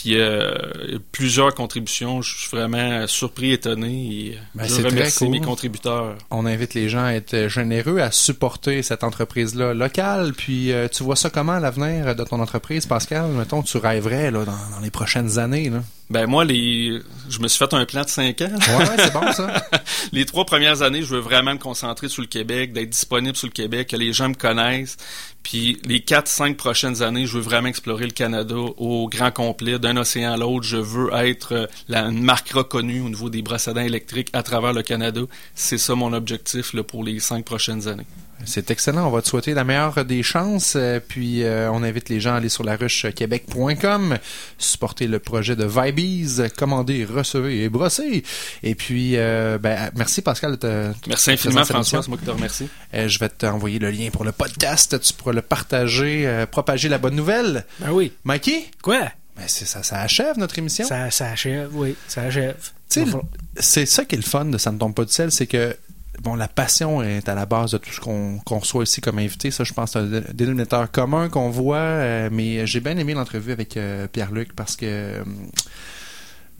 Puis 0.00 0.18
euh, 0.18 0.98
plusieurs 1.12 1.54
contributions. 1.54 2.22
Je 2.22 2.34
suis 2.34 2.56
vraiment 2.56 3.06
surpris, 3.06 3.52
étonné. 3.52 3.88
Et 3.88 4.38
Ben, 4.54 4.64
je 4.66 4.82
remercie 4.82 5.18
cool. 5.18 5.28
mes 5.28 5.40
contributeurs. 5.42 6.16
On 6.30 6.46
invite 6.46 6.72
les 6.72 6.88
gens 6.88 7.04
à 7.04 7.12
être 7.12 7.48
généreux, 7.48 7.98
à 7.98 8.10
supporter 8.10 8.82
cette 8.82 9.04
entreprise-là 9.04 9.74
locale. 9.74 10.32
Puis, 10.32 10.72
euh, 10.72 10.88
tu 10.88 11.02
vois 11.02 11.16
ça 11.16 11.28
comment 11.28 11.52
à 11.52 11.60
l'avenir 11.60 12.16
de 12.16 12.24
ton 12.24 12.40
entreprise, 12.40 12.86
Pascal? 12.86 13.26
Mettons, 13.32 13.62
tu 13.62 13.76
rêverais 13.76 14.30
là, 14.30 14.46
dans, 14.46 14.52
dans 14.74 14.80
les 14.82 14.90
prochaines 14.90 15.38
années. 15.38 15.68
Là. 15.68 15.82
Ben 16.08 16.26
moi, 16.26 16.44
les, 16.44 16.98
je 17.28 17.38
me 17.38 17.46
suis 17.46 17.58
fait 17.58 17.72
un 17.72 17.84
plan 17.84 18.02
de 18.02 18.08
5 18.08 18.40
ans. 18.40 18.48
Ouais, 18.78 18.84
c'est 18.96 19.12
bon 19.12 19.32
ça. 19.32 19.62
les 20.12 20.24
trois 20.24 20.44
premières 20.44 20.82
années, 20.82 21.02
je 21.02 21.14
veux 21.14 21.20
vraiment 21.20 21.52
me 21.52 21.58
concentrer 21.58 22.08
sur 22.08 22.22
le 22.22 22.26
Québec, 22.26 22.72
d'être 22.72 22.90
disponible 22.90 23.36
sur 23.36 23.46
le 23.46 23.52
Québec, 23.52 23.88
que 23.88 23.96
les 23.96 24.12
gens 24.12 24.28
me 24.28 24.34
connaissent. 24.34 24.96
Puis 25.42 25.78
les 25.84 26.00
quatre, 26.00 26.28
cinq 26.28 26.56
prochaines 26.56 27.02
années, 27.02 27.26
je 27.26 27.34
veux 27.34 27.40
vraiment 27.40 27.68
explorer 27.68 28.04
le 28.04 28.12
Canada 28.12 28.54
au 28.54 29.08
grand 29.08 29.30
complet, 29.30 29.78
d'un 29.78 29.96
océan 29.96 30.32
à 30.32 30.36
l'autre. 30.36 30.64
Je 30.64 30.76
veux 30.76 31.12
être 31.14 31.52
euh, 31.52 31.66
la, 31.88 32.04
une 32.04 32.22
marque 32.22 32.50
reconnue 32.50 33.00
au 33.00 33.08
niveau 33.08 33.30
des 33.30 33.42
dents 33.42 33.80
électriques 33.80 34.30
à 34.32 34.42
travers 34.42 34.72
le 34.72 34.82
Canada. 34.82 35.22
C'est 35.54 35.78
ça 35.78 35.94
mon 35.94 36.12
objectif 36.12 36.72
là, 36.72 36.82
pour 36.82 37.04
les 37.04 37.20
cinq 37.20 37.44
prochaines 37.44 37.88
années. 37.88 38.06
C'est 38.44 38.70
excellent. 38.70 39.06
On 39.06 39.10
va 39.10 39.22
te 39.22 39.28
souhaiter 39.28 39.54
la 39.54 39.64
meilleure 39.64 40.04
des 40.04 40.22
chances. 40.22 40.74
Euh, 40.76 40.98
puis, 41.06 41.44
euh, 41.44 41.70
on 41.72 41.82
invite 41.82 42.08
les 42.08 42.20
gens 42.20 42.32
à 42.34 42.36
aller 42.36 42.48
sur 42.48 42.64
la 42.64 42.76
québec.com, 42.76 44.18
supporter 44.58 45.06
le 45.06 45.18
projet 45.18 45.56
de 45.56 45.64
Vibeys, 45.66 46.48
commander, 46.56 47.04
recevez 47.04 47.62
et 47.64 47.68
brosser. 47.68 48.22
Et 48.62 48.74
puis, 48.74 49.16
euh, 49.16 49.58
ben, 49.58 49.90
merci 49.94 50.22
Pascal 50.22 50.52
de 50.52 50.56
te 50.56 50.92
Merci 51.06 51.30
infiniment, 51.32 51.64
François. 51.64 52.02
C'est 52.02 52.08
moi 52.08 52.18
qui 52.18 52.24
te 52.24 52.30
remercie. 52.30 52.68
Euh, 52.94 53.08
je 53.08 53.18
vais 53.18 53.28
t'envoyer 53.28 53.78
le 53.78 53.90
lien 53.90 54.10
pour 54.10 54.24
le 54.24 54.32
podcast. 54.32 54.98
Tu 55.00 55.12
pourras 55.12 55.32
le 55.32 55.42
partager, 55.42 56.26
euh, 56.26 56.46
propager 56.46 56.88
la 56.88 56.98
bonne 56.98 57.14
nouvelle. 57.16 57.64
Ben 57.80 57.90
oui. 57.92 58.12
Mikey? 58.24 58.66
Quoi? 58.82 59.00
Ben 59.36 59.44
c'est 59.46 59.64
ça, 59.66 59.82
ça 59.82 60.00
achève 60.00 60.36
notre 60.38 60.58
émission. 60.58 60.86
Ça, 60.86 61.10
ça 61.10 61.26
achève, 61.30 61.70
oui, 61.74 61.94
ça 62.08 62.22
achève. 62.22 62.56
Tu 62.90 63.04
sais, 63.04 63.06
le- 63.06 63.12
c'est 63.56 63.86
ça 63.86 64.04
qui 64.04 64.16
est 64.16 64.18
le 64.18 64.24
fun 64.24 64.44
de 64.46 64.58
Ça 64.58 64.72
ne 64.72 64.78
tombe 64.78 64.94
pas 64.94 65.04
du 65.04 65.12
ciel, 65.12 65.30
c'est 65.30 65.46
que 65.46 65.76
bon, 66.22 66.34
la 66.34 66.48
passion 66.48 67.02
est 67.02 67.28
à 67.28 67.34
la 67.34 67.46
base 67.46 67.70
de 67.72 67.78
tout 67.78 67.90
ce 67.92 68.00
qu'on 68.00 68.38
qu'on 68.40 68.58
reçoit 68.58 68.82
ici 68.84 69.00
comme 69.00 69.18
invité. 69.18 69.50
Ça, 69.50 69.64
je 69.64 69.72
pense, 69.72 69.92
c'est 69.92 69.98
un 70.00 70.06
dé- 70.06 70.22
dénominateur 70.34 70.90
commun 70.90 71.28
qu'on 71.28 71.50
voit. 71.50 71.76
euh, 71.78 72.28
mais 72.32 72.66
j'ai 72.66 72.80
bien 72.80 72.96
aimé 72.98 73.14
l'entrevue 73.14 73.52
avec 73.52 73.76
euh, 73.76 74.06
Pierre-Luc 74.08 74.54
parce 74.54 74.76
que 74.76 74.86
euh, 74.86 75.24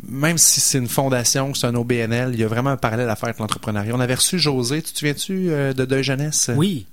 même 0.09 0.39
si 0.39 0.61
c'est 0.61 0.79
une 0.79 0.89
fondation, 0.89 1.53
c'est 1.55 1.67
un 1.67 1.75
OBNL, 1.75 2.31
il 2.33 2.41
y 2.41 2.45
a 2.45 2.49
vraiment 2.49 2.71
un 2.71 2.77
parallèle 2.79 3.11
à 3.11 3.17
faire 3.17 3.29
avec 3.29 3.39
l'entrepreneuriat. 3.39 3.93
On 3.95 4.01
avait 4.01 4.15
reçu 4.15 4.39
José, 4.39 4.81
tu 4.83 4.93
te 4.93 4.99
souviens-tu 4.99 5.49
de 5.75 5.85
Deuil 5.85 6.03
Jeunesse? 6.03 6.51
Oui. 6.57 6.87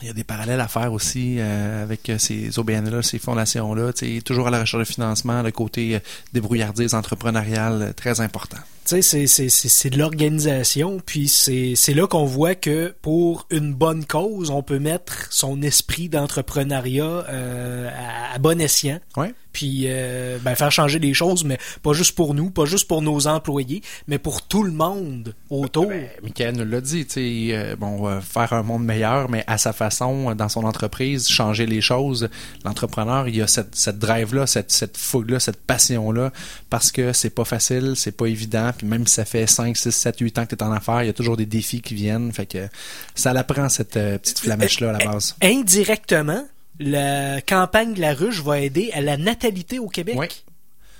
Il 0.00 0.08
y 0.08 0.10
a 0.10 0.14
des 0.14 0.24
parallèles 0.24 0.58
à 0.60 0.66
faire 0.66 0.92
aussi 0.92 1.36
euh, 1.38 1.84
avec 1.84 2.10
ces 2.18 2.58
OBN-là, 2.58 3.02
ces 3.02 3.20
fondations-là. 3.20 3.92
Toujours 4.24 4.48
à 4.48 4.50
la 4.50 4.60
recherche 4.60 4.88
de 4.88 4.92
financement, 4.92 5.42
le 5.42 5.52
côté 5.52 6.00
débrouillardise 6.32 6.94
entrepreneuriale, 6.94 7.82
euh, 7.82 7.92
très 7.92 8.20
important. 8.20 8.56
Tu 8.84 8.96
sais, 8.96 9.02
c'est- 9.02 9.26
c'est- 9.28 9.48
c'est 9.48 9.68
c'est 9.68 9.90
de 9.90 9.98
l'organisation, 9.98 10.98
puis 11.06 11.28
c'est 11.28 11.74
c'est 11.76 11.94
là 11.94 12.06
qu'on 12.08 12.24
voit 12.24 12.54
que 12.56 12.94
pour 13.00 13.46
une 13.50 13.72
bonne 13.74 14.04
cause, 14.04 14.50
on 14.50 14.62
peut 14.62 14.80
mettre 14.80 15.28
son 15.30 15.62
esprit 15.62 16.08
d'entrepreneuriat 16.08 17.04
euh, 17.28 17.88
à, 17.90 18.34
à 18.34 18.38
bon 18.38 18.60
escient. 18.60 18.98
Ouais. 19.16 19.34
Puis 19.52 19.82
euh, 19.84 20.38
ben, 20.40 20.54
faire 20.54 20.72
changer 20.72 20.98
les 20.98 21.12
choses, 21.12 21.44
mais 21.44 21.58
pas 21.82 21.92
juste 21.92 22.16
pour 22.16 22.32
nous, 22.32 22.48
pas 22.50 22.64
juste 22.64 22.88
pour 22.88 23.02
nos 23.02 23.26
employés, 23.26 23.82
mais 24.08 24.16
pour 24.18 24.40
tout 24.40 24.62
le 24.62 24.72
monde 24.72 25.34
autour. 25.50 25.88
Ben, 25.88 26.08
Michael 26.22 26.56
nous 26.56 26.64
l'a 26.64 26.80
dit, 26.80 27.04
tu 27.04 27.12
sais, 27.12 27.54
euh, 27.54 27.76
bon, 27.76 28.18
faire 28.22 28.54
un 28.54 28.62
monde 28.62 28.82
meilleur, 28.84 29.28
mais 29.28 29.44
à 29.46 29.58
sa 29.58 29.74
façon, 29.74 30.34
dans 30.34 30.48
son 30.48 30.64
entreprise, 30.64 31.28
changer 31.28 31.66
les 31.66 31.82
choses. 31.82 32.30
L'entrepreneur, 32.64 33.28
il 33.28 33.42
a 33.42 33.46
cette, 33.46 33.74
cette 33.76 33.98
drive-là, 33.98 34.46
cette, 34.46 34.72
cette 34.72 34.96
fougue-là, 34.96 35.38
cette 35.38 35.60
passion-là, 35.60 36.32
parce 36.70 36.90
que 36.90 37.12
c'est 37.12 37.28
pas 37.30 37.44
facile, 37.44 37.92
c'est 37.94 38.16
pas 38.16 38.26
évident, 38.26 38.71
puis 38.72 38.86
même 38.86 39.06
si 39.06 39.14
ça 39.14 39.24
fait 39.24 39.46
5, 39.46 39.76
6, 39.76 39.90
7, 39.90 40.18
8 40.18 40.38
ans 40.38 40.46
que 40.46 40.54
tu 40.54 40.56
es 40.56 40.62
en 40.62 40.72
affaires, 40.72 41.02
il 41.02 41.06
y 41.06 41.10
a 41.10 41.12
toujours 41.12 41.36
des 41.36 41.46
défis 41.46 41.80
qui 41.80 41.94
viennent, 41.94 42.32
fait 42.32 42.46
que 42.46 42.68
ça 43.14 43.32
l'apprend 43.32 43.68
cette 43.68 43.96
euh, 43.96 44.18
petite 44.18 44.40
flamèche-là 44.40 44.90
à 44.90 44.92
la 44.98 45.04
base. 45.04 45.36
Indirectement, 45.42 46.46
la 46.78 47.40
campagne 47.42 47.94
de 47.94 48.00
la 48.00 48.14
ruche 48.14 48.42
va 48.42 48.60
aider 48.60 48.90
à 48.92 49.00
la 49.00 49.16
natalité 49.16 49.78
au 49.78 49.88
Québec. 49.88 50.44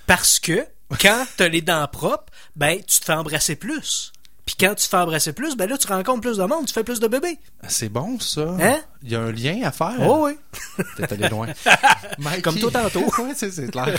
Parce 0.06 0.38
que 0.38 0.66
quand 1.00 1.24
tu 1.36 1.42
as 1.42 1.48
les 1.48 1.62
dents 1.62 1.86
propres, 1.88 2.32
ben 2.56 2.78
tu 2.78 3.00
te 3.00 3.04
fais 3.04 3.14
embrasser 3.14 3.56
plus. 3.56 4.12
Puis 4.44 4.56
quand 4.58 4.74
tu 4.74 4.84
te 4.84 4.88
fais 4.88 4.96
embrasser 4.96 5.32
plus, 5.32 5.56
ben 5.56 5.68
là 5.68 5.78
tu 5.78 5.86
rencontres 5.86 6.20
plus 6.20 6.36
de 6.36 6.44
monde, 6.44 6.66
tu 6.66 6.72
fais 6.72 6.84
plus 6.84 7.00
de 7.00 7.06
bébés. 7.06 7.38
C'est 7.68 7.88
bon, 7.88 8.18
ça. 8.18 8.56
Hein? 8.60 8.80
Il 9.05 9.11
y 9.11 9.16
a 9.16 9.20
un 9.20 9.32
lien 9.32 9.61
à 9.64 9.72
faire. 9.72 9.96
Oh 10.00 10.26
oui. 10.26 10.32
T'es 10.96 11.12
allé 11.12 11.28
loin. 11.28 11.46
Mikey. 12.18 12.42
Comme 12.42 12.59
toi 12.59 12.70
tantôt. 12.70 13.00
ouais, 13.22 13.32
c'est, 13.34 13.70
clair. 13.70 13.94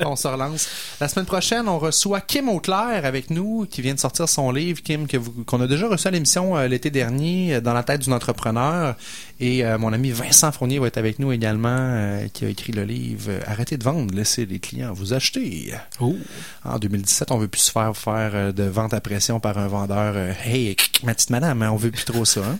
on 0.00 0.16
se 0.16 0.26
relance. 0.26 0.68
La 1.00 1.08
semaine 1.08 1.26
prochaine, 1.26 1.68
on 1.68 1.78
reçoit 1.78 2.20
Kim 2.20 2.48
Auclair 2.48 3.04
avec 3.04 3.30
nous, 3.30 3.66
qui 3.70 3.82
vient 3.82 3.94
de 3.94 4.00
sortir 4.00 4.28
son 4.28 4.50
livre, 4.50 4.82
Kim, 4.82 5.06
qu'on 5.46 5.60
a 5.60 5.66
déjà 5.66 5.88
reçu 5.88 6.08
à 6.08 6.10
l'émission 6.10 6.56
euh, 6.56 6.68
l'été 6.68 6.90
dernier, 6.90 7.56
euh, 7.56 7.60
Dans 7.60 7.74
la 7.74 7.82
tête 7.82 8.06
d'un 8.06 8.12
entrepreneur. 8.12 8.96
Et 9.40 9.64
euh, 9.64 9.78
mon 9.78 9.92
ami 9.92 10.10
Vincent 10.10 10.52
Fournier 10.52 10.78
va 10.78 10.86
être 10.86 10.98
avec 10.98 11.18
nous 11.18 11.32
également, 11.32 11.68
euh, 11.70 12.28
qui 12.32 12.44
a 12.44 12.48
écrit 12.48 12.72
le 12.72 12.84
livre 12.84 13.32
Arrêtez 13.46 13.76
de 13.76 13.84
vendre, 13.84 14.14
laissez 14.14 14.46
les 14.46 14.60
clients 14.60 14.92
vous 14.92 15.12
acheter. 15.12 15.72
En 16.64 16.78
2017, 16.78 17.30
on 17.32 17.38
veut 17.38 17.48
plus 17.48 17.60
se 17.60 17.72
faire 17.72 17.96
faire 17.96 18.52
de 18.52 18.62
vente 18.64 18.94
à 18.94 19.00
pression 19.00 19.40
par 19.40 19.58
un 19.58 19.66
vendeur. 19.66 20.16
hey, 20.44 20.76
ma 21.02 21.14
petite 21.14 21.30
madame, 21.30 21.62
hein, 21.62 21.70
on 21.72 21.76
veut 21.76 21.90
plus 21.90 22.04
trop 22.04 22.24
ça. 22.24 22.40
Hein? 22.40 22.58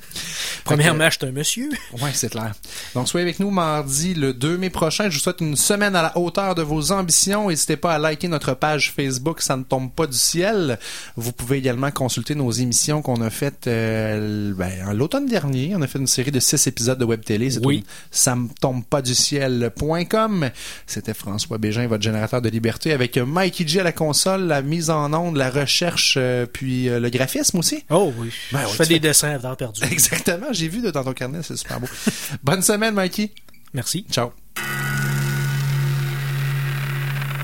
Premièrement, 0.64 1.08
je 1.10 1.26
un 1.26 1.32
monsieur. 1.32 1.63
Oui, 2.02 2.10
c'est 2.12 2.30
clair. 2.30 2.52
Donc, 2.94 3.08
soyez 3.08 3.24
avec 3.24 3.38
nous 3.40 3.50
mardi 3.50 4.14
le 4.14 4.34
2 4.34 4.56
mai 4.58 4.70
prochain. 4.70 5.08
Je 5.10 5.16
vous 5.16 5.22
souhaite 5.22 5.40
une 5.40 5.56
semaine 5.56 5.94
à 5.96 6.02
la 6.02 6.18
hauteur 6.18 6.54
de 6.54 6.62
vos 6.62 6.92
ambitions. 6.92 7.48
N'hésitez 7.48 7.76
pas 7.76 7.94
à 7.94 7.98
liker 7.98 8.28
notre 8.28 8.54
page 8.54 8.92
Facebook, 8.94 9.40
ça 9.42 9.56
ne 9.56 9.62
tombe 9.62 9.90
pas 9.92 10.06
du 10.06 10.16
ciel. 10.18 10.78
Vous 11.16 11.32
pouvez 11.32 11.58
également 11.58 11.90
consulter 11.90 12.34
nos 12.34 12.50
émissions 12.50 13.00
qu'on 13.02 13.20
a 13.22 13.30
faites 13.30 13.66
euh, 13.66 14.52
ben, 14.54 14.92
l'automne 14.92 15.26
dernier. 15.26 15.74
On 15.76 15.82
a 15.82 15.86
fait 15.86 15.98
une 15.98 16.06
série 16.06 16.30
de 16.32 16.40
six 16.40 16.66
épisodes 16.66 16.98
de 16.98 17.04
web 17.04 17.22
télé. 17.24 17.50
C'est 17.50 17.64
Oui. 17.64 17.84
ça 18.10 18.34
me 18.36 18.48
tombe 18.60 18.84
pas 18.84 19.02
du 19.02 19.14
ciel.com. 19.14 20.50
C'était 20.86 21.14
François 21.14 21.58
Bégin, 21.58 21.86
votre 21.86 22.02
générateur 22.02 22.42
de 22.42 22.48
liberté, 22.48 22.92
avec 22.92 23.16
Mikey 23.18 23.66
G 23.66 23.80
à 23.80 23.84
la 23.84 23.92
console, 23.92 24.42
la 24.46 24.62
mise 24.62 24.90
en 24.90 25.12
onde, 25.12 25.36
la 25.36 25.50
recherche, 25.50 26.16
euh, 26.18 26.46
puis 26.46 26.88
euh, 26.88 27.00
le 27.00 27.08
graphisme 27.10 27.58
aussi. 27.58 27.84
Oh 27.90 28.12
oui. 28.18 28.30
Ben 28.52 28.60
je 28.62 28.66
ouais, 28.66 28.72
fais 28.72 28.82
tu 28.84 28.88
des 28.90 28.94
fais- 28.96 29.00
dessins 29.00 29.30
à 29.34 29.38
temps 29.38 29.54
perdu. 29.56 29.80
Exactement, 29.90 30.46
j'ai 30.52 30.68
vu 30.68 30.80
de- 30.80 30.90
dans 30.90 31.04
ton 31.04 31.12
carnet, 31.12 31.40
c'est 31.42 31.53
super 31.56 31.80
beau. 31.80 31.88
Bonne 32.42 32.62
semaine, 32.62 32.94
Mikey. 32.94 33.30
Merci. 33.72 34.06
Ciao. 34.10 34.32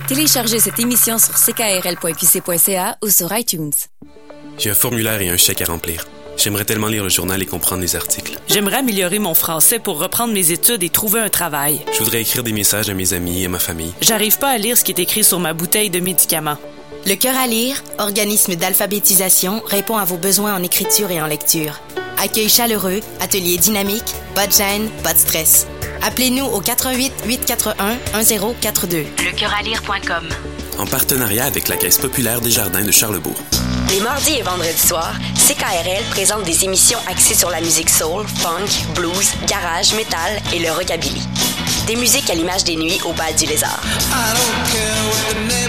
Téléchargez 0.06 0.58
cette 0.58 0.80
émission 0.80 1.18
sur 1.18 1.34
ckrl.qc.ca 1.34 2.98
ou 3.02 3.10
sur 3.10 3.32
iTunes. 3.36 3.72
J'ai 4.58 4.70
un 4.70 4.74
formulaire 4.74 5.20
et 5.22 5.28
un 5.28 5.36
chèque 5.36 5.62
à 5.62 5.66
remplir. 5.66 6.04
J'aimerais 6.36 6.64
tellement 6.64 6.86
lire 6.86 7.02
le 7.02 7.10
journal 7.10 7.42
et 7.42 7.46
comprendre 7.46 7.82
les 7.82 7.96
articles. 7.96 8.38
J'aimerais 8.48 8.78
améliorer 8.78 9.18
mon 9.18 9.34
français 9.34 9.78
pour 9.78 9.98
reprendre 9.98 10.32
mes 10.32 10.52
études 10.52 10.82
et 10.82 10.88
trouver 10.88 11.20
un 11.20 11.28
travail. 11.28 11.80
Je 11.92 11.98
voudrais 11.98 12.22
écrire 12.22 12.42
des 12.42 12.52
messages 12.52 12.88
à 12.88 12.94
mes 12.94 13.12
amis 13.12 13.42
et 13.42 13.46
à 13.46 13.48
ma 13.48 13.58
famille. 13.58 13.92
J'arrive 14.00 14.38
pas 14.38 14.48
à 14.48 14.58
lire 14.58 14.76
ce 14.76 14.84
qui 14.84 14.92
est 14.92 14.98
écrit 14.98 15.22
sur 15.22 15.38
ma 15.38 15.52
bouteille 15.52 15.90
de 15.90 16.00
médicaments. 16.00 16.56
Le 17.06 17.14
Cœur 17.14 17.36
à 17.38 17.46
lire, 17.46 17.82
organisme 17.98 18.56
d'alphabétisation, 18.56 19.62
répond 19.66 19.96
à 19.96 20.04
vos 20.04 20.18
besoins 20.18 20.54
en 20.54 20.62
écriture 20.62 21.10
et 21.10 21.20
en 21.20 21.26
lecture. 21.26 21.80
Accueil 22.22 22.50
chaleureux, 22.50 23.00
atelier 23.20 23.56
dynamique, 23.56 24.14
pas 24.34 24.46
de 24.46 24.52
gêne, 24.52 24.90
pas 25.02 25.14
de 25.14 25.18
stress. 25.18 25.66
Appelez-nous 26.02 26.44
au 26.44 26.60
88 26.60 27.12
841 27.24 27.96
1042. 28.22 29.06
Lecoeuralire.com. 29.24 30.28
En 30.78 30.86
partenariat 30.86 31.46
avec 31.46 31.68
la 31.68 31.76
Caisse 31.76 31.98
populaire 31.98 32.42
des 32.42 32.50
Jardins 32.50 32.84
de 32.84 32.90
Charlebourg. 32.90 33.36
Les 33.90 34.00
mardis 34.00 34.36
et 34.38 34.42
vendredis 34.42 34.86
soirs, 34.86 35.14
CKRL 35.34 36.04
présente 36.10 36.44
des 36.44 36.64
émissions 36.64 36.98
axées 37.10 37.34
sur 37.34 37.48
la 37.50 37.60
musique 37.60 37.90
soul, 37.90 38.26
funk, 38.26 38.94
blues, 38.94 39.32
garage, 39.46 39.94
métal 39.94 40.40
et 40.54 40.58
le 40.58 40.70
rockabilly. 40.70 41.22
Des 41.86 41.96
musiques 41.96 42.28
à 42.30 42.34
l'image 42.34 42.64
des 42.64 42.76
nuits 42.76 43.00
au 43.04 43.12
bal 43.14 43.34
du 43.34 43.46
lézard. 43.46 43.80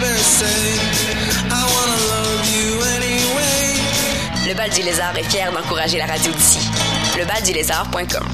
Le 0.02 1.01
bal 4.62 4.70
du 4.70 4.84
lézard 4.84 5.18
est 5.18 5.24
fier 5.24 5.52
d'encourager 5.52 5.98
la 5.98 6.06
radio 6.06 6.32
d'ici. 6.32 6.60
Lebaldulézard.com. 7.18 8.28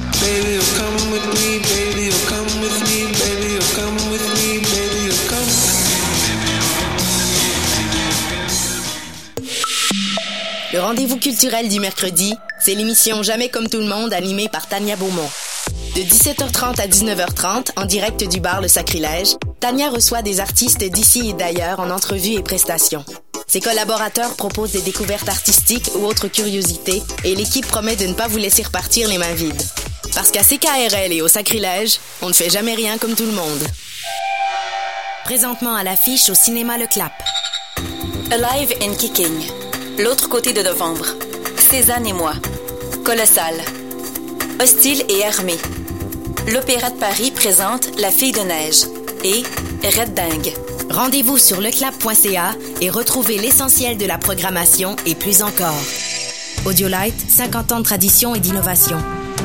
Le 10.73 10.79
rendez-vous 10.81 11.17
culturel 11.17 11.69
du 11.69 11.79
mercredi, 11.79 12.33
c'est 12.59 12.75
l'émission 12.75 13.23
Jamais 13.23 13.47
comme 13.47 13.69
tout 13.69 13.79
le 13.79 13.85
monde 13.87 14.11
animée 14.11 14.49
par 14.49 14.67
Tania 14.67 14.97
Beaumont. 14.97 15.29
De 15.95 16.01
17h30 16.01 16.81
à 16.81 16.87
19h30, 16.87 17.69
en 17.77 17.85
direct 17.85 18.27
du 18.27 18.41
bar 18.41 18.61
Le 18.61 18.67
Sacrilège, 18.67 19.37
Tania 19.61 19.89
reçoit 19.89 20.23
des 20.23 20.41
artistes 20.41 20.83
d'ici 20.83 21.29
et 21.29 21.33
d'ailleurs 21.33 21.79
en 21.79 21.89
entrevue 21.89 22.33
et 22.33 22.43
prestations. 22.43 23.05
Ses 23.49 23.61
collaborateurs 23.61 24.35
proposent 24.35 24.73
des 24.73 24.81
découvertes 24.81 25.29
artistiques 25.29 25.89
ou 25.95 26.05
autres 26.05 26.27
curiosités 26.27 27.01
et 27.23 27.33
l'équipe 27.33 27.65
promet 27.65 27.95
de 27.95 28.05
ne 28.05 28.13
pas 28.13 28.27
vous 28.27 28.37
laisser 28.37 28.61
repartir 28.61 29.07
les 29.07 29.17
mains 29.17 29.33
vides. 29.33 29.61
Parce 30.13 30.31
qu'à 30.31 30.43
CKRL 30.43 31.13
et 31.13 31.21
au 31.21 31.29
Sacrilège, 31.29 31.99
on 32.21 32.27
ne 32.27 32.33
fait 32.33 32.49
jamais 32.49 32.75
rien 32.75 32.97
comme 32.97 33.15
tout 33.15 33.25
le 33.25 33.31
monde. 33.31 33.63
Présentement 35.23 35.75
à 35.75 35.83
l'affiche 35.83 36.29
au 36.29 36.33
cinéma 36.33 36.77
Le 36.77 36.87
Clap. 36.87 37.13
Alive 38.31 38.73
and 38.81 38.95
Kicking. 38.95 39.49
L'autre 39.97 40.27
côté 40.27 40.51
de 40.51 40.61
novembre. 40.61 41.05
Cézanne 41.69 42.05
et 42.05 42.13
moi. 42.13 42.33
Colossal. 43.05 43.55
Hostile 44.61 45.05
et 45.07 45.23
armé. 45.23 45.55
L'Opéra 46.47 46.89
de 46.89 46.99
Paris 46.99 47.31
présente 47.31 47.97
La 47.97 48.11
fille 48.11 48.33
de 48.33 48.41
neige 48.41 48.83
et 49.23 49.43
Red. 49.87 50.66
Rendez-vous 50.89 51.37
sur 51.37 51.61
leclap.ca 51.61 52.51
et 52.81 52.89
retrouvez 52.89 53.37
l'essentiel 53.37 53.97
de 53.97 54.05
la 54.05 54.17
programmation 54.17 54.95
et 55.05 55.15
plus 55.15 55.41
encore. 55.41 55.81
Audiolite, 56.65 57.19
50 57.29 57.71
ans 57.71 57.79
de 57.79 57.83
tradition 57.83 58.35
et 58.35 58.39
d'innovation. 58.39 58.97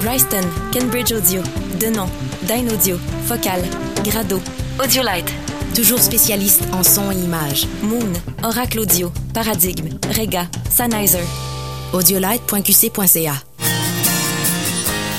Bryston, 0.03 0.43
Cambridge 0.73 1.13
Audio, 1.13 1.43
Denon, 1.81 2.09
Dyn 2.43 2.69
Audio, 2.73 2.97
Focal, 3.27 3.63
Grado, 4.05 4.41
Audiolite. 4.83 5.33
Toujours 5.75 6.01
spécialiste 6.01 6.63
en 6.73 6.83
son 6.83 7.11
et 7.11 7.17
images. 7.17 7.67
Moon, 7.83 8.13
Oracle 8.43 8.81
Audio, 8.81 9.13
Paradigme, 9.33 9.91
Rega, 10.11 10.47
Sennheiser. 10.71 11.25
Audiolite.qc.ca 11.93 13.52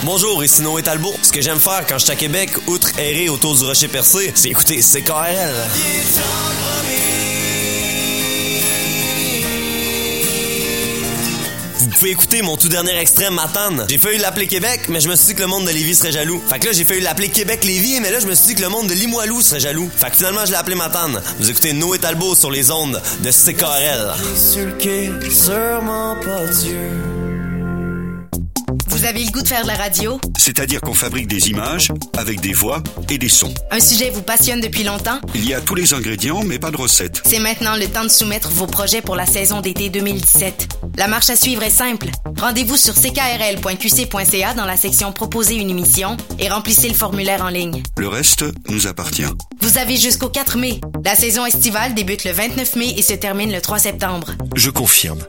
Bonjour, 0.05 0.43
ici 0.43 0.61
Noé 0.61 0.83
Talbot. 0.83 1.15
Ce 1.21 1.31
que 1.31 1.41
j'aime 1.41 1.59
faire 1.59 1.85
quand 1.87 1.97
je 1.97 2.03
suis 2.03 2.11
à 2.11 2.15
Québec, 2.17 2.49
outre 2.67 2.89
errer 2.99 3.29
autour 3.29 3.55
du 3.55 3.63
rocher 3.63 3.87
percé, 3.87 4.33
c'est 4.35 4.49
écouter 4.49 4.81
CKRL. 4.81 5.53
Vous 11.77 11.87
pouvez 11.87 12.11
écouter 12.11 12.41
mon 12.41 12.57
tout 12.57 12.67
dernier 12.67 12.97
extrait 12.97 13.31
Matane. 13.31 13.85
J'ai 13.87 13.97
failli 13.97 14.17
l'appeler 14.17 14.47
Québec, 14.47 14.89
mais 14.89 14.99
je 14.99 15.07
me 15.07 15.15
suis 15.15 15.27
dit 15.27 15.35
que 15.35 15.41
le 15.41 15.47
monde 15.47 15.65
de 15.65 15.71
Lévis 15.71 15.95
serait 15.95 16.11
jaloux. 16.11 16.43
Fait 16.49 16.59
que 16.59 16.65
là, 16.65 16.73
j'ai 16.73 16.83
failli 16.83 16.99
l'appeler 16.99 17.29
Québec-Lévis, 17.29 18.01
mais 18.01 18.11
là, 18.11 18.19
je 18.19 18.27
me 18.27 18.35
suis 18.35 18.47
dit 18.47 18.55
que 18.55 18.61
le 18.61 18.69
monde 18.69 18.87
de 18.87 18.93
Limoilou 18.93 19.41
serait 19.41 19.61
jaloux. 19.61 19.89
Fait 19.95 20.09
que 20.09 20.17
finalement, 20.17 20.45
je 20.45 20.51
l'ai 20.51 20.57
appelé 20.57 20.75
Matane. 20.75 21.21
Vous 21.39 21.49
écoutez 21.49 21.71
Noé 21.71 21.97
Talbot 21.97 22.35
sur 22.35 22.51
les 22.51 22.71
ondes 22.71 23.01
de 23.21 23.31
CKRL. 23.31 24.15
sûrement 25.31 26.17
pas 26.17 26.45
Dieu. 26.47 27.22
Vous 28.87 29.05
avez 29.05 29.23
le 29.23 29.31
goût 29.31 29.41
de 29.41 29.47
faire 29.47 29.63
de 29.63 29.67
la 29.67 29.75
radio? 29.75 30.19
C'est-à-dire 30.37 30.81
qu'on 30.81 30.93
fabrique 30.93 31.27
des 31.27 31.49
images 31.49 31.89
avec 32.17 32.39
des 32.41 32.53
voix 32.53 32.81
et 33.09 33.17
des 33.17 33.29
sons. 33.29 33.53
Un 33.71 33.79
sujet 33.79 34.09
vous 34.09 34.21
passionne 34.21 34.61
depuis 34.61 34.83
longtemps? 34.83 35.19
Il 35.35 35.47
y 35.47 35.53
a 35.53 35.61
tous 35.61 35.75
les 35.75 35.93
ingrédients, 35.93 36.43
mais 36.43 36.59
pas 36.59 36.71
de 36.71 36.77
recette. 36.77 37.21
C'est 37.25 37.39
maintenant 37.39 37.75
le 37.75 37.87
temps 37.87 38.03
de 38.03 38.09
soumettre 38.09 38.49
vos 38.49 38.67
projets 38.67 39.01
pour 39.01 39.15
la 39.15 39.25
saison 39.25 39.61
d'été 39.61 39.89
2017. 39.89 40.67
La 40.97 41.07
marche 41.07 41.29
à 41.29 41.35
suivre 41.35 41.63
est 41.63 41.69
simple. 41.69 42.07
Rendez-vous 42.39 42.77
sur 42.77 42.93
ckrl.qc.ca 42.95 44.53
dans 44.53 44.65
la 44.65 44.77
section 44.77 45.11
Proposer 45.11 45.55
une 45.55 45.69
émission 45.69 46.17
et 46.39 46.49
remplissez 46.49 46.87
le 46.87 46.95
formulaire 46.95 47.43
en 47.43 47.49
ligne. 47.49 47.83
Le 47.97 48.07
reste 48.07 48.45
nous 48.69 48.87
appartient. 48.87 49.23
Vous 49.61 49.77
avez 49.77 49.97
jusqu'au 49.97 50.29
4 50.29 50.57
mai. 50.57 50.81
La 51.05 51.15
saison 51.15 51.45
estivale 51.45 51.93
débute 51.93 52.25
le 52.25 52.31
29 52.31 52.75
mai 52.75 52.93
et 52.97 53.01
se 53.01 53.13
termine 53.13 53.51
le 53.51 53.61
3 53.61 53.79
septembre. 53.79 54.31
Je 54.55 54.69
confirme. 54.69 55.19